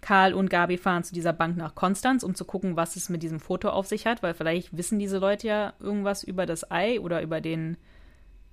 Karl 0.00 0.32
und 0.32 0.48
Gabi 0.48 0.78
fahren 0.78 1.04
zu 1.04 1.12
dieser 1.12 1.34
Bank 1.34 1.58
nach 1.58 1.74
Konstanz, 1.74 2.22
um 2.22 2.34
zu 2.34 2.46
gucken, 2.46 2.74
was 2.74 2.96
es 2.96 3.10
mit 3.10 3.22
diesem 3.22 3.38
Foto 3.38 3.68
auf 3.68 3.86
sich 3.86 4.06
hat, 4.06 4.22
weil 4.22 4.32
vielleicht 4.32 4.74
wissen 4.74 4.98
diese 4.98 5.18
Leute 5.18 5.46
ja 5.46 5.74
irgendwas 5.78 6.24
über 6.24 6.46
das 6.46 6.70
Ei 6.70 6.98
oder 6.98 7.20
über 7.20 7.42
den 7.42 7.76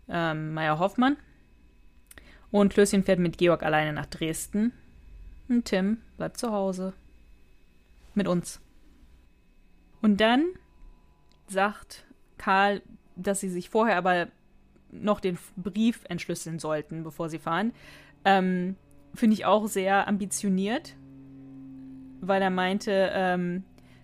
ähm, 0.09 0.53
Meier 0.53 0.77
Hoffmann. 0.77 1.15
Und 2.51 2.73
Klößchen 2.73 3.03
fährt 3.03 3.19
mit 3.19 3.37
Georg 3.37 3.63
alleine 3.63 3.93
nach 3.93 4.07
Dresden. 4.07 4.73
Und 5.47 5.63
Tim 5.65 5.99
bleibt 6.17 6.35
zu 6.35 6.51
Hause. 6.51 6.91
Mit 8.13 8.27
uns. 8.27 8.59
Und 10.01 10.19
dann 10.19 10.43
sagt 11.47 12.05
Karl, 12.37 12.81
dass 13.15 13.39
sie 13.39 13.49
sich 13.49 13.69
vorher 13.69 13.97
aber 13.97 14.27
noch 14.91 15.19
den 15.19 15.37
Brief 15.57 16.01
entschlüsseln 16.07 16.59
sollten, 16.59 17.03
bevor 17.03 17.29
sie 17.29 17.39
fahren. 17.39 17.73
Ähm, 18.25 18.75
Finde 19.15 19.35
ich 19.35 19.45
auch 19.45 19.67
sehr 19.67 20.07
ambitioniert, 20.07 20.95
weil 22.21 22.41
er 22.41 22.49
meinte, 22.49 23.11
ähm, 23.13 23.63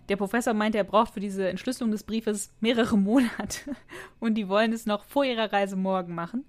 der 0.09 0.17
Professor 0.17 0.53
meinte, 0.53 0.77
er 0.77 0.83
braucht 0.83 1.13
für 1.13 1.19
diese 1.19 1.47
Entschlüsselung 1.49 1.91
des 1.91 2.03
Briefes 2.03 2.51
mehrere 2.59 2.97
Monate 2.97 3.75
und 4.19 4.35
die 4.35 4.47
wollen 4.47 4.73
es 4.73 4.85
noch 4.85 5.03
vor 5.05 5.23
ihrer 5.23 5.51
Reise 5.51 5.75
morgen 5.75 6.15
machen. 6.15 6.45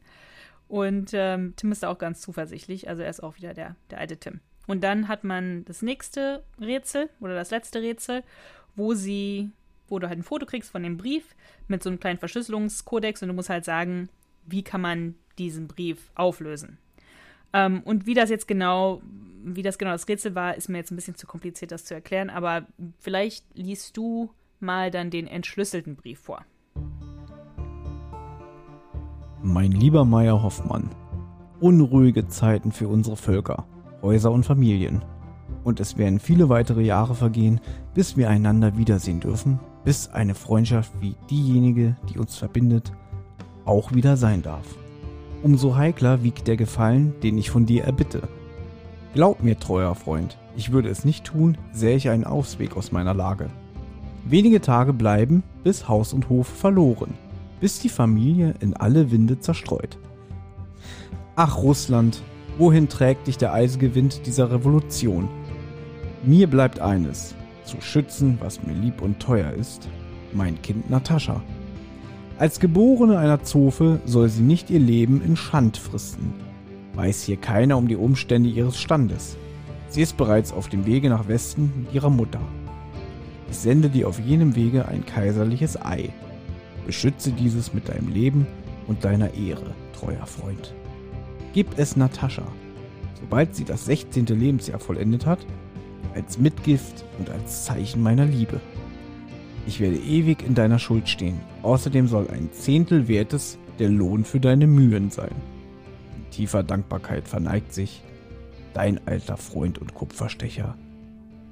Und 0.69 1.11
ähm, 1.15 1.55
Tim 1.57 1.73
ist 1.73 1.83
da 1.83 1.89
auch 1.91 1.99
ganz 1.99 2.21
zuversichtlich, 2.21 2.89
also 2.89 3.03
er 3.03 3.11
ist 3.11 3.23
auch 3.23 3.37
wieder 3.37 3.55
der, 3.55 3.77
der 3.91 3.99
alte 3.99 4.17
Tim. 4.17 4.41
Und 4.67 4.85
dann 4.85 5.09
hat 5.09 5.25
man 5.25 5.65
das 5.65 5.83
nächste 5.83 6.45
Rätsel 6.61 7.11
oder 7.21 7.35
das 7.35 7.51
letzte 7.51 7.83
Rätsel, 7.83 8.23
wo 8.77 8.95
sie, 8.95 9.51
wo 9.91 9.99
du 9.99 10.09
halt 10.09 10.19
ein 10.19 10.23
Foto 10.23 10.47
kriegst 10.47 10.71
von 10.71 10.83
dem 10.83 10.97
Brief 10.97 11.35
mit 11.69 11.83
so 11.83 11.91
einem 11.91 12.01
kleinen 12.01 12.19
Verschlüsselungskodex 12.19 13.23
und 13.23 13.29
du 13.29 13.35
musst 13.35 13.51
halt 13.51 13.65
sagen, 13.65 14.09
wie 14.47 14.63
kann 14.63 14.81
man 14.81 15.15
diesen 15.39 15.69
Brief 15.69 16.11
auflösen. 16.15 16.79
Ähm, 17.53 17.83
und 17.85 18.07
wie 18.07 18.15
das 18.15 18.31
jetzt 18.31 18.47
genau, 18.47 19.03
wie 19.45 19.63
das 19.63 19.79
genau 19.79 19.93
das 19.93 20.09
Rätsel 20.09 20.35
war, 20.35 20.57
ist 20.57 20.69
mir 20.69 20.79
jetzt 20.79 20.93
ein 20.93 20.97
bisschen 20.97 21.17
zu 21.17 21.27
kompliziert, 21.27 21.73
das 21.73 21.85
zu 21.85 21.95
erklären, 21.95 22.31
aber 22.31 22.67
vielleicht 22.99 23.45
liest 23.55 23.97
du 23.97 24.31
mal 24.61 24.91
dann 24.91 25.11
den 25.11 25.27
entschlüsselten 25.27 25.97
Brief 25.97 26.21
vor. 26.21 26.45
Mein 29.43 29.73
lieber 29.73 30.05
Meier 30.05 30.43
Hoffmann, 30.43 30.91
unruhige 31.61 32.29
Zeiten 32.29 32.73
für 32.73 32.89
unsere 32.89 33.17
Völker, 33.17 33.67
Häuser 34.03 34.31
und 34.31 34.45
Familien. 34.45 35.03
Und 35.65 35.81
es 35.81 35.99
werden 35.99 36.21
viele 36.21 36.49
weitere 36.49 36.83
Jahre 36.83 37.15
vergehen, 37.15 37.61
bis 37.95 38.17
wir 38.17 38.29
einander 38.29 38.77
wiedersehen 38.77 39.21
dürfen, 39.21 39.59
bis 39.85 40.09
eine 40.09 40.35
Freundschaft 40.35 40.93
wie 41.01 41.17
diejenige, 41.31 41.97
die 42.09 42.19
uns 42.19 42.37
verbindet, 42.37 42.93
auch 43.65 43.93
wieder 43.93 44.17
sein 44.17 44.43
darf. 44.43 44.67
Umso 45.43 45.77
heikler 45.77 46.23
wiegt 46.23 46.49
der 46.49 46.57
Gefallen, 46.57 47.15
den 47.23 47.39
ich 47.39 47.51
von 47.51 47.65
dir 47.65 47.85
erbitte. 47.85 48.29
Glaub 49.15 49.43
mir, 49.43 49.59
treuer 49.59 49.95
Freund, 49.95 50.37
ich 50.57 50.73
würde 50.73 50.89
es 50.89 51.05
nicht 51.05 51.25
tun, 51.25 51.57
sähe 51.73 51.97
ich 51.97 52.11
einen 52.11 52.25
Ausweg 52.25 52.77
aus 52.77 52.93
meiner 52.93 53.15
Lage. 53.15 53.49
Wenige 54.25 54.61
Tage 54.61 54.93
bleiben, 54.93 55.43
bis 55.65 55.89
Haus 55.89 56.13
und 56.13 56.29
Hof 56.29 56.47
verloren, 56.47 57.15
bis 57.61 57.81
die 57.81 57.89
Familie 57.89 58.55
in 58.61 58.77
alle 58.77 59.11
Winde 59.11 59.41
zerstreut. 59.41 59.99
Ach 61.37 61.57
Russland, 61.57 62.23
wohin 62.59 62.89
trägt 62.89 63.27
dich 63.27 63.39
der 63.39 63.55
eisige 63.55 63.95
Wind 63.95 64.27
dieser 64.27 64.51
Revolution? 64.51 65.29
Mir 66.23 66.49
bleibt 66.49 66.81
eines, 66.81 67.35
zu 67.65 67.81
schützen, 67.81 68.39
was 68.41 68.63
mir 68.63 68.75
lieb 68.75 69.03
und 69.03 69.21
teuer 69.21 69.53
ist, 69.53 69.89
mein 70.33 70.61
Kind 70.63 70.91
Natascha. 70.91 71.43
Als 72.39 72.59
Geborene 72.59 73.19
einer 73.19 73.43
Zofe 73.43 74.01
soll 74.07 74.29
sie 74.29 74.43
nicht 74.43 74.71
ihr 74.71 74.81
Leben 74.81 75.23
in 75.23 75.37
Schand 75.37 75.77
fristen. 75.77 76.33
Weiß 76.95 77.23
hier 77.23 77.37
keiner 77.37 77.77
um 77.77 77.87
die 77.87 77.97
Umstände 77.97 78.49
ihres 78.49 78.79
Standes. 78.79 79.37
Sie 79.89 80.03
ist 80.03 80.17
bereits 80.17 80.53
auf 80.53 80.69
dem 80.69 80.87
Wege 80.87 81.11
nach 81.11 81.29
Westen 81.29 81.73
mit 81.77 81.95
ihrer 81.95 82.11
Mutter. 82.11 82.41
Ich 83.51 83.59
sende 83.59 83.89
dir 83.89 84.09
auf 84.09 84.19
jenem 84.21 84.55
Wege 84.57 84.87
ein 84.89 85.05
kaiserliches 85.05 85.81
Ei. 85.81 86.11
Beschütze 86.87 87.33
dieses 87.33 87.75
mit 87.75 87.89
deinem 87.89 88.09
Leben 88.09 88.47
und 88.87 89.05
deiner 89.05 89.35
Ehre, 89.35 89.75
treuer 89.93 90.27
Freund. 90.27 90.75
Gib 91.53 91.79
es 91.79 91.97
Natascha, 91.97 92.47
sobald 93.21 93.55
sie 93.55 93.65
das 93.65 93.85
16. 93.87 94.27
Lebensjahr 94.27 94.79
vollendet 94.79 95.27
hat, 95.27 95.45
als 96.15 96.39
Mitgift 96.39 97.05
und 97.19 97.31
als 97.31 97.65
Zeichen 97.65 98.03
meiner 98.03 98.27
Liebe. 98.27 98.61
Ich 99.67 99.81
werde 99.81 99.97
ewig 99.97 100.43
in 100.43 100.55
deiner 100.55 100.79
Schuld 100.79 101.09
stehen. 101.09 101.41
Außerdem 101.63 102.09
soll 102.09 102.29
ein 102.31 102.53
Zehntel 102.53 103.09
Wertes 103.09 103.59
der 103.79 103.89
Lohn 103.89 104.25
für 104.25 104.41
deine 104.41 104.67
Mühen 104.67 105.11
sein. 105.11 105.35
In 106.17 106.31
tiefer 106.31 106.63
Dankbarkeit 106.63 107.29
verneigt 107.29 107.73
sich 107.73 108.03
dein 108.75 109.07
alter 109.07 109.37
Freund 109.37 109.79
und 109.79 109.95
Kupferstecher 109.95 110.77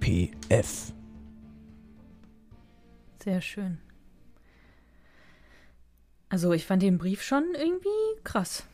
PF. 0.00 0.92
Sehr 3.22 3.40
schön. 3.40 3.78
Also 6.28 6.52
ich 6.52 6.66
fand 6.66 6.82
den 6.82 6.98
Brief 6.98 7.22
schon 7.22 7.44
irgendwie 7.56 7.88
krass. 8.24 8.64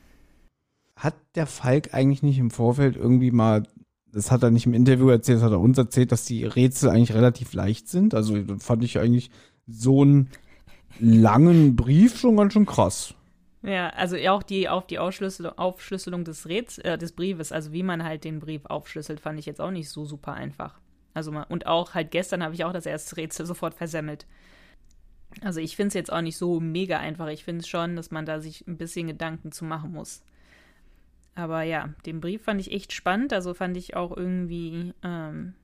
Hat 0.96 1.14
der 1.34 1.46
Falk 1.46 1.94
eigentlich 1.94 2.22
nicht 2.22 2.38
im 2.38 2.50
Vorfeld 2.50 2.96
irgendwie 2.96 3.30
mal 3.30 3.64
das 4.14 4.30
hat 4.30 4.42
er 4.42 4.50
nicht 4.50 4.66
im 4.66 4.74
Interview 4.74 5.08
erzählt, 5.08 5.38
das 5.38 5.44
hat 5.44 5.52
er 5.52 5.60
uns 5.60 5.76
erzählt, 5.76 6.12
dass 6.12 6.24
die 6.24 6.44
Rätsel 6.44 6.90
eigentlich 6.90 7.14
relativ 7.14 7.52
leicht 7.52 7.88
sind. 7.88 8.14
Also 8.14 8.36
fand 8.58 8.84
ich 8.84 8.98
eigentlich 8.98 9.30
so 9.66 10.02
einen 10.02 10.30
langen 11.00 11.76
Brief 11.76 12.18
schon 12.18 12.36
ganz 12.36 12.52
schön 12.52 12.66
krass. 12.66 13.14
Ja, 13.62 13.88
also 13.90 14.16
auch 14.28 14.42
die, 14.42 14.68
auch 14.68 14.84
die 14.84 14.98
Aufschlüsselung, 14.98 15.56
Aufschlüsselung 15.56 16.24
des, 16.24 16.46
Räts, 16.46 16.78
äh, 16.78 16.98
des 16.98 17.12
Briefes, 17.12 17.50
also 17.50 17.72
wie 17.72 17.82
man 17.82 18.04
halt 18.04 18.24
den 18.24 18.38
Brief 18.38 18.66
aufschlüsselt, 18.66 19.20
fand 19.20 19.38
ich 19.38 19.46
jetzt 19.46 19.60
auch 19.60 19.70
nicht 19.70 19.88
so 19.88 20.04
super 20.04 20.34
einfach. 20.34 20.78
Also 21.14 21.32
mal, 21.32 21.46
und 21.48 21.66
auch 21.66 21.94
halt 21.94 22.10
gestern 22.10 22.42
habe 22.42 22.54
ich 22.54 22.64
auch 22.64 22.72
das 22.72 22.86
erste 22.86 23.16
Rätsel 23.16 23.46
sofort 23.46 23.74
versemmelt. 23.74 24.26
Also 25.40 25.60
ich 25.60 25.76
finde 25.76 25.88
es 25.88 25.94
jetzt 25.94 26.12
auch 26.12 26.20
nicht 26.20 26.36
so 26.36 26.60
mega 26.60 26.98
einfach. 26.98 27.28
Ich 27.28 27.44
finde 27.44 27.62
es 27.62 27.68
schon, 27.68 27.96
dass 27.96 28.10
man 28.10 28.26
da 28.26 28.40
sich 28.40 28.66
ein 28.68 28.76
bisschen 28.76 29.06
Gedanken 29.06 29.50
zu 29.50 29.64
machen 29.64 29.92
muss. 29.92 30.22
Aber 31.34 31.62
ja, 31.62 31.90
den 32.06 32.20
Brief 32.20 32.42
fand 32.42 32.60
ich 32.60 32.72
echt 32.72 32.92
spannend. 32.92 33.32
Also 33.32 33.54
fand 33.54 33.76
ich 33.76 33.96
auch 33.96 34.16
irgendwie, 34.16 34.94
ähm, 35.02 35.54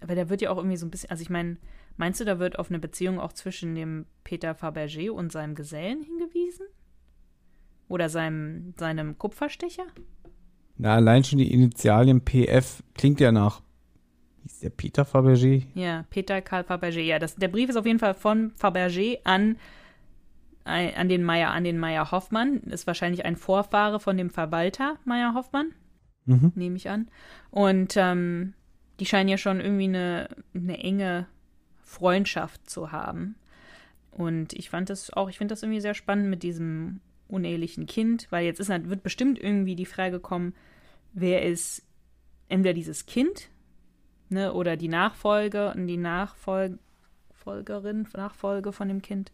aber 0.00 0.14
der 0.14 0.28
wird 0.28 0.42
ja 0.42 0.50
auch 0.50 0.58
irgendwie 0.58 0.76
so 0.76 0.86
ein 0.86 0.90
bisschen, 0.90 1.10
also 1.10 1.22
ich 1.22 1.30
meine, 1.30 1.56
meinst 1.96 2.20
du, 2.20 2.24
da 2.24 2.38
wird 2.38 2.58
auf 2.58 2.68
eine 2.70 2.78
Beziehung 2.78 3.18
auch 3.18 3.32
zwischen 3.32 3.74
dem 3.74 4.06
Peter 4.24 4.52
Fabergé 4.52 5.10
und 5.10 5.32
seinem 5.32 5.54
Gesellen 5.54 6.02
hingewiesen? 6.02 6.66
Oder 7.88 8.08
seinem, 8.08 8.74
seinem 8.78 9.18
Kupferstecher? 9.18 9.86
Na, 10.76 10.96
allein 10.96 11.22
schon 11.22 11.38
die 11.38 11.52
Initialien 11.52 12.22
PF 12.22 12.82
klingt 12.94 13.20
ja 13.20 13.30
nach. 13.30 13.62
Hieß 14.42 14.60
der 14.60 14.70
Peter 14.70 15.04
Fabergé? 15.04 15.66
Ja, 15.74 16.04
Peter 16.10 16.42
Karl 16.42 16.64
Fabergé. 16.64 17.00
Ja, 17.00 17.18
das, 17.18 17.36
der 17.36 17.48
Brief 17.48 17.70
ist 17.70 17.76
auf 17.76 17.86
jeden 17.86 17.98
Fall 17.98 18.14
von 18.14 18.52
Fabergé 18.52 19.18
an 19.24 19.56
an 20.64 21.08
den 21.08 21.22
Meier, 21.22 21.50
an 21.50 21.64
den 21.64 21.78
Meier 21.78 22.10
Hoffmann. 22.10 22.58
Ist 22.64 22.86
wahrscheinlich 22.86 23.24
ein 23.24 23.36
Vorfahre 23.36 24.00
von 24.00 24.16
dem 24.16 24.30
Verwalter 24.30 24.96
Meier 25.04 25.34
Hoffmann, 25.34 25.72
mhm. 26.24 26.52
nehme 26.54 26.76
ich 26.76 26.88
an. 26.88 27.08
Und 27.50 27.96
ähm, 27.96 28.54
die 29.00 29.06
scheinen 29.06 29.28
ja 29.28 29.38
schon 29.38 29.60
irgendwie 29.60 29.84
eine, 29.84 30.28
eine 30.54 30.78
enge 30.78 31.26
Freundschaft 31.82 32.68
zu 32.68 32.92
haben. 32.92 33.36
Und 34.10 34.52
ich 34.52 34.70
fand 34.70 34.90
das 34.90 35.12
auch, 35.12 35.28
ich 35.28 35.38
finde 35.38 35.52
das 35.52 35.62
irgendwie 35.62 35.80
sehr 35.80 35.94
spannend 35.94 36.30
mit 36.30 36.42
diesem 36.42 37.00
unehelichen 37.28 37.86
Kind, 37.86 38.28
weil 38.30 38.44
jetzt 38.44 38.60
ist, 38.60 38.68
wird 38.68 39.02
bestimmt 39.02 39.38
irgendwie 39.38 39.74
die 39.74 39.86
Frage 39.86 40.20
kommen, 40.20 40.54
wer 41.12 41.42
ist 41.42 41.82
entweder 42.48 42.74
dieses 42.74 43.06
Kind, 43.06 43.50
ne, 44.28 44.52
oder 44.52 44.76
die 44.76 44.88
Nachfolge 44.88 45.72
und 45.74 45.86
die 45.86 45.96
Nachfolgerin, 45.96 46.78
Nachfolge 48.14 48.72
von 48.72 48.88
dem 48.88 49.02
Kind 49.02 49.32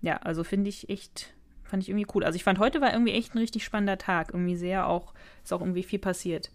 ja, 0.00 0.16
also 0.18 0.44
finde 0.44 0.68
ich 0.68 0.88
echt, 0.88 1.34
fand 1.64 1.82
ich 1.82 1.88
irgendwie 1.88 2.06
cool. 2.14 2.24
Also 2.24 2.36
ich 2.36 2.44
fand 2.44 2.58
heute 2.58 2.80
war 2.80 2.92
irgendwie 2.92 3.12
echt 3.12 3.34
ein 3.34 3.38
richtig 3.38 3.64
spannender 3.64 3.98
Tag. 3.98 4.30
Irgendwie 4.32 4.56
sehr 4.56 4.86
auch, 4.86 5.14
ist 5.42 5.52
auch 5.52 5.60
irgendwie 5.60 5.82
viel 5.82 5.98
passiert. 5.98 6.50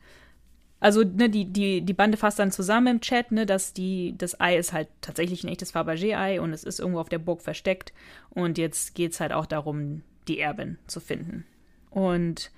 Also, 0.79 1.01
ne, 1.01 1.29
die, 1.29 1.45
die, 1.45 1.81
die 1.81 1.93
Bande 1.93 2.17
fasst 2.17 2.39
dann 2.39 2.51
zusammen 2.51 2.95
im 2.95 3.01
Chat, 3.01 3.31
ne, 3.31 3.45
dass 3.45 3.71
die, 3.71 4.15
das 4.17 4.41
Ei 4.41 4.57
ist 4.57 4.73
halt 4.73 4.89
tatsächlich 4.99 5.43
ein 5.43 5.47
echtes 5.47 5.73
Fabergé-Ei 5.73 6.41
und 6.41 6.51
es 6.51 6.65
ist 6.65 6.79
irgendwo 6.79 6.99
auf 6.99 7.07
der 7.07 7.19
Burg 7.19 7.41
versteckt. 7.41 7.93
Und 8.31 8.57
jetzt 8.57 8.93
geht 8.93 9.13
es 9.13 9.21
halt 9.21 9.31
auch 9.31 9.45
darum, 9.45 10.01
die 10.27 10.39
Erbin 10.39 10.77
zu 10.87 10.99
finden. 10.99 11.45
Und 11.89 12.51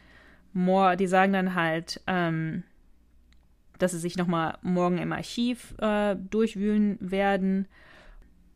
Moore, 0.53 0.97
die 0.97 1.05
sagen 1.05 1.33
dann 1.33 1.53
halt, 1.53 2.01
ähm, 2.07 2.63
dass 3.77 3.91
sie 3.91 3.99
sich 3.99 4.17
nochmal 4.17 4.57
morgen 4.63 4.97
im 4.97 5.11
Archiv 5.11 5.75
äh, 5.79 6.15
durchwühlen 6.15 6.97
werden. 6.99 7.67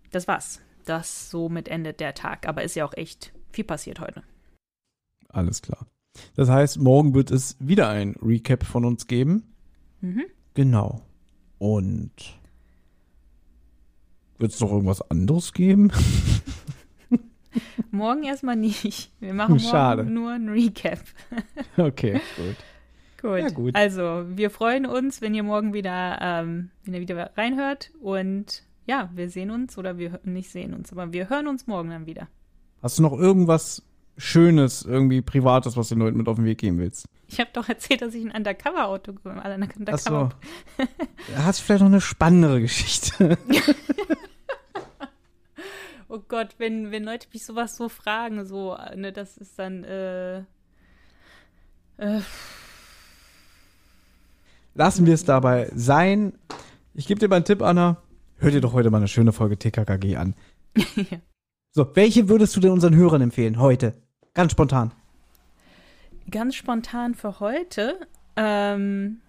Das 0.10 0.28
war's 0.28 0.62
das 0.86 1.30
somit 1.30 1.68
endet 1.68 2.00
der 2.00 2.14
Tag. 2.14 2.48
Aber 2.48 2.64
ist 2.64 2.76
ja 2.76 2.86
auch 2.86 2.94
echt 2.94 3.34
viel 3.52 3.64
passiert 3.64 4.00
heute. 4.00 4.24
Alles 5.30 5.62
klar. 5.62 5.86
Das 6.36 6.50
heißt, 6.50 6.80
morgen 6.80 7.14
wird 7.14 7.32
es 7.32 7.56
wieder 7.60 7.90
ein 7.90 8.16
Recap 8.22 8.64
von 8.66 8.86
uns 8.86 9.08
geben. 9.08 9.44
Mhm. 10.02 10.26
Genau. 10.54 11.02
Und 11.58 12.12
wird 14.38 14.52
es 14.52 14.60
noch 14.60 14.72
irgendwas 14.72 15.02
anderes 15.10 15.54
geben? 15.54 15.92
morgen 17.92 18.24
erstmal 18.24 18.56
nicht. 18.56 19.12
Wir 19.20 19.34
machen 19.34 19.58
morgen 19.58 19.70
Schade. 19.70 20.04
nur 20.06 20.32
ein 20.32 20.50
Recap. 20.50 21.00
okay, 21.78 22.22
gut. 22.36 22.56
Gut. 23.22 23.40
Ja, 23.40 23.50
gut. 23.50 23.76
Also, 23.76 24.24
wir 24.30 24.50
freuen 24.50 24.86
uns, 24.86 25.22
wenn 25.22 25.36
ihr 25.36 25.44
morgen 25.44 25.74
wieder, 25.74 26.20
ähm, 26.22 26.72
wenn 26.86 26.94
ihr 26.94 27.02
wieder 27.02 27.32
reinhört. 27.36 27.92
Und 28.00 28.64
ja, 28.86 29.10
wir 29.14 29.30
sehen 29.30 29.52
uns 29.52 29.78
oder 29.78 29.98
wir 29.98 30.20
nicht 30.24 30.50
sehen 30.52 30.74
uns, 30.74 30.92
aber 30.92 31.14
wir 31.14 31.30
hören 31.30 31.48
uns 31.48 31.68
morgen 31.68 31.90
dann 31.90 32.06
wieder. 32.06 32.28
Hast 32.82 32.98
du 32.98 33.04
noch 33.04 33.14
irgendwas 33.14 33.84
Schönes, 34.18 34.84
irgendwie 34.84 35.22
Privates, 35.22 35.78
was 35.78 35.90
du 35.90 35.96
den 35.96 36.02
Leuten 36.02 36.18
mit 36.18 36.28
auf 36.28 36.36
den 36.36 36.46
Weg 36.46 36.58
geben 36.60 36.78
willst? 36.78 37.06
Ich 37.28 37.40
habe 37.40 37.50
doch 37.54 37.70
erzählt, 37.70 38.02
dass 38.02 38.14
ich 38.14 38.26
ein 38.26 38.32
Undercover-Auto 38.32 39.14
ein 39.24 39.64
Undercover 39.78 39.92
Ach 39.92 40.00
so. 40.00 40.30
Hast 41.36 41.60
du 41.60 41.64
vielleicht 41.64 41.82
noch 41.82 41.90
eine 41.90 42.02
spannendere 42.02 42.62
Geschichte? 42.62 43.38
Oh 46.12 46.24
Gott, 46.28 46.56
wenn, 46.58 46.90
wenn 46.90 47.04
Leute 47.04 47.28
mich 47.32 47.46
sowas 47.46 47.78
so 47.78 47.88
fragen, 47.88 48.44
so, 48.44 48.76
ne, 48.96 49.14
das 49.14 49.38
ist 49.38 49.60
dann, 49.60 49.84
äh, 49.84 50.40
äh, 51.98 52.22
Lassen 54.74 55.06
wir 55.06 55.14
es 55.14 55.26
dabei 55.26 55.70
sein. 55.76 56.34
Ich 56.94 57.06
gebe 57.06 57.20
dir 57.20 57.28
mal 57.28 57.38
einen 57.38 57.46
Tipp, 57.46 57.62
Anna. 57.62 57.98
Hör 58.42 58.52
dir 58.52 58.62
doch 58.62 58.72
heute 58.72 58.90
mal 58.90 58.98
eine 58.98 59.10
schöne 59.10 59.34
Folge 59.34 59.58
TKKG 59.58 60.16
an. 60.16 60.36
So, 61.72 61.96
welche 61.96 62.28
würdest 62.30 62.56
du 62.56 62.62
denn 62.62 62.72
unseren 62.72 62.96
Hörern 62.96 63.22
empfehlen 63.22 63.60
heute? 63.60 63.94
Ganz 64.34 64.54
spontan. 64.54 64.92
ganz 66.32 66.56
spontan 66.56 67.14
für 67.14 67.40
heute, 67.40 68.00
ähm, 68.36 69.22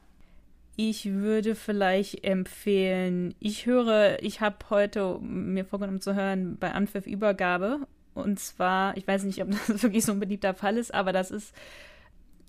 ich 0.76 1.12
würde 1.12 1.54
vielleicht 1.54 2.24
empfehlen, 2.24 3.34
ich 3.40 3.66
höre, 3.66 4.22
ich 4.22 4.40
habe 4.40 4.56
heute 4.70 5.18
mir 5.20 5.66
vorgenommen 5.66 6.00
zu 6.00 6.14
hören 6.14 6.56
bei 6.58 6.72
Anpfiff 6.72 7.06
Übergabe. 7.06 7.80
Und 8.14 8.40
zwar, 8.40 8.96
ich 8.96 9.06
weiß 9.06 9.24
nicht, 9.24 9.42
ob 9.42 9.50
das 9.68 9.82
wirklich 9.82 10.06
so 10.06 10.12
ein 10.12 10.20
beliebter 10.20 10.54
Fall 10.54 10.78
ist, 10.78 10.94
aber 10.94 11.12
das 11.12 11.30
ist 11.30 11.54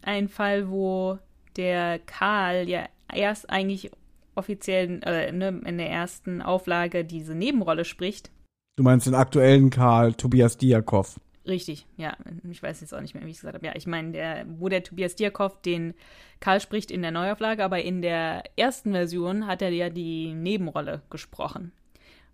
ein 0.04 0.30
Fall, 0.30 0.70
wo 0.70 1.20
der 1.58 2.00
Karl 2.00 2.70
ja 2.70 2.86
erst 3.14 3.50
eigentlich 3.50 3.92
offiziell 4.36 5.02
äh, 5.04 5.32
ne, 5.32 5.62
in 5.66 5.78
der 5.78 5.90
ersten 5.90 6.42
Auflage 6.42 7.06
diese 7.06 7.36
Nebenrolle 7.36 7.86
spricht. 7.86 8.32
Du 8.78 8.84
meinst 8.84 9.08
den 9.08 9.16
aktuellen 9.16 9.70
Karl 9.70 10.14
Tobias 10.14 10.58
Diakov. 10.58 11.20
Richtig, 11.48 11.88
ja. 11.98 12.16
Ich 12.50 12.62
weiß 12.62 12.82
jetzt 12.82 12.94
auch 12.94 13.02
nicht 13.02 13.16
mehr, 13.16 13.26
wie 13.26 13.30
ich 13.30 13.38
es 13.38 13.42
gesagt 13.42 13.56
habe. 13.56 13.66
Ja, 13.66 13.74
ich 13.76 13.88
meine, 13.88 14.12
der, 14.12 14.46
wo 14.48 14.70
der 14.70 14.84
Tobias 14.84 15.16
Dierkoff 15.16 15.60
den 15.62 15.96
Karl 16.40 16.62
spricht 16.62 16.92
in 16.92 17.02
der 17.02 17.12
Neuauflage, 17.12 17.64
aber 17.64 17.82
in 17.82 18.02
der 18.02 18.44
ersten 18.56 18.92
Version 18.92 19.48
hat 19.48 19.62
er 19.62 19.72
ja 19.72 19.90
die 19.90 20.34
Nebenrolle 20.34 21.02
gesprochen. 21.10 21.72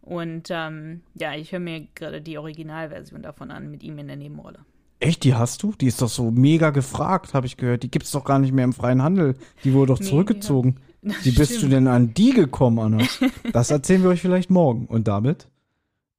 Und 0.02 0.50
ähm, 0.52 1.02
ja, 1.16 1.36
ich 1.36 1.52
höre 1.52 1.60
mir 1.60 1.88
gerade 1.96 2.22
die 2.22 2.38
Originalversion 2.38 3.22
davon 3.22 3.52
an, 3.52 3.72
mit 3.72 3.84
ihm 3.84 3.98
in 3.98 4.08
der 4.08 4.16
Nebenrolle. 4.18 4.60
Echt, 5.00 5.24
die 5.24 5.36
hast 5.36 5.64
du? 5.64 5.74
Die 5.74 5.88
ist 5.88 6.02
doch 6.02 6.10
so 6.10 6.32
mega 6.32 6.72
gefragt, 6.72 7.34
habe 7.34 7.46
ich 7.46 7.58
gehört. 7.58 7.84
Die 7.84 7.92
gibt's 7.92 8.12
doch 8.12 8.26
gar 8.26 8.40
nicht 8.40 8.54
mehr 8.54 8.66
im 8.66 8.74
freien 8.74 9.04
Handel. 9.04 9.36
Die 9.64 9.74
wurde 9.74 9.94
doch 9.94 10.00
Nee, 10.00 10.06
zurückgezogen. 10.06 10.80
Wie 11.24 11.32
bist 11.32 11.52
du 11.52 11.58
Stimmt. 11.58 11.74
denn 11.74 11.88
an 11.88 12.14
die 12.14 12.32
gekommen, 12.32 12.80
Anna? 12.80 13.06
Das 13.54 13.72
erzählen 13.72 14.04
wir 14.04 14.10
euch 14.10 14.22
vielleicht 14.22 14.50
morgen. 14.50 14.86
Und 14.88 15.08
damit 15.08 15.48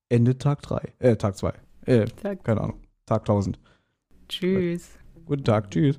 Ende 0.08 0.38
Tag 0.38 0.62
3. 0.62 0.92
Äh, 0.98 1.16
Tag 1.16 1.36
2. 1.36 1.52
Äh, 1.86 2.04
Tag- 2.06 2.44
keine 2.44 2.60
Ahnung. 2.62 2.80
Tag 3.06 3.22
1000. 3.22 3.58
Tschüss. 4.28 4.90
Guten 5.26 5.44
Tag, 5.44 5.70
tschüss. 5.70 5.98